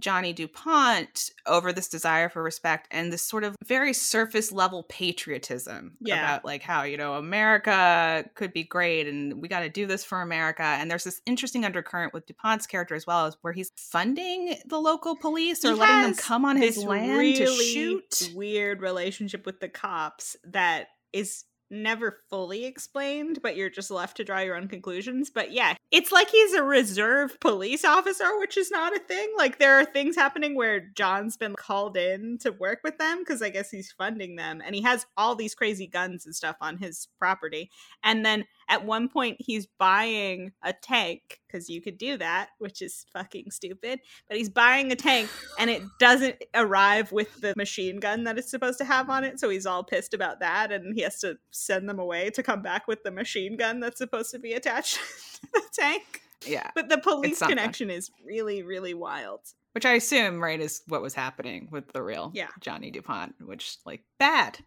Johnny 0.00 0.32
DuPont 0.32 1.30
over 1.46 1.72
this 1.72 1.88
desire 1.88 2.28
for 2.28 2.42
respect 2.42 2.88
and 2.90 3.12
this 3.12 3.22
sort 3.22 3.44
of 3.44 3.54
very 3.64 3.92
surface 3.92 4.50
level 4.50 4.82
patriotism 4.88 5.96
Yeah. 6.00 6.16
about 6.16 6.44
like 6.44 6.62
how 6.62 6.82
you 6.82 6.96
know 6.96 7.14
America 7.14 8.28
could 8.34 8.52
be 8.52 8.64
great 8.64 9.06
and 9.06 9.40
we 9.40 9.46
got 9.46 9.60
to 9.60 9.68
do 9.68 9.86
this 9.86 10.04
for 10.04 10.20
America 10.20 10.64
and 10.64 10.90
there's 10.90 11.04
this 11.04 11.20
interesting 11.26 11.64
undercurrent 11.64 12.12
with 12.12 12.26
DuPont's 12.26 12.66
character 12.66 12.96
as 12.96 13.06
well 13.06 13.26
as 13.26 13.36
where 13.42 13.52
he's 13.52 13.70
funding 13.76 14.56
the 14.66 14.78
local 14.80 15.14
police 15.16 15.64
or 15.64 15.68
He 15.72 15.74
letting 15.78 16.02
them 16.02 16.14
come 16.14 16.44
on 16.44 16.56
his 16.56 16.76
land 16.82 17.16
really 17.16 17.34
to 17.36 17.46
shoot. 17.46 18.32
weird 18.34 18.82
relationship 18.82 19.46
with 19.46 19.60
the 19.60 19.68
cops 19.68 20.36
that 20.44 20.88
is 21.12 21.44
never 21.70 22.18
fully 22.30 22.64
explained, 22.64 23.40
but 23.42 23.56
you're 23.56 23.70
just 23.70 23.90
left 23.90 24.16
to 24.18 24.24
draw 24.24 24.40
your 24.40 24.56
own 24.56 24.68
conclusions. 24.68 25.30
But 25.30 25.52
yeah, 25.52 25.74
it's 25.90 26.12
like 26.12 26.28
he's 26.30 26.52
a 26.54 26.62
reserve 26.62 27.38
police 27.40 27.84
officer, 27.84 28.38
which 28.38 28.56
is 28.56 28.70
not 28.70 28.94
a 28.94 29.00
thing. 29.00 29.32
Like 29.36 29.58
there 29.58 29.78
are 29.78 29.84
things 29.84 30.16
happening 30.16 30.54
where 30.54 30.80
John's 30.94 31.36
been 31.36 31.54
called 31.54 31.96
in 31.96 32.38
to 32.38 32.50
work 32.52 32.80
with 32.84 32.98
them 32.98 33.18
because 33.20 33.42
I 33.42 33.50
guess 33.50 33.70
he's 33.70 33.92
funding 33.92 34.36
them, 34.36 34.62
and 34.64 34.74
he 34.74 34.82
has 34.82 35.06
all 35.16 35.34
these 35.34 35.54
crazy 35.54 35.86
guns 35.86 36.26
and 36.26 36.34
stuff 36.34 36.56
on 36.60 36.78
his 36.78 37.08
property. 37.18 37.70
And 38.02 38.24
then 38.24 38.44
at 38.68 38.84
one 38.84 39.08
point, 39.08 39.36
he's 39.38 39.66
buying 39.66 40.52
a 40.62 40.72
tank 40.72 41.40
because 41.46 41.68
you 41.68 41.80
could 41.80 41.98
do 41.98 42.16
that, 42.18 42.50
which 42.58 42.82
is 42.82 43.06
fucking 43.12 43.50
stupid. 43.50 44.00
But 44.28 44.36
he's 44.36 44.48
buying 44.50 44.90
a 44.92 44.96
tank 44.96 45.28
and 45.58 45.70
it 45.70 45.82
doesn't 45.98 46.42
arrive 46.54 47.12
with 47.12 47.40
the 47.40 47.54
machine 47.56 48.00
gun 48.00 48.24
that 48.24 48.38
it's 48.38 48.50
supposed 48.50 48.78
to 48.78 48.84
have 48.84 49.10
on 49.10 49.24
it. 49.24 49.38
So 49.40 49.48
he's 49.48 49.66
all 49.66 49.84
pissed 49.84 50.14
about 50.14 50.40
that 50.40 50.72
and 50.72 50.94
he 50.94 51.02
has 51.02 51.20
to 51.20 51.38
send 51.50 51.88
them 51.88 51.98
away 51.98 52.30
to 52.30 52.42
come 52.42 52.62
back 52.62 52.88
with 52.88 53.02
the 53.02 53.10
machine 53.10 53.56
gun 53.56 53.80
that's 53.80 53.98
supposed 53.98 54.30
to 54.32 54.38
be 54.38 54.52
attached 54.52 54.96
to 55.42 55.48
the 55.52 55.62
tank. 55.72 56.22
Yeah. 56.46 56.70
But 56.74 56.88
the 56.88 56.98
police 56.98 57.38
connection 57.38 57.90
is 57.90 58.10
really, 58.24 58.62
really 58.62 58.94
wild. 58.94 59.40
Which 59.72 59.86
I 59.86 59.94
assume, 59.94 60.40
right, 60.40 60.60
is 60.60 60.82
what 60.86 61.02
was 61.02 61.14
happening 61.14 61.68
with 61.72 61.92
the 61.92 62.02
real 62.02 62.30
Yeah. 62.34 62.48
Johnny 62.60 62.90
DuPont, 62.90 63.34
which 63.44 63.76
like 63.84 64.02
bad. 64.18 64.58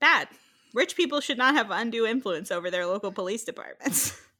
Bad. 0.00 0.28
Rich 0.74 0.96
people 0.96 1.20
should 1.20 1.38
not 1.38 1.54
have 1.54 1.70
undue 1.70 2.06
influence 2.06 2.50
over 2.50 2.70
their 2.70 2.86
local 2.86 3.12
police 3.12 3.44
departments. 3.44 4.18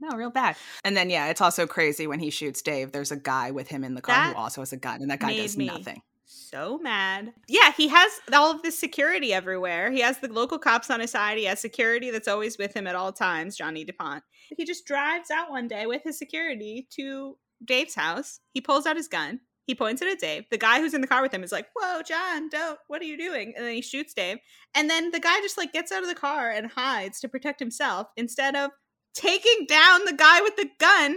No, 0.00 0.16
real 0.16 0.28
bad. 0.30 0.56
And 0.82 0.96
then 0.96 1.08
yeah, 1.08 1.28
it's 1.28 1.40
also 1.40 1.66
crazy 1.68 2.06
when 2.06 2.18
he 2.18 2.28
shoots 2.28 2.60
Dave. 2.60 2.90
There's 2.92 3.12
a 3.12 3.16
guy 3.16 3.52
with 3.52 3.68
him 3.68 3.84
in 3.84 3.94
the 3.94 4.02
car 4.02 4.14
That 4.14 4.34
who 4.34 4.42
also 4.42 4.60
has 4.60 4.72
a 4.72 4.76
gun, 4.76 5.00
and 5.00 5.10
that 5.10 5.20
guy 5.20 5.34
does 5.36 5.56
nothing. 5.56 6.02
so 6.26 6.78
mad. 6.78 7.32
Yeah, 7.48 7.72
he 7.72 7.88
has 7.88 8.10
all 8.32 8.50
of 8.50 8.60
this 8.62 8.76
security 8.78 9.32
everywhere. 9.32 9.92
He 9.92 10.00
has 10.00 10.18
the 10.18 10.30
local 10.30 10.58
cops 10.58 10.90
on 10.90 10.98
his 11.00 11.12
side. 11.12 11.38
He 11.38 11.44
has 11.44 11.60
security 11.60 12.10
that's 12.10 12.28
always 12.28 12.58
with 12.58 12.74
him 12.74 12.86
at 12.88 12.96
all 12.96 13.12
times, 13.12 13.56
Johnny 13.56 13.84
DuPont. 13.84 14.24
He 14.54 14.64
just 14.64 14.84
drives 14.84 15.30
out 15.30 15.50
one 15.50 15.68
day 15.68 15.86
with 15.86 16.02
his 16.02 16.18
security 16.18 16.88
to 16.96 17.38
Dave's 17.64 17.94
house. 17.94 18.40
He 18.52 18.60
pulls 18.60 18.86
out 18.86 18.96
his 18.96 19.08
gun. 19.08 19.40
He 19.66 19.74
points 19.74 20.02
it 20.02 20.08
at 20.12 20.18
Dave. 20.18 20.44
The 20.50 20.58
guy 20.58 20.80
who's 20.80 20.94
in 20.94 21.00
the 21.00 21.06
car 21.06 21.22
with 21.22 21.32
him 21.32 21.42
is 21.42 21.52
like, 21.52 21.66
Whoa, 21.74 22.02
John, 22.02 22.48
don't, 22.48 22.78
what 22.88 23.00
are 23.00 23.06
you 23.06 23.16
doing? 23.16 23.54
And 23.56 23.64
then 23.64 23.74
he 23.74 23.80
shoots 23.82 24.12
Dave. 24.14 24.38
And 24.74 24.90
then 24.90 25.10
the 25.10 25.20
guy 25.20 25.40
just 25.40 25.56
like 25.58 25.72
gets 25.72 25.90
out 25.90 26.02
of 26.02 26.08
the 26.08 26.14
car 26.14 26.50
and 26.50 26.70
hides 26.70 27.20
to 27.20 27.28
protect 27.28 27.60
himself 27.60 28.08
instead 28.16 28.56
of 28.56 28.70
taking 29.14 29.66
down 29.66 30.04
the 30.04 30.12
guy 30.12 30.40
with 30.42 30.56
the 30.56 30.68
gun 30.78 31.16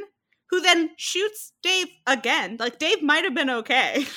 who 0.50 0.62
then 0.62 0.92
shoots 0.98 1.52
Dave 1.62 1.88
again. 2.06 2.56
Like, 2.60 2.80
Dave 2.80 3.04
might 3.04 3.26
have 3.26 3.36
been 3.36 3.50
okay. 3.50 4.06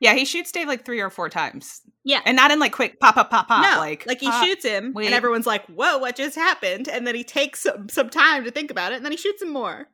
Yeah, 0.00 0.14
he 0.14 0.24
shoots 0.24 0.50
Dave 0.50 0.66
like 0.66 0.86
three 0.86 1.00
or 1.00 1.10
four 1.10 1.28
times. 1.28 1.82
Yeah. 2.04 2.20
And 2.24 2.34
not 2.34 2.50
in 2.50 2.58
like 2.58 2.72
quick 2.72 2.98
pop, 3.00 3.14
pop, 3.16 3.30
pop, 3.30 3.48
pop. 3.48 3.62
no, 3.62 3.78
like, 3.78 4.06
like 4.06 4.18
he 4.18 4.30
pop. 4.30 4.44
shoots 4.44 4.64
him, 4.64 4.92
wait. 4.94 5.04
and 5.04 5.14
everyone's 5.14 5.46
like, 5.46 5.66
"Whoa, 5.66 5.98
what 5.98 6.16
just 6.16 6.36
happened?" 6.36 6.88
And 6.88 7.06
then 7.06 7.14
he 7.14 7.22
takes 7.22 7.60
some, 7.60 7.90
some 7.90 8.08
time 8.08 8.44
to 8.44 8.50
think 8.50 8.70
about 8.70 8.92
it, 8.92 8.96
and 8.96 9.04
then 9.04 9.12
he 9.12 9.18
shoots 9.18 9.42
him 9.42 9.52
more. 9.52 9.88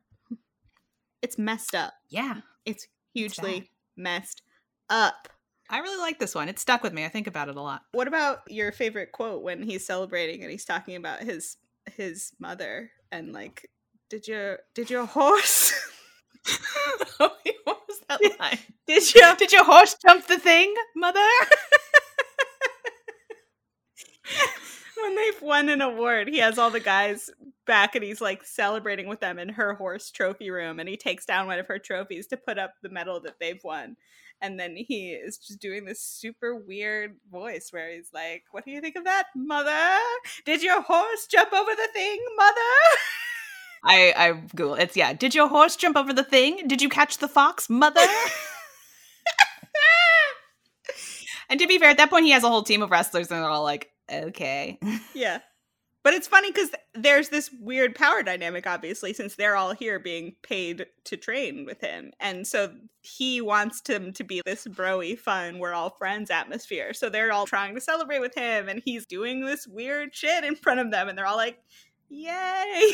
It's 1.23 1.39
messed 1.39 1.75
up. 1.75 1.93
Yeah. 2.09 2.43
It's. 2.65 2.87
Hugely 3.17 3.71
messed 3.97 4.43
up. 4.91 5.29
I 5.69 5.79
really 5.79 5.99
like 6.01 6.19
this 6.19 6.35
one. 6.35 6.49
It 6.49 6.59
stuck 6.59 6.83
with 6.83 6.93
me. 6.93 7.05
I 7.05 7.09
think 7.09 7.27
about 7.27 7.49
it 7.49 7.57
a 7.57 7.61
lot. 7.61 7.83
What 7.93 8.07
about 8.07 8.41
your 8.49 8.71
favorite 8.73 9.13
quote 9.13 9.43
when 9.43 9.63
he's 9.63 9.85
celebrating 9.87 10.43
and 10.43 10.51
he's 10.51 10.65
talking 10.65 10.97
about 10.97 11.21
his 11.23 11.57
his 11.97 12.33
mother 12.39 12.91
and 13.11 13.33
like, 13.33 13.71
did 14.11 14.29
your 14.29 14.59
did 14.75 14.91
your 14.91 15.07
horse 15.07 15.73
oh, 17.21 17.31
what 17.65 17.81
was 17.89 18.01
that 18.09 18.21
line? 18.41 18.59
did 18.87 19.15
your 19.15 19.35
Did 19.35 19.53
your 19.53 19.65
horse 19.65 19.97
jump 20.07 20.27
the 20.27 20.39
thing, 20.39 20.75
mother? 20.95 21.21
when 25.07 25.15
they've 25.15 25.43
won 25.43 25.69
an 25.69 25.81
award, 25.81 26.29
he 26.29 26.39
has 26.39 26.59
all 26.59 26.71
the 26.71 26.81
guys 26.81 27.31
back 27.65 27.95
and 27.95 28.05
he's 28.05 28.21
like 28.21 28.45
celebrating 28.45 29.07
with 29.07 29.21
them 29.21 29.39
in 29.39 29.49
her 29.51 29.75
horse 29.75 30.11
trophy 30.11 30.51
room 30.51 30.81
and 30.81 30.89
he 30.89 30.97
takes 30.97 31.25
down 31.25 31.47
one 31.47 31.59
of 31.59 31.67
her 31.69 31.79
trophies 31.79 32.27
to 32.29 32.37
put 32.37 32.59
up 32.59 32.75
the 32.83 32.89
medal 32.89 33.21
that 33.21 33.39
they've 33.41 33.63
won. 33.63 33.97
And 34.41 34.59
then 34.61 34.77
he 34.77 35.13
is 35.13 35.39
just 35.39 35.61
doing 35.61 35.85
this 35.85 36.03
super 36.03 36.57
weird 36.57 37.17
voice 37.31 37.69
where 37.71 37.91
he's 37.91 38.11
like, 38.13 38.45
What 38.51 38.65
do 38.65 38.73
you 38.73 38.81
think 38.81 38.97
of 38.97 39.05
that, 39.05 39.27
mother? 39.35 39.97
Did 40.45 40.63
your 40.63 40.83
horse 40.83 41.27
jump 41.31 41.53
over 41.53 41.71
the 41.71 41.89
thing, 41.93 42.19
mother? 42.37 42.53
I 43.85 44.13
I 44.17 44.33
Google 44.55 44.75
it's 44.75 44.97
yeah. 44.97 45.13
Did 45.13 45.35
your 45.35 45.49
horse 45.49 45.77
jump 45.77 45.97
over 45.97 46.13
the 46.13 46.25
thing? 46.25 46.67
Did 46.67 46.83
you 46.83 46.89
catch 46.89 47.19
the 47.19 47.29
fox, 47.29 47.71
mother? 47.71 48.01
and 51.49 51.61
to 51.61 51.67
be 51.67 51.79
fair, 51.79 51.91
at 51.91 51.97
that 51.97 52.11
point 52.11 52.27
he 52.27 52.33
has 52.33 52.43
a 52.43 52.49
whole 52.49 52.65
team 52.65 52.83
of 52.83 52.91
wrestlers 52.91 53.31
and 53.31 53.41
they're 53.41 53.49
all 53.49 53.63
like, 53.63 53.91
okay. 54.13 54.79
yeah. 55.15 55.41
But 56.07 56.15
it's 56.15 56.29
funny 56.29 56.53
because 56.53 56.71
there's 56.95 57.31
this 57.31 57.51
weird 57.61 57.97
power 57.97 58.23
dynamic, 58.23 58.65
obviously, 58.65 59.13
since 59.13 59.35
they're 59.35 59.57
all 59.57 59.75
here 59.75 59.99
being 59.99 60.37
paid 60.43 60.87
to 61.03 61.17
train 61.17 61.65
with 61.65 61.81
him. 61.81 62.13
And 62.21 62.47
so 62.47 62.75
he 63.01 63.41
wants 63.41 63.81
them 63.81 64.13
to 64.13 64.23
be 64.23 64.41
this 64.47 64.69
broy, 64.69 65.19
fun, 65.19 65.59
we're 65.59 65.73
all 65.73 65.91
friends 65.91 66.31
atmosphere. 66.31 66.95
So 66.95 67.09
they're 67.09 67.33
all 67.33 67.45
trying 67.45 67.75
to 67.75 67.81
celebrate 67.81 68.21
with 68.21 68.37
him, 68.37 68.69
and 68.69 68.81
he's 68.85 69.05
doing 69.05 69.45
this 69.45 69.67
weird 69.67 70.15
shit 70.15 70.45
in 70.45 70.55
front 70.55 70.79
of 70.79 70.93
them, 70.93 71.09
and 71.09 71.19
they're 71.19 71.27
all 71.27 71.37
like, 71.37 71.59
yay! 72.09 72.93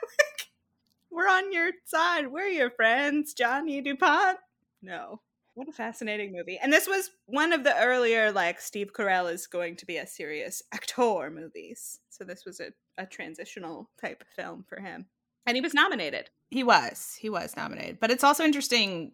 we're 1.12 1.28
on 1.28 1.52
your 1.52 1.70
side. 1.84 2.26
We're 2.26 2.48
your 2.48 2.70
friends, 2.70 3.32
Johnny 3.32 3.80
DuPont. 3.80 4.38
No. 4.82 5.20
What 5.54 5.68
a 5.68 5.72
fascinating 5.72 6.32
movie. 6.32 6.58
And 6.60 6.72
this 6.72 6.88
was 6.88 7.10
one 7.26 7.52
of 7.52 7.62
the 7.62 7.76
earlier, 7.80 8.32
like, 8.32 8.60
Steve 8.60 8.92
Carell 8.92 9.32
is 9.32 9.46
going 9.46 9.76
to 9.76 9.86
be 9.86 9.98
a 9.98 10.06
serious 10.06 10.62
actor 10.72 11.30
movies. 11.30 12.00
So 12.10 12.24
this 12.24 12.44
was 12.44 12.60
a, 12.60 12.72
a 12.98 13.06
transitional 13.06 13.88
type 14.00 14.24
film 14.34 14.64
for 14.68 14.80
him. 14.80 15.06
And 15.46 15.56
he 15.56 15.60
was 15.60 15.74
nominated. 15.74 16.30
He 16.50 16.64
was. 16.64 17.16
He 17.20 17.30
was 17.30 17.56
nominated. 17.56 18.00
But 18.00 18.10
it's 18.10 18.24
also 18.24 18.44
interesting 18.44 19.12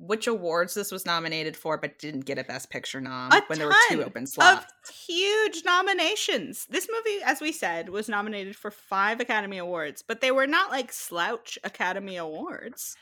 which 0.00 0.28
awards 0.28 0.74
this 0.74 0.92
was 0.92 1.04
nominated 1.04 1.56
for, 1.56 1.76
but 1.76 1.98
didn't 1.98 2.24
get 2.24 2.38
a 2.38 2.44
Best 2.44 2.70
Picture 2.70 3.00
nom 3.00 3.32
A 3.32 3.42
when 3.48 3.58
there 3.58 3.66
were 3.66 3.74
two 3.88 4.04
open 4.04 4.22
Of 4.22 4.28
slots. 4.28 4.66
huge 5.06 5.64
nominations. 5.64 6.66
This 6.70 6.88
movie, 6.90 7.20
as 7.24 7.40
we 7.40 7.50
said, 7.50 7.88
was 7.88 8.08
nominated 8.08 8.54
for 8.54 8.70
five 8.70 9.18
Academy 9.18 9.58
Awards, 9.58 10.02
but 10.06 10.20
they 10.20 10.30
were 10.30 10.46
not 10.46 10.70
like 10.70 10.92
slouch 10.92 11.58
Academy 11.64 12.16
Awards. 12.16 12.96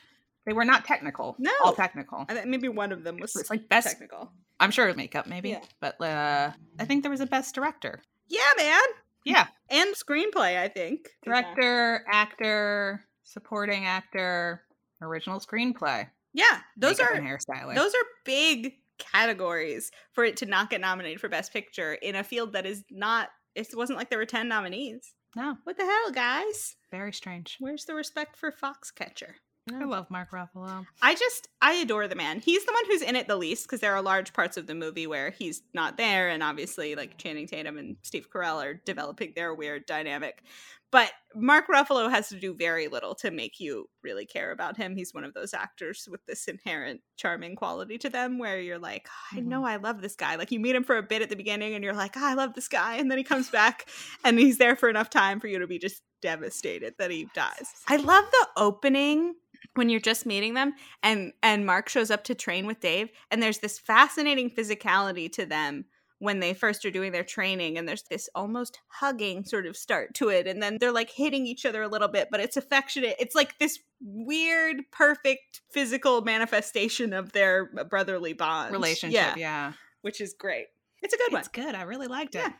They 0.46 0.52
were 0.52 0.64
not 0.64 0.84
technical. 0.84 1.34
No. 1.38 1.50
All 1.64 1.74
technical. 1.74 2.24
I 2.28 2.34
think 2.34 2.46
maybe 2.46 2.68
one 2.68 2.92
of 2.92 3.04
them 3.04 3.18
was 3.18 3.34
It's 3.36 3.50
like 3.50 3.68
best 3.68 3.88
technical. 3.88 4.30
I'm 4.60 4.70
sure 4.70 4.92
makeup 4.94 5.26
maybe. 5.26 5.50
Yeah. 5.50 5.60
But 5.80 6.00
uh 6.00 6.52
I 6.78 6.84
think 6.84 7.02
there 7.02 7.10
was 7.10 7.20
a 7.20 7.26
best 7.26 7.54
director. 7.54 8.00
Yeah, 8.28 8.40
man. 8.56 8.80
Yeah. 9.24 9.46
And 9.70 9.94
screenplay, 9.94 10.56
I 10.58 10.68
think. 10.68 11.08
Director, 11.24 12.04
actor, 12.10 13.04
supporting 13.24 13.84
actor, 13.84 14.62
original 15.02 15.40
screenplay. 15.40 16.08
Yeah, 16.32 16.60
those 16.76 16.98
makeup 16.98 17.12
are 17.12 17.16
and 17.16 17.26
hairstyling. 17.26 17.74
those 17.74 17.92
are 17.94 18.04
big 18.24 18.74
categories 18.98 19.90
for 20.12 20.24
it 20.24 20.36
to 20.38 20.46
not 20.46 20.70
get 20.70 20.80
nominated 20.80 21.20
for 21.20 21.28
best 21.28 21.52
picture 21.52 21.94
in 21.94 22.14
a 22.14 22.22
field 22.24 22.52
that 22.52 22.66
is 22.66 22.84
not 22.90 23.28
it 23.54 23.68
wasn't 23.74 23.98
like 23.98 24.10
there 24.10 24.18
were 24.18 24.26
10 24.26 24.48
nominees. 24.48 25.14
no, 25.34 25.56
What 25.64 25.76
the 25.78 25.84
hell, 25.84 26.10
guys? 26.12 26.76
very 26.90 27.12
strange. 27.12 27.56
Where's 27.58 27.84
the 27.86 27.94
respect 27.94 28.36
for 28.36 28.52
Foxcatcher? 28.52 29.32
I 29.72 29.84
love 29.84 30.10
Mark 30.10 30.30
Ruffalo. 30.30 30.86
I 31.02 31.14
just 31.14 31.48
I 31.60 31.74
adore 31.74 32.06
the 32.06 32.14
man. 32.14 32.38
He's 32.40 32.64
the 32.64 32.72
one 32.72 32.84
who's 32.86 33.02
in 33.02 33.16
it 33.16 33.26
the 33.26 33.36
least 33.36 33.64
because 33.64 33.80
there 33.80 33.94
are 33.94 34.02
large 34.02 34.32
parts 34.32 34.56
of 34.56 34.66
the 34.66 34.74
movie 34.76 35.08
where 35.08 35.30
he's 35.30 35.62
not 35.74 35.96
there, 35.96 36.28
and 36.28 36.42
obviously 36.42 36.94
like 36.94 37.18
Channing 37.18 37.48
Tatum 37.48 37.76
and 37.76 37.96
Steve 38.02 38.28
Carell 38.30 38.64
are 38.64 38.74
developing 38.84 39.32
their 39.34 39.54
weird 39.54 39.84
dynamic. 39.86 40.44
But 40.92 41.10
Mark 41.34 41.66
Ruffalo 41.66 42.08
has 42.08 42.28
to 42.28 42.38
do 42.38 42.54
very 42.54 42.86
little 42.86 43.16
to 43.16 43.32
make 43.32 43.58
you 43.58 43.90
really 44.04 44.24
care 44.24 44.52
about 44.52 44.76
him. 44.76 44.94
He's 44.94 45.12
one 45.12 45.24
of 45.24 45.34
those 45.34 45.52
actors 45.52 46.06
with 46.08 46.24
this 46.26 46.46
inherent 46.46 47.00
charming 47.16 47.56
quality 47.56 47.98
to 47.98 48.08
them 48.08 48.38
where 48.38 48.60
you're 48.60 48.78
like, 48.78 49.08
I 49.32 49.40
know 49.40 49.64
I 49.64 49.76
love 49.76 50.00
this 50.00 50.14
guy. 50.14 50.36
Like 50.36 50.52
you 50.52 50.60
meet 50.60 50.76
him 50.76 50.84
for 50.84 50.96
a 50.96 51.02
bit 51.02 51.22
at 51.22 51.28
the 51.28 51.34
beginning 51.36 51.74
and 51.74 51.82
you're 51.82 51.92
like, 51.92 52.12
"Ah, 52.16 52.30
I 52.30 52.34
love 52.34 52.54
this 52.54 52.68
guy. 52.68 52.96
And 52.96 53.10
then 53.10 53.18
he 53.18 53.24
comes 53.24 53.50
back 53.50 53.88
and 54.24 54.38
he's 54.38 54.58
there 54.58 54.76
for 54.76 54.88
enough 54.88 55.10
time 55.10 55.40
for 55.40 55.48
you 55.48 55.58
to 55.58 55.66
be 55.66 55.80
just 55.80 56.02
devastated 56.22 56.94
that 56.98 57.10
he 57.10 57.28
dies. 57.34 57.72
I 57.88 57.96
love 57.96 58.24
the 58.30 58.48
opening 58.56 59.34
when 59.76 59.88
you're 59.88 60.00
just 60.00 60.26
meeting 60.26 60.54
them 60.54 60.74
and 61.02 61.32
and 61.42 61.66
Mark 61.66 61.88
shows 61.88 62.10
up 62.10 62.24
to 62.24 62.34
train 62.34 62.66
with 62.66 62.80
Dave 62.80 63.10
and 63.30 63.42
there's 63.42 63.58
this 63.58 63.78
fascinating 63.78 64.50
physicality 64.50 65.30
to 65.32 65.46
them 65.46 65.84
when 66.18 66.40
they 66.40 66.54
first 66.54 66.84
are 66.84 66.90
doing 66.90 67.12
their 67.12 67.24
training 67.24 67.76
and 67.76 67.86
there's 67.86 68.04
this 68.04 68.28
almost 68.34 68.80
hugging 68.88 69.44
sort 69.44 69.66
of 69.66 69.76
start 69.76 70.14
to 70.14 70.28
it 70.28 70.46
and 70.46 70.62
then 70.62 70.78
they're 70.80 70.92
like 70.92 71.10
hitting 71.10 71.46
each 71.46 71.66
other 71.66 71.82
a 71.82 71.88
little 71.88 72.08
bit 72.08 72.28
but 72.30 72.40
it's 72.40 72.56
affectionate 72.56 73.14
it's 73.18 73.34
like 73.34 73.58
this 73.58 73.78
weird 74.00 74.78
perfect 74.90 75.60
physical 75.70 76.22
manifestation 76.22 77.12
of 77.12 77.32
their 77.32 77.70
uh, 77.78 77.84
brotherly 77.84 78.32
bond 78.32 78.72
Relationship, 78.72 79.14
yeah, 79.14 79.34
yeah. 79.36 79.72
which 80.02 80.20
is 80.20 80.34
great 80.38 80.66
it's 81.02 81.12
a 81.12 81.18
good 81.18 81.32
one 81.32 81.40
It's 81.40 81.48
good. 81.48 81.74
I 81.74 81.82
really 81.82 82.06
liked 82.06 82.34
it. 82.34 82.38
Yeah. 82.38 82.52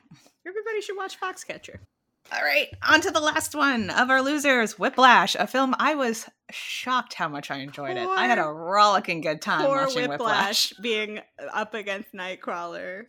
everybody 0.47 0.81
should 0.83 0.97
watch 0.97 1.19
foxcatcher 1.19 1.79
All 2.33 2.43
right, 2.43 2.69
on 2.87 3.01
to 3.03 3.11
the 3.11 3.21
last 3.21 3.55
one 3.55 3.91
of 3.91 4.11
our 4.11 4.21
losers, 4.21 4.79
Whiplash, 4.79 5.35
a 5.37 5.47
film 5.47 5.75
I 5.79 5.95
was 5.95 6.29
shocked 6.51 7.15
how 7.15 7.29
much 7.29 7.51
I 7.51 7.59
enjoyed 7.59 7.97
it. 7.97 8.07
I 8.07 8.27
had 8.27 8.39
a 8.39 8.45
rollicking 8.45 9.21
good 9.21 9.41
time 9.41 9.65
poor 9.65 9.87
watching 9.87 10.09
whiplash, 10.09 10.71
Whiplash. 10.71 10.73
being 10.81 11.21
up 11.53 11.75
against 11.75 12.13
nightcrawler 12.13 13.05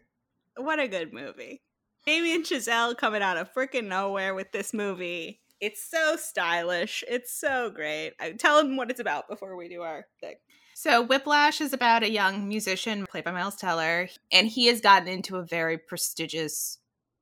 what 0.55 0.79
a 0.79 0.87
good 0.87 1.13
movie 1.13 1.61
Damien 2.07 2.43
Chazelle 2.43 2.97
coming 2.97 3.21
out 3.21 3.35
of 3.35 3.53
freaking 3.53 3.87
nowhere 3.87 4.33
with 4.33 4.53
this 4.53 4.73
movie. 4.73 5.41
It's 5.59 5.83
so 5.83 6.15
stylish. 6.15 7.03
It's 7.05 7.33
so 7.33 7.69
great. 7.69 8.13
I 8.17 8.31
tell 8.31 8.63
them 8.63 8.77
what 8.77 8.89
it's 8.89 9.01
about 9.01 9.27
before 9.27 9.57
we 9.57 9.67
do 9.67 9.81
our 9.81 10.05
thing. 10.21 10.35
So, 10.73 11.01
Whiplash 11.01 11.59
is 11.59 11.73
about 11.73 12.03
a 12.03 12.09
young 12.09 12.47
musician 12.47 13.05
played 13.07 13.25
by 13.25 13.31
Miles 13.31 13.57
Teller, 13.57 14.07
and 14.31 14.47
he 14.47 14.67
has 14.67 14.79
gotten 14.79 15.09
into 15.09 15.35
a 15.35 15.43
very 15.43 15.77
prestigious 15.77 16.77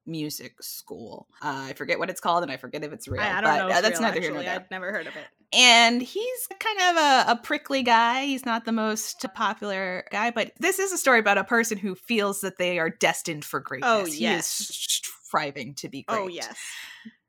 music 0.05 0.61
school. 0.61 1.27
Uh, 1.41 1.67
I 1.69 1.73
forget 1.73 1.99
what 1.99 2.09
it's 2.09 2.19
called, 2.21 2.43
and 2.43 2.51
I 2.51 2.57
forget 2.57 2.83
if 2.83 2.91
it's 2.93 3.07
real. 3.07 3.21
I, 3.21 3.37
I 3.37 3.41
don't 3.41 3.43
but, 3.43 3.57
know. 3.57 3.75
uh, 3.75 3.81
that's 3.81 3.99
real, 3.99 4.09
neither 4.09 4.21
here 4.21 4.33
nor 4.33 4.43
there. 4.43 4.55
I'd 4.55 4.71
never 4.71 4.91
heard 4.91 5.07
of 5.07 5.15
it. 5.15 5.25
And 5.53 6.01
he's 6.01 6.47
kind 6.59 6.79
of 6.79 6.97
a, 6.97 7.31
a 7.31 7.39
prickly 7.41 7.83
guy. 7.83 8.25
He's 8.25 8.45
not 8.45 8.65
the 8.65 8.71
most 8.71 9.25
popular 9.35 10.05
guy, 10.11 10.31
but 10.31 10.51
this 10.59 10.79
is 10.79 10.91
a 10.91 10.97
story 10.97 11.19
about 11.19 11.37
a 11.37 11.43
person 11.43 11.77
who 11.77 11.95
feels 11.95 12.41
that 12.41 12.57
they 12.57 12.79
are 12.79 12.89
destined 12.89 13.45
for 13.45 13.59
greatness. 13.59 13.89
Oh, 13.91 14.05
He 14.05 14.23
yes. 14.23 14.59
is 14.59 14.67
striving 14.67 15.75
to 15.75 15.89
be 15.89 16.03
great. 16.03 16.19
Oh 16.19 16.27
yes. 16.27 16.55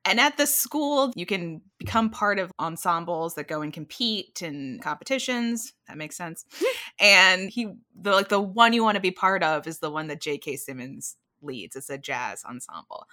And 0.04 0.20
at 0.20 0.36
the 0.36 0.46
school, 0.46 1.12
you 1.16 1.26
can 1.26 1.62
become 1.78 2.10
part 2.10 2.38
of 2.38 2.52
ensembles 2.60 3.34
that 3.34 3.48
go 3.48 3.60
and 3.62 3.72
compete 3.72 4.40
in 4.40 4.78
competitions. 4.80 5.72
That 5.88 5.96
makes 5.96 6.16
sense. 6.16 6.44
and 7.00 7.50
he, 7.50 7.74
the 8.00 8.12
like 8.12 8.28
the 8.28 8.40
one 8.40 8.72
you 8.72 8.84
want 8.84 8.94
to 8.94 9.00
be 9.00 9.10
part 9.10 9.42
of 9.42 9.66
is 9.66 9.80
the 9.80 9.90
one 9.90 10.06
that 10.06 10.20
J.K. 10.20 10.56
Simmons 10.56 11.16
leads. 11.43 11.76
It's 11.76 11.91
a 11.91 11.99
jazz 11.99 12.45
ensemble, 12.45 13.07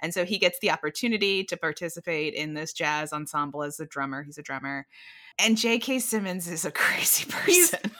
and 0.00 0.12
so 0.14 0.24
he 0.24 0.38
gets 0.38 0.58
the 0.60 0.70
opportunity 0.70 1.44
to 1.44 1.56
participate 1.56 2.34
in 2.34 2.54
this 2.54 2.72
jazz 2.72 3.12
ensemble 3.12 3.62
as 3.62 3.78
a 3.80 3.86
drummer. 3.86 4.22
He's 4.22 4.38
a 4.38 4.42
drummer, 4.42 4.86
and 5.38 5.56
J.K. 5.56 5.98
Simmons 6.00 6.48
is 6.48 6.64
a 6.64 6.70
crazy 6.72 7.24
He's- 7.46 7.70
person. 7.70 7.90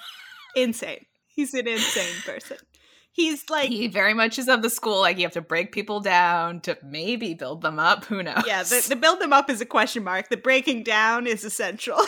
Insane. 0.55 1.07
He's 1.27 1.55
an 1.55 1.67
insane 1.67 2.21
person. 2.27 2.59
He's 3.15 3.49
like 3.51 3.69
he 3.69 3.89
very 3.89 4.15
much 4.15 4.39
is 4.39 4.49
of 4.49 4.63
the 4.63 4.71
school. 4.71 5.01
Like 5.01 5.19
you 5.19 5.25
have 5.25 5.33
to 5.33 5.41
break 5.43 5.73
people 5.73 6.01
down 6.01 6.61
to 6.63 6.79
maybe 6.83 7.35
build 7.35 7.61
them 7.63 7.79
up. 7.79 8.05
Who 8.07 8.23
knows? 8.23 8.45
yeah, 8.47 8.63
the, 8.63 8.85
the 8.89 8.97
build 8.97 9.21
them 9.21 9.33
up 9.35 9.51
is 9.51 9.61
a 9.61 9.67
question 9.67 10.03
mark. 10.05 10.29
The 10.31 10.37
breaking 10.39 10.83
down 10.85 11.27
is 11.27 11.45
essential. 11.45 11.99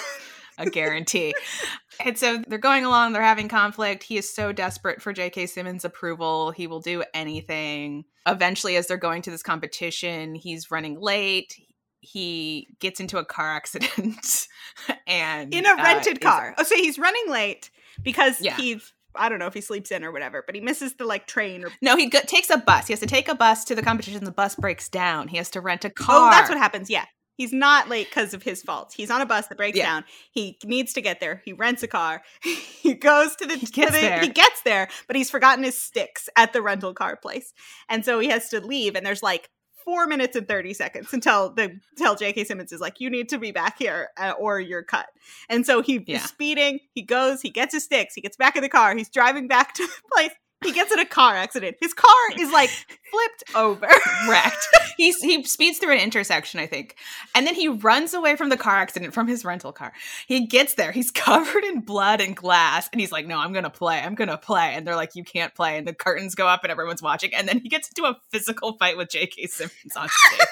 a 0.58 0.68
guarantee. 0.70 1.34
and 2.00 2.16
so 2.18 2.42
they're 2.48 2.58
going 2.58 2.84
along, 2.84 3.12
they're 3.12 3.22
having 3.22 3.48
conflict. 3.48 4.02
He 4.02 4.16
is 4.16 4.32
so 4.34 4.52
desperate 4.52 5.02
for 5.02 5.12
J.K. 5.12 5.46
Simmons' 5.46 5.84
approval. 5.84 6.50
He 6.50 6.66
will 6.66 6.80
do 6.80 7.02
anything. 7.12 8.04
Eventually, 8.26 8.76
as 8.76 8.86
they're 8.86 8.96
going 8.96 9.22
to 9.22 9.30
this 9.30 9.42
competition, 9.42 10.34
he's 10.34 10.70
running 10.70 11.00
late. 11.00 11.54
He 12.00 12.68
gets 12.80 13.00
into 13.00 13.18
a 13.18 13.24
car 13.24 13.50
accident 13.54 14.46
and 15.06 15.54
in 15.54 15.64
a 15.66 15.70
uh, 15.70 15.76
rented 15.76 16.18
is- 16.18 16.22
car. 16.22 16.54
Oh, 16.58 16.62
so 16.62 16.76
he's 16.76 16.98
running 16.98 17.24
late 17.28 17.70
because 18.02 18.40
Yeah. 18.40 18.56
he's 18.56 18.92
I 19.16 19.28
don't 19.28 19.38
know 19.38 19.46
if 19.46 19.54
he 19.54 19.60
sleeps 19.60 19.92
in 19.92 20.02
or 20.04 20.10
whatever, 20.10 20.42
but 20.44 20.56
he 20.56 20.60
misses 20.60 20.94
the 20.94 21.04
like 21.04 21.28
train 21.28 21.64
or 21.64 21.70
No, 21.80 21.96
he 21.96 22.06
go- 22.06 22.18
takes 22.26 22.50
a 22.50 22.58
bus. 22.58 22.88
He 22.88 22.92
has 22.92 23.00
to 23.00 23.06
take 23.06 23.28
a 23.28 23.34
bus 23.36 23.64
to 23.66 23.74
the 23.76 23.82
competition. 23.82 24.24
The 24.24 24.32
bus 24.32 24.56
breaks 24.56 24.88
down. 24.88 25.28
He 25.28 25.36
has 25.36 25.50
to 25.50 25.60
rent 25.60 25.84
a 25.84 25.90
car. 25.90 26.28
Oh, 26.28 26.30
that's 26.30 26.48
what 26.48 26.58
happens. 26.58 26.90
Yeah. 26.90 27.04
He's 27.36 27.52
not 27.52 27.88
late 27.88 28.08
because 28.08 28.32
of 28.34 28.42
his 28.42 28.62
fault. 28.62 28.92
He's 28.96 29.10
on 29.10 29.20
a 29.20 29.26
bus 29.26 29.48
that 29.48 29.58
breaks 29.58 29.76
Yeah. 29.78 29.86
down. 29.86 30.04
He 30.30 30.58
needs 30.64 30.92
to 30.94 31.00
get 31.00 31.20
there. 31.20 31.42
He 31.44 31.52
rents 31.52 31.82
a 31.82 31.88
car. 31.88 32.22
he 32.42 32.94
goes 32.94 33.34
to 33.36 33.46
the 33.46 33.56
He 33.56 33.66
to 33.66 33.72
gets 33.72 33.92
the- 33.92 34.00
there. 34.00 34.20
He 34.20 34.28
gets 34.28 34.62
there, 34.62 34.88
but 35.06 35.16
he's 35.16 35.30
forgotten 35.30 35.64
his 35.64 35.80
sticks 35.80 36.28
at 36.36 36.52
the 36.52 36.62
rental 36.62 36.94
car 36.94 37.16
place. 37.16 37.52
And 37.88 38.04
so 38.04 38.18
he 38.20 38.28
has 38.28 38.48
to 38.50 38.60
leave 38.60 38.94
and 38.94 39.04
there's 39.04 39.22
like 39.22 39.48
4 39.84 40.06
minutes 40.06 40.34
and 40.34 40.48
30 40.48 40.72
seconds 40.72 41.12
until 41.12 41.50
the 41.52 41.78
until 41.98 42.16
JK 42.16 42.46
Simmons 42.46 42.72
is 42.72 42.80
like 42.80 43.00
you 43.00 43.10
need 43.10 43.28
to 43.28 43.38
be 43.38 43.52
back 43.52 43.78
here 43.78 44.08
uh, 44.16 44.32
or 44.38 44.58
you're 44.58 44.82
cut. 44.82 45.06
And 45.50 45.66
so 45.66 45.82
he's 45.82 46.00
Yeah. 46.06 46.20
speeding. 46.20 46.78
He 46.94 47.02
goes, 47.02 47.42
he 47.42 47.50
gets 47.50 47.74
his 47.74 47.84
sticks, 47.84 48.14
he 48.14 48.22
gets 48.22 48.36
back 48.38 48.56
in 48.56 48.62
the 48.62 48.68
car. 48.70 48.96
He's 48.96 49.10
driving 49.10 49.46
back 49.46 49.74
to 49.74 49.82
the 49.86 50.02
place. 50.14 50.30
He 50.64 50.72
gets 50.72 50.92
in 50.92 50.98
a 50.98 51.04
car 51.04 51.34
accident. 51.34 51.76
His 51.80 51.92
car 51.94 52.10
is 52.38 52.50
like 52.50 52.70
flipped 53.10 53.44
over. 53.54 53.86
wrecked. 54.28 54.66
He's 54.96 55.20
he 55.20 55.42
speeds 55.44 55.78
through 55.78 55.92
an 55.92 55.98
intersection, 56.00 56.60
I 56.60 56.66
think, 56.66 56.96
and 57.34 57.46
then 57.46 57.54
he 57.54 57.68
runs 57.68 58.14
away 58.14 58.36
from 58.36 58.48
the 58.48 58.56
car 58.56 58.76
accident 58.76 59.12
from 59.12 59.26
his 59.26 59.44
rental 59.44 59.72
car. 59.72 59.92
He 60.26 60.46
gets 60.46 60.74
there. 60.74 60.92
He's 60.92 61.10
covered 61.12 61.64
in 61.64 61.80
blood 61.80 62.20
and 62.20 62.36
glass, 62.36 62.88
and 62.92 63.00
he's 63.00 63.12
like, 63.12 63.26
"No, 63.26 63.38
I'm 63.38 63.52
gonna 63.52 63.70
play. 63.70 63.98
I'm 64.00 64.14
gonna 64.14 64.38
play." 64.38 64.72
And 64.74 64.86
they're 64.86 64.96
like, 64.96 65.14
"You 65.14 65.24
can't 65.24 65.54
play." 65.54 65.76
And 65.76 65.86
the 65.86 65.94
curtains 65.94 66.34
go 66.34 66.46
up, 66.46 66.62
and 66.64 66.70
everyone's 66.70 67.02
watching. 67.02 67.34
And 67.34 67.48
then 67.48 67.60
he 67.60 67.68
gets 67.68 67.88
into 67.88 68.04
a 68.08 68.16
physical 68.30 68.76
fight 68.78 68.96
with 68.96 69.10
J.K. 69.10 69.46
Simmons 69.46 69.96
on 69.96 70.08
stage. 70.08 70.48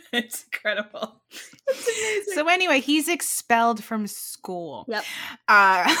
it's 0.12 0.44
incredible. 0.44 1.22
So 2.34 2.48
anyway, 2.48 2.80
he's 2.80 3.08
expelled 3.08 3.82
from 3.82 4.06
school. 4.06 4.84
Yep. 4.88 5.04
Uh, 5.48 5.94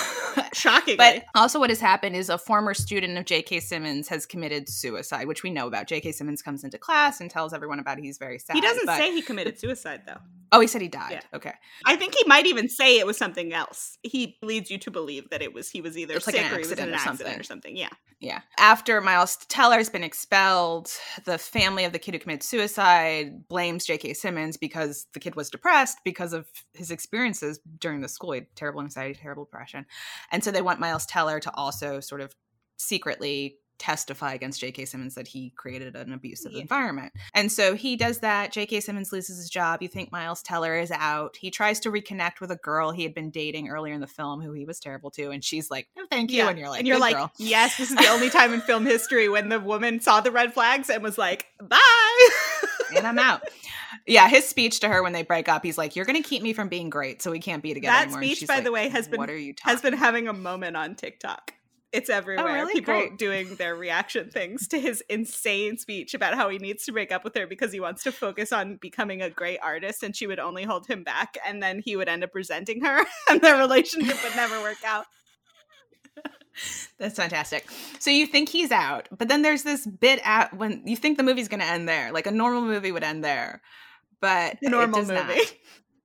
Shockingly. 0.52 0.96
but 0.96 1.24
also, 1.34 1.58
what 1.58 1.70
has 1.70 1.80
happened 1.80 2.16
is 2.16 2.28
a 2.28 2.38
former 2.38 2.74
student 2.74 3.16
of 3.18 3.24
J.K. 3.24 3.60
Simmons 3.60 4.08
has 4.08 4.26
committed 4.26 4.68
suicide, 4.68 5.26
which 5.26 5.42
we 5.42 5.50
know 5.50 5.66
about. 5.66 5.86
J.K. 5.88 6.12
Simmons 6.12 6.42
comes 6.42 6.64
into 6.64 6.78
class 6.78 7.20
and 7.20 7.30
tells 7.30 7.52
everyone 7.52 7.78
about 7.78 7.98
it. 7.98 8.04
He's 8.04 8.18
very 8.18 8.38
sad. 8.38 8.54
he 8.56 8.60
doesn't 8.60 8.86
but- 8.86 8.98
say 8.98 9.12
he 9.12 9.22
committed 9.22 9.58
suicide 9.58 10.02
though. 10.06 10.18
Oh, 10.54 10.60
he 10.60 10.66
said 10.66 10.82
he 10.82 10.88
died. 10.88 11.12
Yeah. 11.12 11.36
Okay. 11.36 11.54
I 11.86 11.96
think 11.96 12.14
he 12.14 12.24
might 12.26 12.44
even 12.44 12.68
say 12.68 12.98
it 12.98 13.06
was 13.06 13.16
something 13.16 13.54
else. 13.54 13.96
He 14.02 14.36
leads 14.42 14.70
you 14.70 14.76
to 14.78 14.90
believe 14.90 15.30
that 15.30 15.40
it 15.40 15.54
was 15.54 15.70
he 15.70 15.80
was 15.80 15.96
either 15.96 16.14
like 16.14 16.22
sick 16.22 16.38
an 16.38 16.52
or 16.52 16.56
he 16.56 16.58
was 16.58 16.72
in 16.72 16.78
an 16.78 16.92
accident 16.92 16.92
or 16.92 16.94
accident 16.94 17.18
something. 17.18 17.40
or 17.40 17.42
something. 17.42 17.76
Yeah. 17.76 17.88
Yeah. 18.20 18.40
After 18.58 19.00
Miles 19.00 19.36
Teller's 19.48 19.88
been 19.88 20.04
expelled, 20.04 20.90
the 21.24 21.38
family 21.38 21.84
of 21.84 21.92
the 21.92 21.98
kid 21.98 22.12
who 22.14 22.20
committed 22.20 22.42
suicide 22.42 23.48
blames 23.48 23.86
J.K. 23.86 24.12
Simmons 24.12 24.58
because 24.58 25.06
the 25.14 25.20
kid 25.20 25.36
was 25.36 25.48
depressed 25.48 25.98
because 26.04 26.34
of 26.34 26.46
his 26.74 26.90
experiences 26.90 27.58
during 27.78 28.02
the 28.02 28.08
school. 28.08 28.32
He 28.32 28.40
had 28.40 28.54
terrible 28.54 28.82
anxiety, 28.82 29.18
terrible 29.18 29.44
depression. 29.44 29.86
And 30.30 30.44
so 30.44 30.50
they 30.50 30.62
want 30.62 30.80
Miles 30.80 31.06
Teller 31.06 31.40
to 31.40 31.54
also 31.54 32.00
sort 32.00 32.20
of 32.20 32.34
secretly 32.76 33.56
testify 33.78 34.32
against 34.34 34.60
J.K. 34.60 34.84
Simmons 34.84 35.14
that 35.14 35.26
he 35.28 35.50
created 35.56 35.96
an 35.96 36.12
abusive 36.12 36.52
Yeah. 36.52 36.62
environment. 36.62 37.12
And 37.34 37.50
so 37.50 37.74
he 37.74 37.96
does 37.96 38.20
that. 38.20 38.52
J.K. 38.52 38.80
Simmons 38.80 39.12
loses 39.12 39.38
his 39.38 39.50
job. 39.50 39.82
You 39.82 39.88
think 39.88 40.12
Miles 40.12 40.42
Teller 40.42 40.78
is 40.78 40.90
out. 40.90 41.36
He 41.36 41.50
tries 41.50 41.80
to 41.80 41.90
reconnect 41.90 42.40
with 42.40 42.50
a 42.50 42.56
girl 42.56 42.92
he 42.92 43.02
had 43.02 43.14
been 43.14 43.30
dating 43.30 43.68
earlier 43.68 43.94
in 43.94 44.00
the 44.00 44.06
film 44.06 44.40
who 44.40 44.52
he 44.52 44.64
was 44.64 44.78
terrible 44.78 45.10
to. 45.12 45.30
And 45.30 45.42
she's 45.42 45.70
like, 45.70 45.88
no, 45.96 46.04
thank 46.10 46.30
you. 46.30 46.46
And 46.46 46.58
you're 46.58 46.68
like, 46.68 46.78
and 46.78 46.88
you're 46.88 46.98
like, 46.98 47.16
girl." 47.16 47.32
yes, 47.38 47.76
this 47.76 47.90
is 47.90 47.96
the 47.96 48.08
only 48.08 48.30
time 48.30 48.52
in 48.54 48.60
film 48.62 48.86
history 48.86 49.28
when 49.28 49.48
the 49.48 49.58
woman 49.58 50.00
saw 50.00 50.20
the 50.20 50.30
red 50.30 50.54
flags 50.54 50.88
and 50.88 51.02
was 51.02 51.18
like, 51.18 51.46
bye. 51.60 52.28
and 52.96 53.06
I'm 53.06 53.18
out. 53.18 53.42
Yeah, 54.06 54.28
his 54.28 54.48
speech 54.48 54.80
to 54.80 54.88
her 54.88 55.02
when 55.02 55.12
they 55.12 55.22
break 55.22 55.48
up, 55.48 55.64
he's 55.64 55.78
like, 55.78 55.94
"You're 55.94 56.04
going 56.04 56.20
to 56.20 56.28
keep 56.28 56.42
me 56.42 56.52
from 56.52 56.68
being 56.68 56.90
great, 56.90 57.22
so 57.22 57.30
we 57.30 57.38
can't 57.38 57.62
be 57.62 57.72
together 57.72 57.92
that 57.92 58.02
anymore." 58.08 58.22
Speech, 58.34 58.48
by 58.48 58.56
like, 58.56 58.64
the 58.64 58.72
way, 58.72 58.88
has 58.88 59.06
been 59.06 59.18
"What 59.18 59.30
are 59.30 59.38
you 59.38 59.54
talking?" 59.54 59.70
has 59.70 59.80
been 59.80 59.92
having 59.92 60.26
a 60.26 60.32
moment 60.32 60.76
on 60.76 60.96
TikTok. 60.96 61.54
It's 61.92 62.08
oh, 62.08 62.14
everywhere. 62.14 62.46
really? 62.46 62.72
People 62.72 62.94
Great. 62.94 63.18
doing 63.18 63.54
their 63.56 63.74
reaction 63.74 64.30
things 64.30 64.66
to 64.68 64.80
his 64.80 65.02
insane 65.10 65.76
speech 65.76 66.14
about 66.14 66.34
how 66.34 66.48
he 66.48 66.58
needs 66.58 66.84
to 66.86 66.92
break 66.92 67.12
up 67.12 67.22
with 67.22 67.36
her 67.36 67.46
because 67.46 67.72
he 67.72 67.80
wants 67.80 68.02
to 68.04 68.12
focus 68.12 68.50
on 68.52 68.76
becoming 68.76 69.20
a 69.20 69.28
great 69.28 69.58
artist 69.62 70.02
and 70.02 70.16
she 70.16 70.26
would 70.26 70.38
only 70.38 70.64
hold 70.64 70.86
him 70.86 71.04
back 71.04 71.36
and 71.46 71.62
then 71.62 71.82
he 71.84 71.94
would 71.96 72.08
end 72.08 72.24
up 72.24 72.34
resenting 72.34 72.82
her 72.82 73.04
and 73.30 73.42
their 73.42 73.58
relationship 73.58 74.22
would 74.24 74.36
never 74.36 74.60
work 74.62 74.82
out. 74.86 75.06
That's 76.98 77.16
fantastic. 77.16 77.66
So 77.98 78.10
you 78.10 78.26
think 78.26 78.48
he's 78.48 78.70
out, 78.70 79.08
but 79.16 79.28
then 79.28 79.42
there's 79.42 79.62
this 79.62 79.86
bit 79.86 80.20
at 80.24 80.54
when 80.56 80.86
you 80.86 80.96
think 80.96 81.16
the 81.16 81.24
movie's 81.24 81.48
going 81.48 81.60
to 81.60 81.66
end 81.66 81.88
there, 81.88 82.12
like 82.12 82.26
a 82.26 82.30
normal 82.30 82.62
movie 82.62 82.92
would 82.92 83.04
end 83.04 83.24
there, 83.24 83.60
but 84.20 84.56
it 84.62 84.70
Normal 84.70 85.00
does 85.00 85.10
not. 85.10 85.26
movie. 85.26 85.40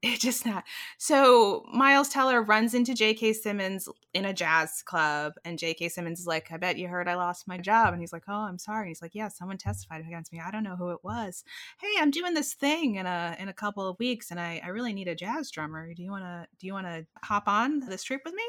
It 0.04 0.20
just 0.20 0.46
not. 0.46 0.64
So 1.00 1.66
Miles 1.74 2.10
Teller 2.10 2.44
runs 2.44 2.76
into 2.76 2.94
J.K. 2.94 3.34
Simmons 3.34 3.90
in 4.18 4.26
a 4.26 4.34
jazz 4.34 4.82
club, 4.84 5.34
and 5.45 5.59
J.K. 5.59 5.89
Simmons 5.89 6.20
is 6.20 6.28
like, 6.28 6.51
"I 6.51 6.57
bet 6.57 6.78
you 6.78 6.88
heard 6.88 7.07
I 7.07 7.15
lost 7.15 7.47
my 7.47 7.57
job," 7.57 7.93
and 7.93 8.01
he's 8.01 8.11
like, 8.11 8.24
"Oh, 8.28 8.34
I'm 8.49 8.57
sorry." 8.57 8.88
he's 8.89 9.01
like, 9.01 9.13
"Yeah, 9.15 9.28
someone 9.30 9.57
testified 9.57 10.01
against 10.01 10.34
me. 10.34 10.41
I 10.45 10.49
don't 10.51 10.63
know 10.63 10.76
who 10.76 10.89
it 10.89 11.03
was. 11.03 11.43
Hey, 11.80 11.93
I'm 11.99 12.11
doing 12.11 12.34
this 12.34 12.53
thing 12.53 12.95
in 12.95 13.05
a 13.05 13.36
in 13.39 13.47
a 13.47 13.53
couple 13.53 13.88
of 13.88 13.97
weeks, 13.99 14.32
and 14.32 14.39
I 14.39 14.59
I 14.63 14.70
really 14.70 14.93
need 14.93 15.07
a 15.07 15.15
jazz 15.15 15.51
drummer. 15.51 15.93
Do 15.93 16.01
you 16.03 16.11
wanna 16.11 16.47
do 16.59 16.68
you 16.68 16.74
wanna 16.74 17.05
hop 17.24 17.47
on 17.47 17.80
this 17.82 18.03
trip 18.03 18.22
with 18.26 18.34
me?" 18.34 18.43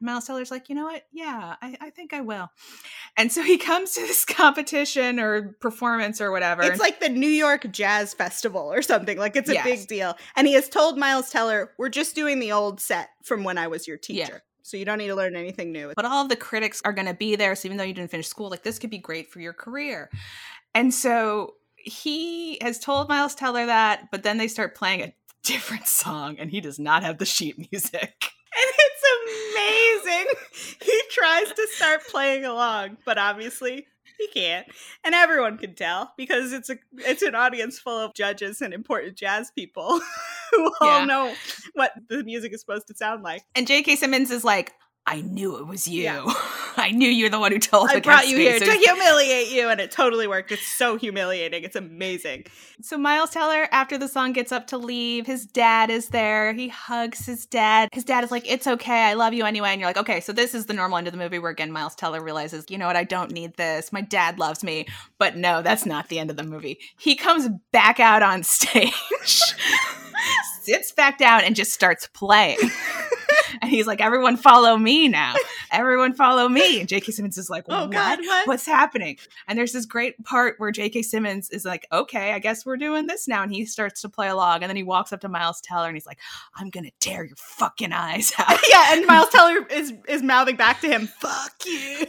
And 0.00 0.06
Miles 0.06 0.26
Teller's 0.26 0.50
like, 0.50 0.68
"You 0.68 0.74
know 0.74 0.84
what? 0.84 1.02
Yeah, 1.12 1.56
I 1.60 1.76
I 1.80 1.90
think 1.90 2.12
I 2.14 2.22
will." 2.22 2.50
And 3.16 3.30
so 3.30 3.42
he 3.42 3.58
comes 3.70 3.92
to 3.92 4.00
this 4.00 4.24
competition 4.24 5.20
or 5.20 5.52
performance 5.60 6.20
or 6.20 6.30
whatever. 6.30 6.62
It's 6.62 6.80
like 6.80 7.00
the 7.00 7.08
New 7.10 7.28
York 7.28 7.70
Jazz 7.70 8.14
Festival 8.14 8.72
or 8.72 8.82
something. 8.82 9.18
Like 9.18 9.36
it's 9.36 9.50
a 9.50 9.54
Yes. 9.54 9.64
big 9.64 9.86
deal. 9.88 10.16
And 10.36 10.46
he 10.46 10.54
has 10.54 10.68
told 10.68 10.98
Miles 10.98 11.30
Teller, 11.30 11.72
"We're 11.78 11.88
just 11.90 12.14
doing 12.14 12.38
the 12.38 12.52
old 12.52 12.80
set 12.80 13.10
from 13.22 13.44
when 13.44 13.58
I 13.58 13.66
was 13.66 13.86
your 13.86 13.98
Yeah. 14.08 14.28
So 14.62 14.76
you 14.76 14.84
don't 14.84 14.98
need 14.98 15.08
to 15.08 15.14
learn 15.14 15.36
anything 15.36 15.72
new." 15.72 15.92
but 15.96 16.04
all 16.04 16.22
of 16.22 16.28
the 16.28 16.36
critics 16.36 16.80
are 16.84 16.92
going 16.92 17.06
to 17.06 17.14
be 17.14 17.36
there. 17.36 17.54
So 17.54 17.66
even 17.66 17.76
though 17.76 17.84
you 17.84 17.94
didn't 17.94 18.10
finish 18.10 18.28
school, 18.28 18.50
like 18.50 18.62
this 18.62 18.78
could 18.78 18.90
be 18.90 18.98
great 18.98 19.30
for 19.30 19.40
your 19.40 19.52
career. 19.52 20.10
And 20.74 20.94
so 20.94 21.54
he 21.76 22.58
has 22.62 22.78
told 22.78 23.08
Miles 23.08 23.34
Teller 23.34 23.66
that, 23.66 24.10
but 24.10 24.22
then 24.22 24.38
they 24.38 24.48
start 24.48 24.74
playing 24.74 25.02
a 25.02 25.14
different 25.42 25.86
song 25.86 26.36
and 26.38 26.50
he 26.50 26.60
does 26.60 26.78
not 26.78 27.02
have 27.02 27.18
the 27.18 27.26
sheet 27.26 27.58
music. 27.70 28.14
And 28.52 28.72
it's 28.78 30.04
amazing. 30.04 30.26
He 30.82 31.02
tries 31.10 31.52
to 31.52 31.66
start 31.70 32.00
playing 32.10 32.44
along, 32.44 32.96
but 33.06 33.16
obviously 33.16 33.86
he 34.20 34.28
can't. 34.28 34.66
And 35.04 35.14
everyone 35.14 35.58
can 35.58 35.74
tell 35.74 36.12
because 36.16 36.52
it's 36.52 36.68
a 36.70 36.76
it's 36.98 37.22
an 37.22 37.34
audience 37.34 37.78
full 37.78 37.98
of 37.98 38.14
judges 38.14 38.60
and 38.60 38.72
important 38.74 39.16
jazz 39.16 39.50
people 39.50 40.00
who 40.52 40.72
all 40.80 41.00
Yeah. 41.00 41.04
know 41.04 41.34
what 41.74 41.92
the 42.08 42.22
music 42.24 42.52
is 42.52 42.60
supposed 42.60 42.86
to 42.88 42.94
sound 42.96 43.22
like. 43.22 43.42
And 43.54 43.66
J.K. 43.66 43.96
Simmons 43.96 44.30
is 44.30 44.44
like, 44.44 44.72
I 45.06 45.22
knew 45.22 45.58
it 45.58 45.66
was 45.66 45.88
you. 45.88 46.02
Yeah. 46.02 46.24
I 46.76 46.92
knew 46.92 47.08
you're 47.08 47.30
the 47.30 47.38
one 47.40 47.52
who 47.52 47.58
told 47.58 47.90
I 47.90 48.00
brought 48.00 48.28
you 48.28 48.36
me." 48.36 48.44
here 48.44 48.58
to 48.58 48.72
humiliate 48.72 49.50
you, 49.50 49.68
and 49.68 49.80
it 49.80 49.90
totally 49.90 50.26
worked. 50.26 50.52
It's 50.52 50.66
so 50.66 50.96
humiliating. 50.96 51.64
It's 51.64 51.76
amazing. 51.76 52.46
So 52.80 52.96
Miles 52.96 53.30
Teller, 53.30 53.68
after 53.72 53.98
the 53.98 54.08
song 54.08 54.32
gets 54.32 54.52
up 54.52 54.68
to 54.68 54.78
leave, 54.78 55.26
his 55.26 55.46
dad 55.46 55.90
is 55.90 56.08
there. 56.08 56.52
He 56.52 56.68
hugs 56.68 57.26
his 57.26 57.44
dad. 57.44 57.88
His 57.92 58.04
dad 58.04 58.24
is 58.24 58.30
like, 58.30 58.48
"It's 58.48 58.66
okay, 58.66 59.02
I 59.02 59.14
love 59.14 59.34
you 59.34 59.44
anyway." 59.44 59.70
And 59.70 59.80
you're 59.80 59.88
like, 59.88 59.96
"Okay, 59.96 60.20
so 60.20 60.32
this 60.32 60.54
is 60.54 60.66
the 60.66 60.74
normal 60.74 60.98
end 60.98 61.08
of 61.08 61.12
the 61.12 61.18
movie 61.18 61.38
where 61.38 61.50
again 61.50 61.72
Miles 61.72 61.94
Teller 61.96 62.22
realizes, 62.22 62.64
you 62.68 62.78
know 62.78 62.86
what, 62.86 62.96
I 62.96 63.04
don't 63.04 63.32
need 63.32 63.56
this. 63.56 63.92
My 63.92 64.00
dad 64.00 64.38
loves 64.38 64.62
me." 64.62 64.86
But 65.18 65.36
no, 65.36 65.60
that's 65.60 65.84
not 65.86 66.08
the 66.08 66.18
end 66.18 66.30
of 66.30 66.36
the 66.36 66.44
movie. 66.44 66.78
He 66.96 67.16
comes 67.16 67.48
back 67.72 68.00
out 68.00 68.22
on 68.22 68.42
stage, 68.44 68.94
sits 70.62 70.92
back 70.92 71.18
down, 71.18 71.42
and 71.42 71.56
just 71.56 71.72
starts 71.72 72.06
playing. 72.06 72.58
and 73.62 73.70
he's 73.70 73.86
like, 73.86 74.00
"Everyone 74.00 74.36
follow 74.36 74.76
me 74.76 75.08
now. 75.08 75.34
Everyone 75.72 76.14
follow 76.14 76.48
me." 76.48 76.80
And 76.80 76.88
J.K. 76.88 77.12
Simmons 77.12 77.38
is 77.38 77.50
like, 77.50 77.64
Oh 77.68 77.82
"What? 77.82 77.90
God, 77.90 78.18
what? 78.20 78.46
What's 78.46 78.66
happening?" 78.66 79.18
And 79.48 79.58
there's 79.58 79.72
this 79.72 79.86
great 79.86 80.22
part 80.24 80.56
where 80.58 80.70
J.K. 80.70 81.02
Simmons 81.02 81.50
is 81.50 81.64
like, 81.64 81.86
"Okay, 81.92 82.32
I 82.32 82.38
guess 82.38 82.64
we're 82.64 82.76
doing 82.76 83.06
this 83.06 83.28
now," 83.28 83.42
and 83.42 83.52
he 83.52 83.64
starts 83.64 84.02
to 84.02 84.08
play 84.08 84.28
along, 84.28 84.62
and 84.62 84.70
then 84.70 84.76
he 84.76 84.82
walks 84.82 85.12
up 85.12 85.20
to 85.20 85.28
Miles 85.28 85.60
Teller 85.60 85.88
and 85.88 85.96
he's 85.96 86.06
like, 86.06 86.18
"I'm 86.54 86.70
gonna 86.70 86.90
tear 87.00 87.24
your 87.24 87.36
fucking 87.36 87.92
eyes 87.92 88.32
out." 88.38 88.58
yeah, 88.70 88.94
and 88.94 89.06
Miles 89.06 89.30
Teller 89.30 89.66
is 89.70 89.92
is 90.08 90.22
mouthing 90.22 90.56
back 90.56 90.80
to 90.80 90.88
him, 90.88 91.06
"Fuck 91.06 91.64
you." 91.66 92.06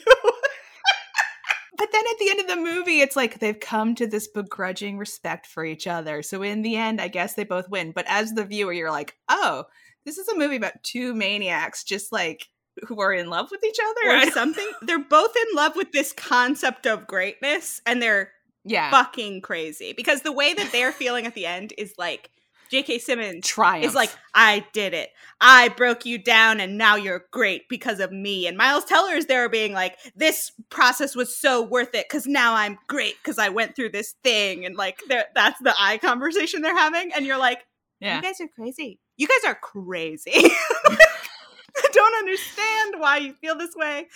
But 1.81 1.91
then 1.91 2.03
at 2.11 2.19
the 2.19 2.29
end 2.29 2.39
of 2.41 2.47
the 2.47 2.57
movie, 2.57 3.01
it's 3.01 3.15
like 3.15 3.39
they've 3.39 3.59
come 3.59 3.95
to 3.95 4.05
this 4.05 4.27
begrudging 4.27 4.99
respect 4.99 5.47
for 5.47 5.65
each 5.65 5.87
other. 5.87 6.21
So 6.21 6.43
in 6.43 6.61
the 6.61 6.75
end, 6.75 7.01
I 7.01 7.07
guess 7.07 7.33
they 7.33 7.43
both 7.43 7.69
win. 7.69 7.91
But 7.91 8.05
as 8.07 8.33
the 8.33 8.45
viewer, 8.45 8.71
you're 8.71 8.91
like, 8.91 9.17
oh, 9.29 9.63
this 10.05 10.17
is 10.17 10.27
a 10.27 10.37
movie 10.37 10.55
about 10.55 10.83
two 10.83 11.13
maniacs 11.13 11.83
just 11.83 12.11
like 12.11 12.47
who 12.87 13.01
are 13.01 13.13
in 13.13 13.29
love 13.29 13.49
with 13.51 13.63
each 13.63 13.77
other. 13.79 14.17
Or 14.17 14.31
something. 14.31 14.69
They're 14.81 14.99
both 14.99 15.35
in 15.35 15.55
love 15.55 15.75
with 15.75 15.91
this 15.91 16.13
concept 16.13 16.87
of 16.87 17.07
greatness, 17.07 17.81
and 17.85 18.01
they're 18.01 18.31
yeah. 18.63 18.91
fucking 18.91 19.41
crazy 19.41 19.93
because 19.93 20.21
the 20.21 20.31
way 20.31 20.53
that 20.53 20.71
they're 20.71 20.91
feeling 20.91 21.25
at 21.25 21.33
the 21.33 21.45
end 21.45 21.73
is 21.77 21.93
like 21.97 22.29
J.K. 22.71 22.99
Simmons 22.99 23.45
Triumph. 23.45 23.85
is 23.85 23.93
like, 23.93 24.11
I 24.33 24.65
did 24.71 24.93
it. 24.93 25.09
I 25.41 25.67
broke 25.67 26.05
you 26.05 26.17
down 26.17 26.61
and 26.61 26.77
now 26.77 26.95
you're 26.95 27.25
great 27.31 27.67
because 27.67 27.99
of 27.99 28.13
me. 28.13 28.47
And 28.47 28.55
Miles 28.55 28.85
Teller 28.85 29.13
is 29.13 29.25
there 29.25 29.49
being 29.49 29.73
like, 29.73 29.97
this 30.15 30.53
process 30.69 31.13
was 31.13 31.35
so 31.35 31.61
worth 31.61 31.93
it 31.93 32.07
because 32.07 32.27
now 32.27 32.53
I'm 32.53 32.77
great 32.87 33.15
because 33.21 33.37
I 33.37 33.49
went 33.49 33.75
through 33.75 33.89
this 33.89 34.15
thing. 34.23 34.65
And 34.65 34.77
like, 34.77 35.01
that's 35.09 35.59
the 35.59 35.73
eye 35.77 35.97
conversation 35.97 36.61
they're 36.61 36.77
having. 36.77 37.11
And 37.13 37.25
you're 37.25 37.37
like, 37.37 37.59
yeah. 37.99 38.15
you 38.15 38.21
guys 38.21 38.39
are 38.39 38.47
crazy. 38.47 39.00
You 39.21 39.27
guys 39.27 39.51
are 39.51 39.55
crazy. 39.61 40.31
I 40.33 41.87
don't 41.93 42.15
understand 42.15 42.95
why 42.97 43.17
you 43.17 43.33
feel 43.35 43.55
this 43.55 43.75
way. 43.75 44.07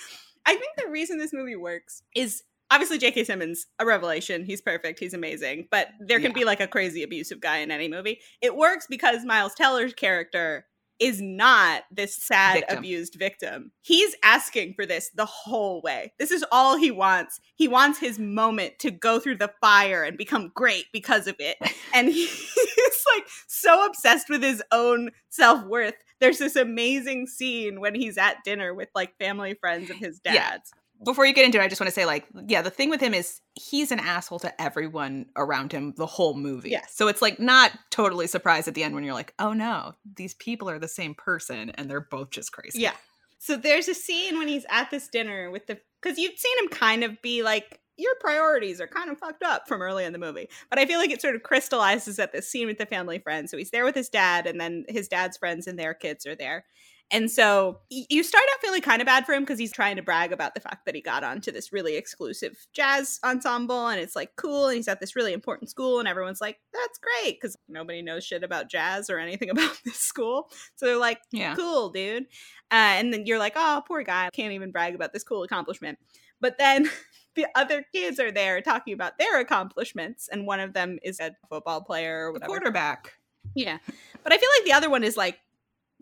I 0.48 0.56
think 0.56 0.72
the 0.78 0.90
reason 0.90 1.20
this 1.20 1.32
movie 1.32 1.56
works 1.56 2.02
is 2.16 2.42
obviously 2.72 2.98
J.K. 2.98 3.24
Simmons, 3.26 3.68
a 3.78 3.86
revelation. 3.86 4.46
He's 4.46 4.62
perfect. 4.62 4.98
He's 5.00 5.14
amazing. 5.14 5.68
But 5.70 5.90
there 6.00 6.20
can 6.20 6.32
Yeah. 6.32 6.40
be 6.40 6.44
like 6.46 6.60
a 6.60 6.68
crazy 6.68 7.04
abusive 7.04 7.40
guy 7.40 7.58
in 7.58 7.70
any 7.70 7.88
movie. 7.88 8.20
It 8.42 8.56
works 8.56 8.88
because 8.90 9.24
Miles 9.26 9.54
Teller's 9.54 9.94
character 9.94 10.66
is 10.98 11.22
not 11.22 11.84
this 11.92 12.16
sad 12.16 12.56
Victim. 12.62 12.78
abused 12.80 13.16
victim. 13.20 13.72
He's 13.84 14.16
asking 14.24 14.74
for 14.74 14.88
this 14.88 15.12
the 15.14 15.26
whole 15.26 15.82
way. 15.84 16.14
This 16.18 16.32
is 16.32 16.44
all 16.52 16.78
he 16.78 16.90
wants. 16.90 17.40
He 17.56 17.68
wants 17.68 18.00
his 18.00 18.18
moment 18.18 18.80
to 18.80 18.90
go 18.90 19.20
through 19.20 19.38
the 19.38 19.52
fire 19.62 20.04
and 20.04 20.18
become 20.18 20.52
great 20.56 20.86
because 20.94 21.28
of 21.28 21.36
it. 21.38 21.58
And 21.94 22.08
he's 22.08 22.58
like 23.16 23.26
so 23.48 23.86
obsessed 23.86 24.30
with 24.30 24.44
his 24.44 24.64
own 24.72 25.12
self-worth. 25.30 25.96
There's 26.20 26.38
this 26.38 26.56
amazing 26.56 27.28
scene 27.28 27.80
when 27.82 27.94
he's 27.96 28.18
at 28.18 28.44
dinner 28.44 28.74
with 28.74 28.90
like 28.96 29.18
family 29.18 29.54
friends 29.54 29.90
of 29.90 29.98
his 29.98 30.22
Yeah. 30.24 30.34
dad's. 30.34 30.72
Before 31.04 31.26
you 31.26 31.34
get 31.34 31.44
into 31.46 31.60
it, 31.60 31.62
I 31.62 31.68
just 31.68 31.82
want 31.82 31.90
to 31.90 31.94
say, 31.94 32.06
like, 32.06 32.26
yeah, 32.48 32.62
the 32.62 32.70
thing 32.70 32.90
with 32.90 33.02
him 33.02 33.14
is 33.14 33.42
he's 33.54 33.92
an 33.92 34.00
asshole 34.00 34.40
to 34.40 34.62
everyone 34.62 35.26
around 35.36 35.74
him 35.74 35.94
the 35.98 36.06
whole 36.06 36.36
movie. 36.36 36.70
Yes. 36.70 36.94
So 36.96 37.10
it's 37.10 37.22
like 37.22 37.38
not 37.38 37.74
totally 37.92 38.28
surprised 38.28 38.70
at 38.70 38.76
the 38.76 38.84
end 38.84 38.96
when 38.96 39.04
you're 39.04 39.14
like, 39.14 39.34
oh 39.38 39.52
no, 39.52 39.96
these 40.16 40.34
people 40.36 40.70
are 40.70 40.80
the 40.80 40.88
same 40.88 41.14
person 41.14 41.72
and 41.72 41.90
they're 41.92 42.00
both 42.10 42.30
just 42.30 42.54
crazy. 42.54 42.80
Yeah. 42.80 42.94
So 43.40 43.58
there's 43.58 43.90
a 43.90 43.94
scene 43.94 44.38
when 44.38 44.48
he's 44.48 44.66
at 44.70 44.90
this 44.90 45.10
dinner 45.10 45.52
with 45.52 45.68
the 45.68 45.80
because 46.02 46.18
you've 46.18 46.38
seen 46.40 46.58
him 46.60 46.70
kind 46.70 47.04
of 47.04 47.22
be 47.22 47.44
like 47.44 47.82
your 47.98 48.14
priorities 48.20 48.82
are 48.82 48.88
kind 48.88 49.10
of 49.10 49.18
fucked 49.18 49.44
up 49.44 49.68
from 49.68 49.82
early 49.82 50.06
in 50.06 50.14
the 50.14 50.20
movie. 50.20 50.50
But 50.70 50.80
I 50.80 50.86
feel 50.86 51.00
like 51.00 51.12
it 51.12 51.22
sort 51.22 51.36
of 51.36 51.44
crystallizes 51.44 52.20
at 52.20 52.32
this 52.32 52.50
scene 52.50 52.68
with 52.68 52.78
the 52.78 52.86
family 52.86 53.20
friends. 53.20 53.52
So 53.52 53.58
he's 53.58 53.72
there 53.72 53.86
with 53.86 53.96
his 53.96 54.10
dad, 54.10 54.48
and 54.48 54.60
then 54.60 54.86
his 54.88 55.08
dad's 55.08 55.38
friends 55.38 55.68
and 55.68 55.80
their 55.80 55.94
kids 55.94 56.26
are 56.26 56.36
there. 56.36 56.66
And 57.12 57.30
so 57.30 57.80
you 57.90 58.24
start 58.24 58.44
out 58.52 58.62
feeling 58.62 58.82
kind 58.82 59.00
of 59.02 59.06
bad 59.06 59.26
for 59.28 59.34
him 59.34 59.44
because 59.44 59.60
he's 59.60 59.72
trying 59.72 59.96
to 59.98 60.02
brag 60.02 60.32
about 60.34 60.56
the 60.56 60.60
fact 60.60 60.86
that 60.86 60.96
he 60.96 61.02
got 61.02 61.24
onto 61.24 61.52
this 61.52 61.72
really 61.72 61.96
exclusive 61.98 62.66
jazz 62.74 63.20
ensemble 63.24 63.88
and 63.88 64.00
it's 64.02 64.16
like 64.16 64.36
cool. 64.38 64.68
And 64.68 64.76
he's 64.78 64.88
at 64.88 65.00
this 65.00 65.16
really 65.16 65.32
important 65.32 65.70
school, 65.70 66.00
and 66.00 66.08
everyone's 66.08 66.42
like, 66.42 66.60
that's 66.74 66.98
great 67.00 67.40
because 67.40 67.56
nobody 67.70 68.02
knows 68.02 68.26
shit 68.26 68.44
about 68.44 68.70
jazz 68.70 69.10
or 69.10 69.20
anything 69.20 69.50
about 69.52 69.80
this 69.86 70.00
school. 70.00 70.50
So 70.76 70.88
they're 70.88 70.98
like, 70.98 71.20
Yeah. 71.32 71.56
cool, 71.56 71.90
dude. 71.92 72.24
Uh, 72.72 72.98
and 72.98 73.14
then 73.14 73.28
you're 73.28 73.40
like, 73.40 73.54
oh, 73.56 73.84
poor 73.88 74.02
guy, 74.04 74.30
can't 74.34 74.54
even 74.54 74.72
brag 74.72 74.96
about 74.96 75.14
this 75.14 75.24
cool 75.24 75.44
accomplishment. 75.44 76.00
But 76.42 76.58
then 76.58 76.90
the 77.36 77.46
other 77.56 77.86
kids 77.94 78.20
are 78.20 78.32
there 78.32 78.62
talking 78.62 78.94
about 78.96 79.20
their 79.20 79.40
accomplishments, 79.40 80.28
and 80.32 80.48
one 80.48 80.60
of 80.60 80.74
them 80.74 80.98
is 81.04 81.20
a 81.20 81.36
football 81.50 81.82
player 81.82 82.26
or 82.26 82.34
The 82.34 82.34
whatever. 82.40 82.48
quarterback. 82.48 83.14
Yeah, 83.54 83.78
but 84.24 84.34
I 84.34 84.38
feel 84.38 84.50
like 84.58 84.66
the 84.66 84.74
other 84.74 84.90
one 84.90 85.04
is 85.04 85.16
like 85.16 85.38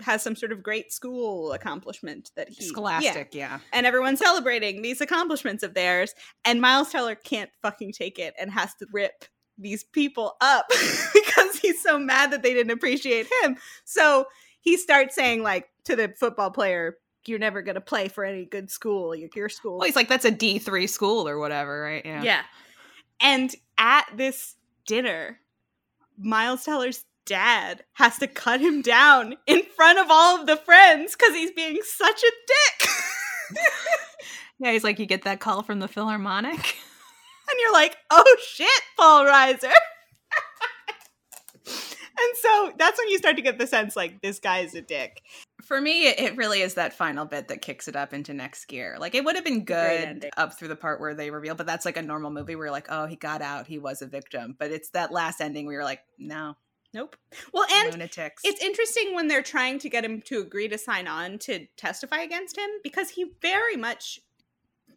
has 0.02 0.24
some 0.24 0.36
sort 0.36 0.52
of 0.52 0.64
great 0.64 0.92
school 0.92 1.54
accomplishment 1.54 2.32
that 2.36 2.50
he 2.50 2.64
yeah. 2.64 2.68
Scholastic, 2.68 3.36
yeah. 3.36 3.60
And 3.72 3.86
everyone's 3.86 4.20
celebrating 4.20 4.82
these 4.82 5.02
accomplishments 5.02 5.64
of 5.64 5.74
theirs, 5.74 6.14
and 6.46 6.62
Miles 6.62 6.92
Teller 6.92 7.16
can't 7.16 7.50
fucking 7.62 7.94
take 7.94 8.20
it 8.20 8.34
and 8.40 8.52
has 8.52 8.74
to 8.76 8.88
rip 8.92 9.26
these 9.58 9.84
people 9.84 10.36
up 10.42 10.68
because 11.14 11.58
he's 11.58 11.82
so 11.82 12.00
mad 12.00 12.32
that 12.32 12.42
they 12.42 12.54
didn't 12.54 12.72
appreciate 12.72 13.28
him. 13.44 13.58
So 13.86 14.26
he 14.62 14.78
starts 14.78 15.16
saying 15.16 15.44
like 15.44 15.70
to 15.86 15.96
the 15.96 16.14
football 16.20 16.52
player, 16.52 16.98
"You're 17.28 17.40
never 17.40 17.62
gonna 17.62 17.82
play 17.82 18.08
for 18.08 18.24
any 18.24 18.46
good 18.46 18.72
school. 18.72 19.16
Your, 19.16 19.30
your 19.36 19.50
school." 19.50 19.78
Well, 19.78 19.86
he's 19.86 19.96
like, 19.96 20.10
that's 20.10 20.26
a 20.26 20.32
D3 20.32 20.90
school 20.90 21.28
or 21.28 21.38
whatever, 21.38 21.82
right? 21.82 22.06
Yeah. 22.06 22.24
yeah. 22.24 22.42
And 23.20 23.54
at 23.78 24.06
this 24.16 24.56
dinner, 24.86 25.40
Miles 26.18 26.64
Teller's 26.64 27.06
dad 27.26 27.84
has 27.94 28.18
to 28.20 28.28
cut 28.28 28.62
him 28.62 28.82
down 28.82 29.36
in 29.48 29.64
front 29.76 30.00
of 30.00 30.08
all 30.10 30.40
of 30.40 30.48
the 30.48 30.56
friends 30.58 31.16
because 31.18 31.36
he's 31.36 31.52
being 31.52 31.80
such 31.84 32.24
a 32.24 32.32
dick. 32.48 32.90
Yeah, 34.60 34.72
he's 34.72 34.84
like, 34.84 35.00
you 35.00 35.06
get 35.06 35.24
that 35.24 35.42
call 35.42 35.62
from 35.64 35.80
the 35.80 35.88
Philharmonic? 35.90 36.54
and 36.56 37.60
you're 37.60 37.74
like, 37.74 37.98
oh 38.12 38.38
shit, 38.48 38.70
Paul 38.98 39.26
Reiser. 39.26 39.64
and 41.66 42.38
so 42.40 42.74
that's 42.78 42.98
when 42.98 43.10
you 43.10 43.18
start 43.18 43.36
to 43.36 43.42
get 43.42 43.58
the 43.58 43.68
sense 43.68 43.96
like 43.96 44.22
this 44.22 44.40
guy 44.40 44.60
is 44.60 44.76
a 44.76 44.82
dick. 44.82 45.22
For 45.64 45.80
me, 45.82 46.08
it- 46.08 46.20
it 46.20 46.38
really 46.38 46.62
is 46.62 46.76
that 46.76 46.94
final 46.94 47.26
bit 47.26 47.48
that 47.48 47.62
kicks 47.62 47.88
it 47.88 47.96
up 47.96 48.14
into 48.14 48.34
next 48.34 48.66
gear. 48.66 48.96
Like, 49.00 49.16
it 49.16 49.26
would 49.26 49.36
have 49.36 49.46
been 49.46 49.66
good 49.66 50.30
up 50.38 50.58
through 50.58 50.68
the 50.70 50.76
part 50.76 51.00
where 51.02 51.16
they 51.16 51.32
reveal, 51.32 51.56
but 51.56 51.66
that's 51.66 51.86
like 51.86 51.98
a 51.98 52.02
normal 52.02 52.32
movie 52.32 52.56
where 52.56 52.68
you're 52.68 52.72
like, 52.72 52.88
oh, 52.90 53.06
he 53.06 53.16
got 53.16 53.42
out, 53.42 53.68
he 53.68 53.80
was 53.80 54.02
a 54.02 54.08
victim. 54.08 54.56
But 54.58 54.72
it's 54.72 54.90
that 54.92 55.12
last 55.12 55.42
ending 55.42 55.66
where 55.66 55.74
you're 55.76 55.84
like, 55.84 56.02
no, 56.20 56.56
Nope. 56.94 57.16
Well, 57.52 57.66
and 57.72 57.92
lunatics. 57.92 58.44
it's 58.46 58.62
interesting 58.64 59.16
when 59.16 59.28
they're 59.28 59.42
trying 59.42 59.80
to 59.80 59.90
get 59.90 60.06
him 60.06 60.22
to 60.24 60.40
agree 60.40 60.68
to 60.68 60.78
sign 60.78 61.08
on 61.08 61.40
to 61.40 61.66
testify 61.76 62.20
against 62.20 62.58
him 62.58 62.70
because 62.84 63.10
he 63.10 63.32
very 63.42 63.76
much 63.76 64.20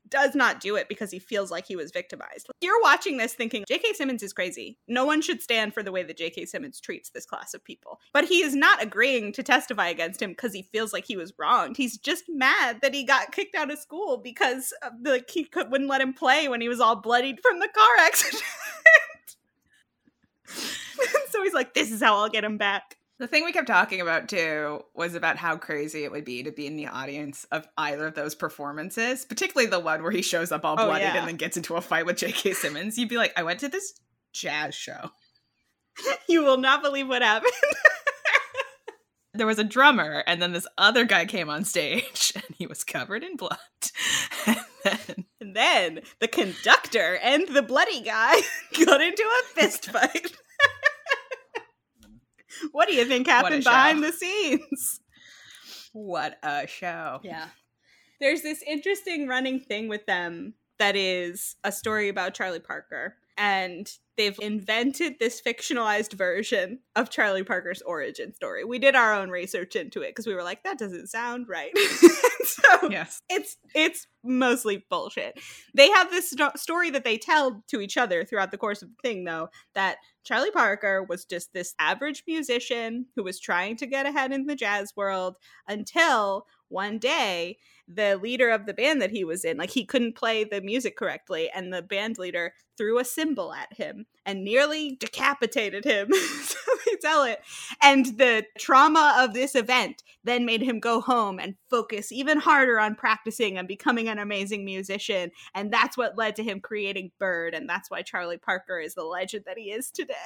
does 0.08 0.34
not 0.34 0.60
do 0.60 0.76
it 0.76 0.88
because 0.88 1.10
he 1.10 1.18
feels 1.18 1.50
like 1.50 1.66
he 1.66 1.76
was 1.76 1.90
victimized. 1.90 2.48
You're 2.60 2.80
watching 2.80 3.16
this 3.16 3.34
thinking 3.34 3.64
J.K. 3.66 3.94
Simmons 3.94 4.22
is 4.22 4.32
crazy. 4.32 4.78
No 4.86 5.04
one 5.04 5.20
should 5.20 5.42
stand 5.42 5.74
for 5.74 5.82
the 5.82 5.92
way 5.92 6.02
that 6.02 6.16
J.K. 6.16 6.44
Simmons 6.46 6.80
treats 6.80 7.10
this 7.10 7.26
class 7.26 7.54
of 7.54 7.64
people. 7.64 8.00
But 8.12 8.26
he 8.26 8.42
is 8.42 8.54
not 8.54 8.82
agreeing 8.82 9.32
to 9.32 9.42
testify 9.42 9.88
against 9.88 10.22
him 10.22 10.30
because 10.30 10.52
he 10.52 10.62
feels 10.62 10.92
like 10.92 11.06
he 11.06 11.16
was 11.16 11.32
wronged. 11.38 11.76
He's 11.76 11.98
just 11.98 12.24
mad 12.28 12.80
that 12.82 12.94
he 12.94 13.04
got 13.04 13.32
kicked 13.32 13.54
out 13.54 13.70
of 13.70 13.78
school 13.78 14.18
because 14.18 14.72
the 15.00 15.24
he 15.28 15.44
could, 15.44 15.70
wouldn't 15.70 15.90
let 15.90 16.00
him 16.00 16.12
play 16.12 16.48
when 16.48 16.60
he 16.60 16.68
was 16.68 16.80
all 16.80 16.96
bloodied 16.96 17.40
from 17.40 17.58
the 17.58 17.68
car 17.68 17.96
accident. 18.00 18.42
so 21.30 21.42
he's 21.42 21.54
like, 21.54 21.74
"This 21.74 21.90
is 21.92 22.02
how 22.02 22.16
I'll 22.16 22.28
get 22.28 22.44
him 22.44 22.56
back." 22.58 22.96
The 23.18 23.26
thing 23.26 23.44
we 23.46 23.52
kept 23.52 23.66
talking 23.66 24.00
about 24.02 24.28
too 24.28 24.82
was 24.94 25.14
about 25.14 25.36
how 25.38 25.56
crazy 25.56 26.04
it 26.04 26.10
would 26.12 26.24
be 26.26 26.42
to 26.42 26.52
be 26.52 26.66
in 26.66 26.76
the 26.76 26.86
audience 26.88 27.44
of 27.50 27.66
either 27.78 28.06
of 28.08 28.14
those 28.14 28.34
performances, 28.34 29.24
particularly 29.24 29.70
the 29.70 29.80
one 29.80 30.02
where 30.02 30.12
he 30.12 30.20
shows 30.20 30.52
up 30.52 30.64
all 30.66 30.74
Oh, 30.78 30.84
bloodied 30.86 31.04
yeah. 31.04 31.16
and 31.18 31.26
then 31.28 31.36
gets 31.36 31.56
into 31.56 31.76
a 31.76 31.80
fight 31.80 32.04
with 32.04 32.18
J.K. 32.18 32.52
Simmons. 32.52 32.98
You'd 32.98 33.08
be 33.08 33.16
like, 33.16 33.32
I 33.34 33.42
went 33.42 33.60
to 33.60 33.68
this 33.68 33.94
jazz 34.32 34.74
show. 34.74 35.10
You 36.28 36.42
will 36.44 36.58
not 36.58 36.82
believe 36.82 37.08
what 37.08 37.22
happened. 37.22 37.52
There 39.34 39.46
was 39.46 39.58
a 39.58 39.64
drummer, 39.64 40.24
and 40.26 40.40
then 40.40 40.52
this 40.52 40.66
other 40.78 41.04
guy 41.04 41.26
came 41.26 41.50
on 41.50 41.64
stage, 41.64 42.32
and 42.34 42.44
he 42.56 42.66
was 42.66 42.84
covered 42.84 43.22
in 43.22 43.36
blood. 43.36 43.58
and 44.46 44.56
then 44.82 45.24
And 45.40 45.54
then 45.56 46.00
the 46.20 46.28
conductor 46.28 47.18
and 47.22 47.46
the 47.48 47.60
bloody 47.62 48.00
guy 48.00 48.36
got 48.84 49.00
into 49.02 49.22
a 49.22 49.46
fist 49.60 49.90
fight. 49.90 50.32
what 52.72 52.88
do 52.88 52.94
you 52.94 53.04
think 53.04 53.26
happened 53.26 53.64
behind 53.64 54.02
the 54.02 54.12
scenes? 54.12 55.00
what 55.92 56.38
a 56.42 56.66
show! 56.66 57.20
Yeah. 57.22 57.48
There's 58.20 58.42
this 58.42 58.62
interesting 58.62 59.28
running 59.28 59.60
thing 59.60 59.88
with 59.88 60.06
them 60.06 60.54
that 60.78 60.96
is 60.96 61.56
a 61.64 61.72
story 61.72 62.08
about 62.08 62.34
Charlie 62.34 62.60
Parker. 62.60 63.16
And 63.36 63.90
they've 64.16 64.38
invented 64.40 65.14
this 65.18 65.40
fictionalized 65.40 66.12
version 66.14 66.80
of 66.94 67.10
Charlie 67.10 67.44
Parker's 67.44 67.82
origin 67.82 68.34
story. 68.34 68.64
We 68.64 68.78
did 68.78 68.94
our 68.96 69.14
own 69.14 69.30
research 69.30 69.76
into 69.76 70.00
it 70.02 70.10
because 70.10 70.26
we 70.26 70.34
were 70.34 70.42
like, 70.42 70.62
that 70.64 70.78
doesn't 70.78 71.08
sound 71.08 71.48
right. 71.48 71.72
so 72.44 72.90
Yes. 72.90 73.20
it's 73.28 73.56
it's 73.74 74.06
mostly 74.24 74.84
bullshit. 74.90 75.38
They 75.74 75.88
have 75.90 76.10
this 76.10 76.30
sto- 76.30 76.52
story 76.56 76.90
that 76.90 77.04
they 77.04 77.18
tell 77.18 77.62
to 77.68 77.80
each 77.80 77.96
other 77.96 78.24
throughout 78.24 78.50
the 78.50 78.58
course 78.58 78.82
of 78.82 78.88
the 78.88 79.08
thing, 79.08 79.24
though, 79.24 79.48
that 79.74 79.98
Charlie 80.24 80.50
Parker 80.50 81.02
was 81.02 81.24
just 81.24 81.52
this 81.52 81.74
average 81.78 82.24
musician 82.26 83.06
who 83.14 83.22
was 83.22 83.38
trying 83.38 83.76
to 83.76 83.86
get 83.86 84.06
ahead 84.06 84.32
in 84.32 84.46
the 84.46 84.56
jazz 84.56 84.92
world 84.96 85.36
until 85.68 86.46
one 86.68 86.98
day 86.98 87.58
the 87.88 88.16
leader 88.16 88.50
of 88.50 88.66
the 88.66 88.74
band 88.74 89.00
that 89.00 89.10
he 89.10 89.24
was 89.24 89.44
in 89.44 89.56
like 89.56 89.70
he 89.70 89.84
couldn't 89.84 90.16
play 90.16 90.42
the 90.44 90.60
music 90.60 90.96
correctly 90.96 91.48
and 91.54 91.72
the 91.72 91.82
band 91.82 92.18
leader 92.18 92.52
threw 92.76 92.98
a 92.98 93.04
cymbal 93.04 93.52
at 93.54 93.72
him 93.72 94.06
and 94.24 94.44
nearly 94.44 94.96
decapitated 94.96 95.84
him. 95.84 96.10
So 96.46 96.56
they 96.84 96.96
tell 97.00 97.24
it. 97.24 97.40
And 97.82 98.06
the 98.18 98.44
trauma 98.58 99.16
of 99.18 99.34
this 99.34 99.54
event 99.54 100.02
then 100.22 100.44
made 100.44 100.62
him 100.62 100.78
go 100.78 101.00
home 101.00 101.38
and 101.40 101.56
focus 101.68 102.12
even 102.12 102.38
harder 102.38 102.78
on 102.78 102.94
practicing 102.94 103.58
and 103.58 103.66
becoming 103.66 104.08
an 104.08 104.18
amazing 104.18 104.64
musician. 104.64 105.32
And 105.54 105.72
that's 105.72 105.96
what 105.96 106.16
led 106.16 106.36
to 106.36 106.44
him 106.44 106.60
creating 106.60 107.12
bird 107.18 107.54
and 107.54 107.68
that's 107.68 107.90
why 107.90 108.02
charlie 108.02 108.38
parker 108.38 108.78
is 108.78 108.94
the 108.94 109.04
legend 109.04 109.44
that 109.46 109.58
he 109.58 109.70
is 109.70 109.90
today. 109.90 110.14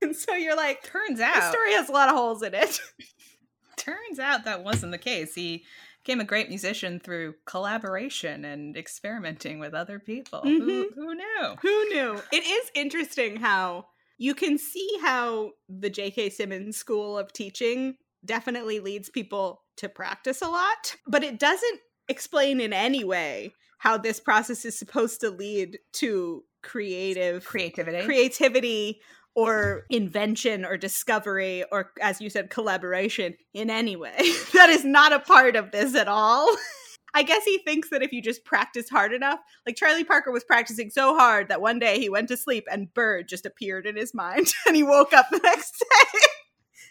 And 0.00 0.14
so 0.14 0.34
you're 0.34 0.56
like 0.56 0.84
Turns 0.84 1.18
out, 1.18 1.52
story 1.52 1.72
has 1.72 1.88
a 1.88 1.92
lot 1.92 2.08
of 2.08 2.14
holes 2.14 2.42
in 2.42 2.54
it. 2.54 2.80
Turns 3.76 4.18
out 4.20 4.44
that 4.44 4.62
wasn't 4.62 4.92
the 4.92 4.98
case. 4.98 5.34
He 5.34 5.64
became 6.08 6.20
a 6.20 6.24
great 6.24 6.48
musician 6.48 6.98
through 6.98 7.34
collaboration 7.44 8.46
and 8.46 8.78
experimenting 8.78 9.58
with 9.58 9.74
other 9.74 9.98
people. 9.98 10.40
Who, 10.40 10.58
Mhm. 10.58 10.94
who 10.94 11.14
knew? 11.14 11.56
Who 11.60 11.88
knew? 11.90 12.22
It 12.32 12.46
is 12.46 12.70
interesting 12.74 13.36
how 13.36 13.88
you 14.16 14.34
can 14.34 14.56
see 14.56 14.88
how 15.02 15.52
the 15.68 15.90
J.K. 15.90 16.30
Simmons 16.30 16.78
school 16.78 17.18
of 17.18 17.30
teaching 17.34 17.98
definitely 18.24 18.80
leads 18.80 19.10
people 19.10 19.64
to 19.76 19.90
practice 19.90 20.40
a 20.40 20.48
lot, 20.48 20.96
but 21.06 21.22
it 21.22 21.38
doesn't 21.38 21.80
explain 22.08 22.58
in 22.58 22.72
any 22.72 23.04
way 23.04 23.52
how 23.76 23.98
this 23.98 24.18
process 24.18 24.64
is 24.64 24.78
supposed 24.78 25.20
to 25.20 25.28
lead 25.28 25.78
to 25.92 26.42
creative 26.62 27.44
Creativity. 27.44 28.02
creativity 28.02 29.02
or 29.38 29.86
invention 29.88 30.64
or 30.64 30.76
discovery 30.76 31.62
or, 31.70 31.92
as 32.02 32.20
you 32.20 32.28
said, 32.28 32.50
collaboration 32.50 33.36
in 33.54 33.70
any 33.70 33.94
way. 33.94 34.16
that 34.52 34.68
is 34.68 34.84
not 34.84 35.12
a 35.12 35.20
part 35.20 35.54
of 35.54 35.70
this 35.70 35.94
at 35.94 36.08
all. 36.08 36.48
I 37.14 37.22
guess 37.22 37.44
he 37.44 37.58
thinks 37.58 37.90
that 37.90 38.02
if 38.02 38.12
you 38.12 38.20
just 38.20 38.44
practice 38.44 38.88
hard 38.88 39.12
enough, 39.12 39.38
like 39.64 39.76
Charlie 39.76 40.02
Parker 40.02 40.32
was 40.32 40.42
practicing 40.42 40.90
so 40.90 41.16
hard 41.16 41.50
that 41.50 41.60
one 41.60 41.78
day 41.78 42.00
he 42.00 42.08
went 42.08 42.26
to 42.28 42.36
sleep 42.36 42.66
and 42.68 42.92
Bird 42.92 43.28
just 43.28 43.46
appeared 43.46 43.86
in 43.86 43.94
his 43.94 44.12
mind 44.12 44.48
and 44.66 44.74
he 44.74 44.82
woke 44.82 45.12
up 45.12 45.28
the 45.30 45.38
next 45.38 45.78
day 45.78 46.20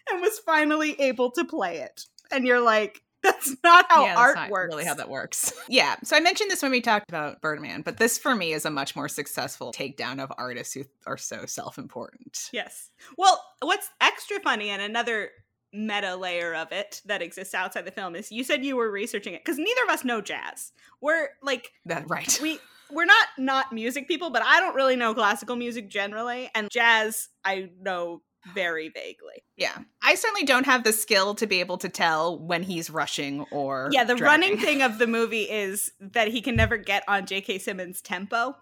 and 0.10 0.22
was 0.22 0.40
finally 0.40 1.00
able 1.02 1.32
to 1.32 1.44
play 1.44 1.80
it. 1.80 2.04
And 2.32 2.48
you're 2.48 2.62
like, 2.62 3.02
that's 3.28 3.56
not 3.64 3.86
how 3.90 4.04
yeah, 4.04 4.16
that's 4.16 4.20
art 4.20 4.36
not 4.36 4.50
works. 4.50 4.74
Really, 4.74 4.86
how 4.86 4.94
that 4.96 5.10
works? 5.10 5.54
Yeah. 5.68 5.96
So 6.04 6.16
I 6.16 6.20
mentioned 6.20 6.50
this 6.50 6.62
when 6.62 6.72
we 6.72 6.82
talked 6.82 7.10
about 7.10 7.42
Birdman, 7.42 7.82
but 7.82 7.98
this 7.98 8.18
for 8.18 8.36
me 8.36 8.54
is 8.54 8.66
a 8.66 8.70
much 8.70 8.96
more 8.96 9.10
successful 9.10 9.74
takedown 9.74 10.20
of 10.20 10.32
artists 10.38 10.74
who 10.74 10.84
are 11.06 11.18
so 11.18 11.46
self-important. 11.46 12.50
Yes. 12.54 12.90
Well, 13.18 13.44
what's 13.62 13.90
extra 14.02 14.40
funny 14.40 14.70
and 14.70 14.82
another 14.82 15.30
meta 15.74 16.16
layer 16.16 16.56
of 16.56 16.72
it 16.72 17.02
that 17.06 17.22
exists 17.22 17.54
outside 17.54 17.86
the 17.86 17.92
film 17.92 18.16
is 18.16 18.32
you 18.32 18.44
said 18.44 18.64
you 18.64 18.78
were 18.78 18.90
researching 18.90 19.34
it 19.34 19.44
because 19.44 19.58
neither 19.58 19.84
of 19.84 19.90
us 19.90 20.06
know 20.06 20.22
jazz. 20.22 20.72
We're 21.02 21.30
like 21.44 21.72
That 21.86 22.10
right. 22.10 22.40
we 22.42 22.60
we're 22.92 23.06
not 23.06 23.28
not 23.38 23.74
music 23.74 24.08
people, 24.08 24.30
but 24.30 24.42
I 24.42 24.60
don't 24.60 24.76
really 24.76 24.96
know 24.96 25.14
classical 25.14 25.56
music 25.56 25.90
generally, 25.90 26.50
and 26.56 26.70
jazz 26.72 27.28
I 27.44 27.70
know 27.82 28.22
very 28.54 28.90
vaguely. 28.90 29.44
Yeah. 29.58 29.78
I 30.04 30.16
certainly 30.16 30.46
don't 30.46 30.66
have 30.66 30.84
the 30.84 30.94
skill 30.94 31.36
to 31.36 31.48
be 31.48 31.60
able 31.60 31.78
to 31.80 31.90
tell 31.90 32.40
when 32.40 32.64
he's 32.64 32.90
rushing 32.90 33.46
or 33.52 33.90
Yeah, 33.92 34.04
the 34.04 34.16
dragging. 34.16 34.50
running 34.52 34.60
thing 34.60 34.82
of 34.82 35.00
the 35.00 35.08
movie 35.08 35.44
is 35.44 35.92
that 36.00 36.28
he 36.30 36.42
can 36.42 36.56
never 36.56 36.78
get 36.78 37.04
on 37.08 37.26
J.K. 37.26 37.60
Simmons' 37.60 38.02
tempo. 38.02 38.56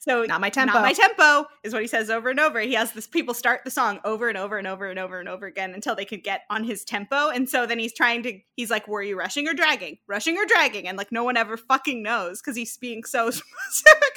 So 0.00 0.24
Not 0.24 0.42
my 0.42 0.50
tempo. 0.50 0.74
Not 0.74 0.82
my 0.82 0.92
tempo 0.92 1.46
is 1.62 1.72
what 1.72 1.80
he 1.80 1.88
says 1.88 2.10
over 2.10 2.28
and 2.28 2.38
over. 2.38 2.60
He 2.60 2.74
has 2.74 2.92
this 2.92 3.06
people 3.06 3.32
start 3.32 3.62
the 3.64 3.70
song 3.70 4.00
over 4.04 4.28
and 4.28 4.36
over 4.36 4.58
and 4.58 4.66
over 4.66 4.86
and 4.90 4.98
over 4.98 5.18
and 5.18 5.28
over 5.30 5.46
again 5.46 5.72
until 5.72 5.94
they 5.94 6.04
can 6.04 6.20
get 6.20 6.42
on 6.50 6.62
his 6.62 6.84
tempo. 6.84 7.30
And 7.30 7.48
so 7.48 7.64
then 7.64 7.78
he's 7.78 7.94
trying 7.94 8.22
to 8.24 8.38
he's 8.54 8.70
like, 8.70 8.86
Were 8.86 9.02
you 9.02 9.18
rushing 9.18 9.48
or 9.48 9.54
dragging? 9.54 9.96
Rushing 10.06 10.36
or 10.36 10.44
dragging? 10.44 10.86
And 10.86 10.98
like 10.98 11.10
no 11.10 11.24
one 11.24 11.38
ever 11.38 11.56
fucking 11.56 12.02
knows 12.02 12.42
because 12.42 12.54
he's 12.54 12.76
being 12.76 13.04
so 13.04 13.30
specific. 13.30 14.14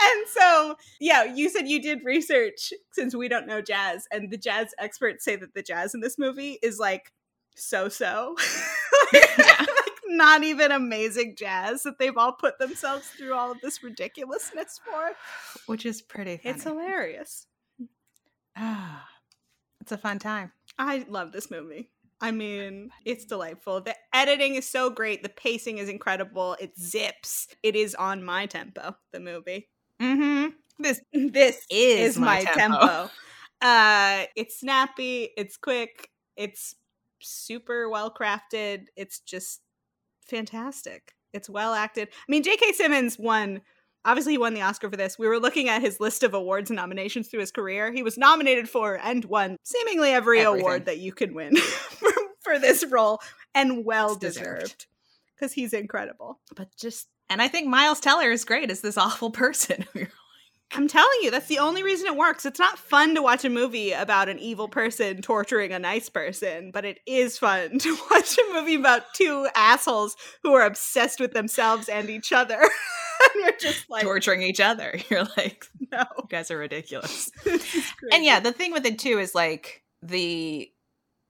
And 0.00 0.28
so 0.28 0.76
yeah, 1.00 1.24
you 1.24 1.48
said 1.48 1.68
you 1.68 1.80
did 1.80 2.04
research 2.04 2.72
since 2.92 3.14
we 3.14 3.28
don't 3.28 3.46
know 3.46 3.62
jazz, 3.62 4.06
and 4.10 4.30
the 4.30 4.36
jazz 4.36 4.74
experts 4.78 5.24
say 5.24 5.36
that 5.36 5.54
the 5.54 5.62
jazz 5.62 5.94
in 5.94 6.00
this 6.00 6.18
movie 6.18 6.58
is 6.62 6.78
like 6.78 7.12
so 7.54 7.88
so. 7.88 8.36
like 9.12 9.68
not 10.08 10.42
even 10.42 10.72
amazing 10.72 11.36
jazz 11.36 11.82
that 11.82 11.98
they've 11.98 12.16
all 12.16 12.32
put 12.32 12.58
themselves 12.58 13.08
through 13.08 13.34
all 13.34 13.50
of 13.50 13.60
this 13.60 13.82
ridiculousness 13.82 14.80
for. 14.84 15.12
which 15.66 15.86
is 15.86 16.02
pretty 16.02 16.36
funny. 16.36 16.54
It's 16.54 16.64
hilarious. 16.64 17.46
Ah, 18.56 19.06
it's 19.80 19.92
a 19.92 19.98
fun 19.98 20.18
time. 20.18 20.52
I 20.78 21.04
love 21.08 21.32
this 21.32 21.50
movie. 21.50 21.90
I 22.20 22.30
mean, 22.30 22.90
it's 23.04 23.26
delightful. 23.26 23.82
The 23.82 23.94
editing 24.14 24.54
is 24.54 24.66
so 24.66 24.88
great. 24.88 25.22
The 25.22 25.28
pacing 25.28 25.78
is 25.78 25.88
incredible. 25.90 26.56
It 26.58 26.78
zips. 26.78 27.48
It 27.62 27.76
is 27.76 27.94
on 27.94 28.24
my 28.24 28.46
tempo, 28.46 28.96
the 29.12 29.20
movie. 29.20 29.68
Mm-hmm. 30.00 30.48
This 30.78 31.00
This 31.12 31.64
Is 31.70 32.10
is, 32.12 32.18
my 32.18 32.26
my, 32.38 32.44
tempo. 32.44 32.78
tempo. 32.80 33.10
Uh 33.62 34.24
it's 34.36 34.60
snappy, 34.60 35.30
it's 35.34 35.56
quick, 35.56 36.10
it's 36.36 36.74
super 37.22 37.88
well 37.88 38.12
crafted. 38.12 38.88
It's 38.96 39.20
just 39.20 39.62
fantastic. 40.20 41.14
It's 41.32 41.48
well 41.48 41.72
acted. 41.72 42.08
I 42.12 42.24
mean, 42.28 42.42
J.K. 42.42 42.72
Simmons 42.72 43.18
won 43.18 43.62
obviously 44.04 44.34
he 44.34 44.38
won 44.38 44.52
the 44.52 44.60
Oscar 44.60 44.90
for 44.90 44.96
this. 44.96 45.18
We 45.18 45.26
were 45.26 45.40
looking 45.40 45.70
at 45.70 45.80
his 45.80 46.00
list 46.00 46.22
of 46.22 46.34
awards 46.34 46.68
and 46.70 46.76
nominations 46.76 47.28
through 47.28 47.40
his 47.40 47.50
career. 47.50 47.90
He 47.90 48.02
was 48.02 48.18
nominated 48.18 48.68
for 48.68 49.00
and 49.02 49.24
won 49.24 49.56
seemingly 49.64 50.10
every 50.10 50.40
Everything. 50.40 50.60
award 50.60 50.84
that 50.84 50.98
you 50.98 51.12
can 51.12 51.32
win 51.34 51.56
for, 51.56 52.10
for 52.44 52.58
this 52.58 52.84
role, 52.90 53.20
and 53.54 53.84
well 53.86 54.10
It's 54.12 54.18
deserved. 54.20 54.60
deserved 54.60 54.86
because 55.34 55.52
he's 55.54 55.72
incredible. 55.72 56.40
But 56.54 56.68
just, 56.76 57.08
and 57.28 57.42
I 57.42 57.48
think 57.48 57.66
Miles 57.66 58.00
Teller 58.00 58.30
is 58.30 58.44
great 58.44 58.70
as 58.70 58.80
this 58.80 58.98
awful 58.98 59.30
person. 59.30 59.86
I'm 60.72 60.88
telling 60.88 61.18
you, 61.22 61.30
that's 61.30 61.46
the 61.46 61.60
only 61.60 61.84
reason 61.84 62.08
it 62.08 62.16
works. 62.16 62.44
It's 62.44 62.58
not 62.58 62.76
fun 62.76 63.14
to 63.14 63.22
watch 63.22 63.44
a 63.44 63.48
movie 63.48 63.92
about 63.92 64.28
an 64.28 64.40
evil 64.40 64.66
person 64.66 65.22
torturing 65.22 65.72
a 65.72 65.78
nice 65.78 66.08
person, 66.08 66.72
but 66.72 66.84
it 66.84 66.98
is 67.06 67.38
fun 67.38 67.78
to 67.78 67.96
watch 68.10 68.36
a 68.36 68.52
movie 68.52 68.74
about 68.74 69.14
two 69.14 69.46
assholes 69.54 70.16
who 70.42 70.54
are 70.54 70.66
obsessed 70.66 71.20
with 71.20 71.32
themselves 71.32 71.88
and 71.88 72.10
each 72.10 72.32
other. 72.32 72.58
and 72.60 73.44
you're 73.44 73.52
just 73.60 73.88
like, 73.88 74.02
torturing 74.02 74.42
each 74.42 74.60
other. 74.60 74.98
You're 75.08 75.28
like, 75.36 75.66
no. 75.92 76.04
you 76.18 76.24
guys 76.28 76.50
are 76.50 76.58
ridiculous. 76.58 77.30
And 78.12 78.24
yeah, 78.24 78.40
the 78.40 78.52
thing 78.52 78.72
with 78.72 78.84
it 78.86 78.98
too 78.98 79.20
is 79.20 79.36
like 79.36 79.84
the 80.02 80.68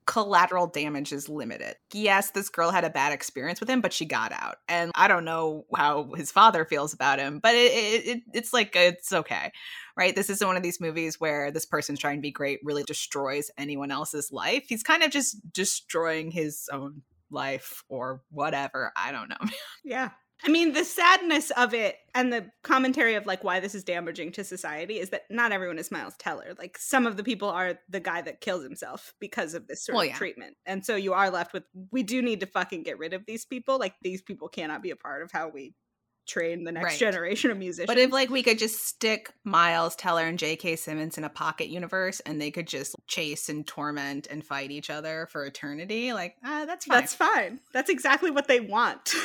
collateral 0.07 0.67
damage 0.67 1.11
is 1.11 1.29
limited. 1.29 1.75
Yes, 1.93 2.31
this 2.31 2.49
girl 2.49 2.71
had 2.71 2.85
a 2.85 2.89
bad 2.89 3.11
experience 3.11 3.59
with 3.59 3.69
him, 3.69 3.81
but 3.81 3.93
she 3.93 4.05
got 4.05 4.31
out. 4.31 4.55
And 4.67 4.91
I 4.95 5.07
don't 5.07 5.25
know 5.25 5.65
how 5.75 6.13
his 6.15 6.31
father 6.31 6.65
feels 6.65 6.93
about 6.93 7.19
him, 7.19 7.39
but 7.39 7.53
it, 7.53 7.71
it, 7.73 8.07
it 8.07 8.23
it's 8.33 8.53
like 8.53 8.75
it's 8.75 9.11
okay. 9.11 9.51
Right? 9.95 10.15
This 10.15 10.29
isn't 10.29 10.47
one 10.47 10.57
of 10.57 10.63
these 10.63 10.79
movies 10.79 11.19
where 11.19 11.51
this 11.51 11.65
person's 11.65 11.99
trying 11.99 12.17
to 12.17 12.21
be 12.21 12.31
great 12.31 12.59
really 12.63 12.83
destroys 12.83 13.51
anyone 13.57 13.91
else's 13.91 14.31
life. 14.31 14.65
He's 14.67 14.83
kind 14.83 15.03
of 15.03 15.11
just 15.11 15.37
destroying 15.51 16.31
his 16.31 16.69
own 16.71 17.01
life 17.29 17.83
or 17.89 18.21
whatever. 18.31 18.91
I 18.95 19.11
don't 19.11 19.29
know. 19.29 19.35
Yeah. 19.83 20.09
I 20.43 20.49
mean, 20.49 20.73
the 20.73 20.83
sadness 20.83 21.49
of 21.51 21.73
it 21.73 21.95
and 22.13 22.31
the 22.31 22.51
commentary 22.63 23.15
of 23.15 23.25
like 23.25 23.43
why 23.43 23.59
this 23.59 23.73
is 23.73 23.83
damaging 23.83 24.31
to 24.33 24.43
society 24.43 24.99
is 24.99 25.09
that 25.09 25.23
not 25.31 25.51
everyone 25.51 25.79
is 25.79 25.91
Miles 25.91 26.15
Teller. 26.17 26.53
Like 26.57 26.77
some 26.77 27.07
of 27.07 27.17
the 27.17 27.23
people 27.23 27.49
are 27.49 27.79
the 27.89 27.99
guy 27.99 28.21
that 28.21 28.39
kills 28.39 28.63
himself 28.63 29.13
because 29.19 29.53
of 29.55 29.67
this 29.67 29.83
sort 29.83 29.95
Well, 29.95 30.03
of 30.03 30.09
yeah. 30.09 30.15
treatment. 30.15 30.55
And 30.65 30.85
so 30.85 30.95
you 30.95 31.13
are 31.13 31.31
left 31.31 31.53
with 31.53 31.63
we 31.91 32.03
do 32.03 32.21
need 32.21 32.41
to 32.41 32.45
fucking 32.45 32.83
get 32.83 32.99
rid 32.99 33.13
of 33.13 33.25
these 33.25 33.45
people. 33.45 33.79
Like 33.79 33.95
these 34.03 34.21
people 34.21 34.47
cannot 34.47 34.83
be 34.83 34.91
a 34.91 34.95
part 34.95 35.23
of 35.23 35.31
how 35.31 35.49
we 35.49 35.73
train 36.27 36.65
the 36.65 36.71
next 36.71 36.85
Right. 36.85 36.99
generation 36.99 37.49
of 37.51 37.57
musicians. 37.57 37.87
But 37.87 37.97
if 37.97 38.11
like 38.11 38.29
we 38.29 38.43
could 38.43 38.59
just 38.59 38.85
stick 38.85 39.31
Miles 39.43 39.95
Teller 39.95 40.23
and 40.25 40.37
J.K. 40.37 40.75
Simmons 40.75 41.17
in 41.17 41.23
a 41.23 41.29
pocket 41.29 41.69
universe 41.69 42.19
and 42.21 42.39
they 42.39 42.51
could 42.51 42.67
just 42.67 42.95
chase 43.07 43.49
and 43.49 43.65
torment 43.65 44.27
and 44.29 44.45
fight 44.45 44.69
each 44.69 44.89
other 44.91 45.27
for 45.31 45.45
eternity, 45.45 46.13
like 46.13 46.35
ah, 46.43 46.65
that's 46.67 46.85
fine. 46.85 46.95
that's 46.99 47.15
fine. 47.15 47.59
That's 47.73 47.89
exactly 47.89 48.29
what 48.29 48.47
they 48.47 48.59
want. 48.59 49.13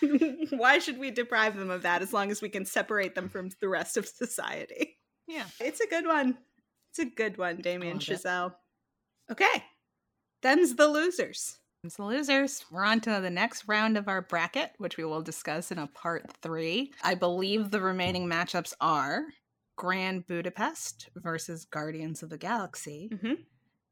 Why 0.50 0.78
should 0.78 0.98
we 0.98 1.10
deprive 1.10 1.56
them 1.56 1.70
of 1.70 1.82
that 1.82 2.02
as 2.02 2.12
long 2.12 2.30
as 2.30 2.42
we 2.42 2.48
can 2.48 2.64
separate 2.64 3.14
them 3.14 3.28
from 3.28 3.50
the 3.60 3.68
rest 3.68 3.96
of 3.96 4.06
society? 4.06 4.98
yeah. 5.26 5.44
It's 5.60 5.80
a 5.80 5.86
good 5.86 6.06
one. 6.06 6.38
It's 6.90 6.98
a 6.98 7.04
good 7.04 7.36
one, 7.38 7.56
Damien 7.58 7.96
it. 7.98 8.00
Chazelle. 8.02 8.54
Okay. 9.30 9.64
Them's 10.42 10.74
the 10.76 10.88
losers. 10.88 11.58
The 11.82 12.02
losers. 12.02 12.64
We're 12.70 12.84
on 12.84 13.00
to 13.02 13.20
the 13.20 13.30
next 13.30 13.64
round 13.68 13.96
of 13.96 14.08
our 14.08 14.22
bracket, 14.22 14.72
which 14.78 14.96
we 14.96 15.04
will 15.04 15.22
discuss 15.22 15.70
in 15.70 15.78
a 15.78 15.86
part 15.88 16.30
three. 16.42 16.92
I 17.02 17.14
believe 17.14 17.70
the 17.70 17.80
remaining 17.80 18.26
matchups 18.28 18.72
are 18.80 19.22
Grand 19.76 20.26
Budapest 20.26 21.10
versus 21.16 21.64
Guardians 21.64 22.22
of 22.22 22.30
the 22.30 22.38
Galaxy 22.38 23.10
Mm-hmm. 23.12 23.34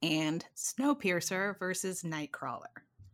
and 0.02 0.44
Snowpiercer 0.56 1.58
versus 1.58 2.02
Nightcrawler. 2.02 2.64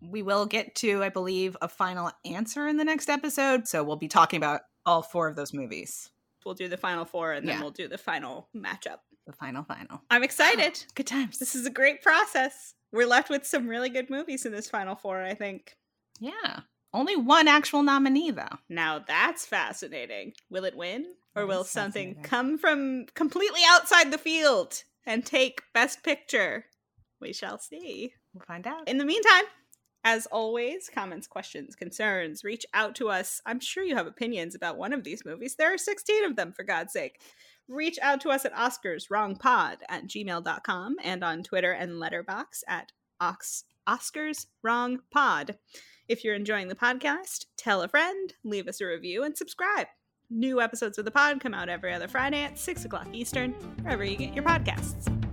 We 0.03 0.23
will 0.23 0.47
get 0.47 0.75
to, 0.77 1.03
I 1.03 1.09
believe, 1.09 1.57
a 1.61 1.69
final 1.69 2.11
answer 2.25 2.67
in 2.69 2.77
the 2.77 2.85
next 2.85 3.09
episode. 3.09 3.69
So 3.69 3.83
we'll 3.85 3.97
be 3.97 4.09
talking 4.09 4.39
about 4.39 4.63
all 4.87 5.03
four 5.03 5.29
of 5.29 5.37
those 5.37 5.53
movies. 5.53 6.11
We'll 6.45 6.55
do 6.55 6.69
the 6.69 6.77
final 6.79 7.05
four 7.05 7.33
and 7.33 7.47
then 7.47 7.57
Yeah. 7.57 7.63
we'll 7.63 7.71
do 7.71 7.87
the 7.89 7.99
final 7.99 8.49
matchup. 8.57 8.99
The 9.27 9.33
final, 9.35 9.63
final. 9.63 10.01
I'm 10.11 10.23
excited. 10.23 10.83
Good 10.95 11.07
times. 11.07 11.39
This 11.39 11.55
is 11.55 11.67
a 11.67 11.71
great 11.71 12.03
process. 12.03 12.75
We're 12.93 13.07
left 13.07 13.29
with 13.31 13.47
some 13.47 13.69
really 13.69 13.91
good 13.91 14.11
movies 14.11 14.47
in 14.47 14.53
this 14.53 14.69
final 14.69 14.97
four, 14.97 15.23
I 15.23 15.35
think. 15.35 15.77
yeah. 16.19 16.61
Only 16.93 17.15
one 17.15 17.47
actual 17.47 17.85
nominee, 17.85 18.33
though. 18.33 18.59
Now 18.69 18.99
that's 19.07 19.47
fascinating. 19.47 20.33
Will 20.51 20.65
it 20.65 20.77
win? 20.77 21.07
Or 21.37 21.43
That 21.43 21.47
will 21.47 21.63
something 21.63 22.21
come 22.25 22.59
from 22.59 23.07
completely 23.15 23.61
outside 23.69 24.11
the 24.11 24.19
field 24.19 24.83
and 25.07 25.25
take 25.25 25.63
Best 25.73 26.03
Picture? 26.03 26.65
We 27.21 27.33
shall 27.33 27.59
see. 27.61 28.15
We'll 28.35 28.43
find 28.45 28.67
out. 28.67 28.89
In 28.89 28.99
the 28.99 29.05
meantime, 29.05 29.45
as 30.05 30.27
always, 30.27 30.91
comments, 30.93 31.27
questions, 31.27 31.77
concerns, 31.77 32.45
reach 32.45 32.65
out 32.73 32.95
to 32.97 33.09
us. 33.09 33.41
I'm 33.45 33.61
sure 33.61 33.85
you 33.85 33.97
have 33.97 34.07
opinions 34.07 34.55
about 34.55 34.79
one 34.79 34.93
of 34.93 35.05
these 35.05 35.25
movies. 35.25 35.57
There 35.57 35.73
are 35.73 35.79
16 35.79 36.25
of 36.25 36.37
them, 36.37 36.53
for 36.53 36.63
God's 36.63 36.93
sake. 36.93 37.21
Reach 37.69 37.99
out 38.03 38.21
to 38.23 38.31
us 38.31 38.45
at 38.45 38.55
OscarsWrongPod 38.55 39.77
at 39.89 40.07
gmail.com 40.07 40.97
and 41.03 41.23
on 41.23 41.43
Twitter 41.43 41.73
and 41.73 41.93
Letterboxd 41.93 42.63
at 42.67 42.93
Ox- 43.21 43.65
OscarsWrongPod. 43.89 45.57
If 46.09 46.25
you're 46.25 46.35
enjoying 46.35 46.69
the 46.69 46.75
podcast, 46.75 47.47
tell 47.57 47.83
a 47.83 47.89
friend, 47.89 48.35
leave 48.43 48.67
us 48.67 48.81
a 48.81 48.87
review, 48.87 49.23
and 49.23 49.37
subscribe. 49.37 49.87
New 50.29 50.61
episodes 50.61 50.99
of 50.99 51.05
the 51.05 51.11
pod 51.11 51.41
come 51.41 51.55
out 51.55 51.69
every 51.69 51.93
other 51.93 52.09
Friday 52.09 52.43
at 52.43 52.59
6 52.59 52.85
o'clock 52.85 53.09
Eastern, 53.13 53.53
wherever 53.83 54.05
you 54.05 54.17
get 54.17 54.35
your 54.35 54.45
podcasts. 54.45 55.30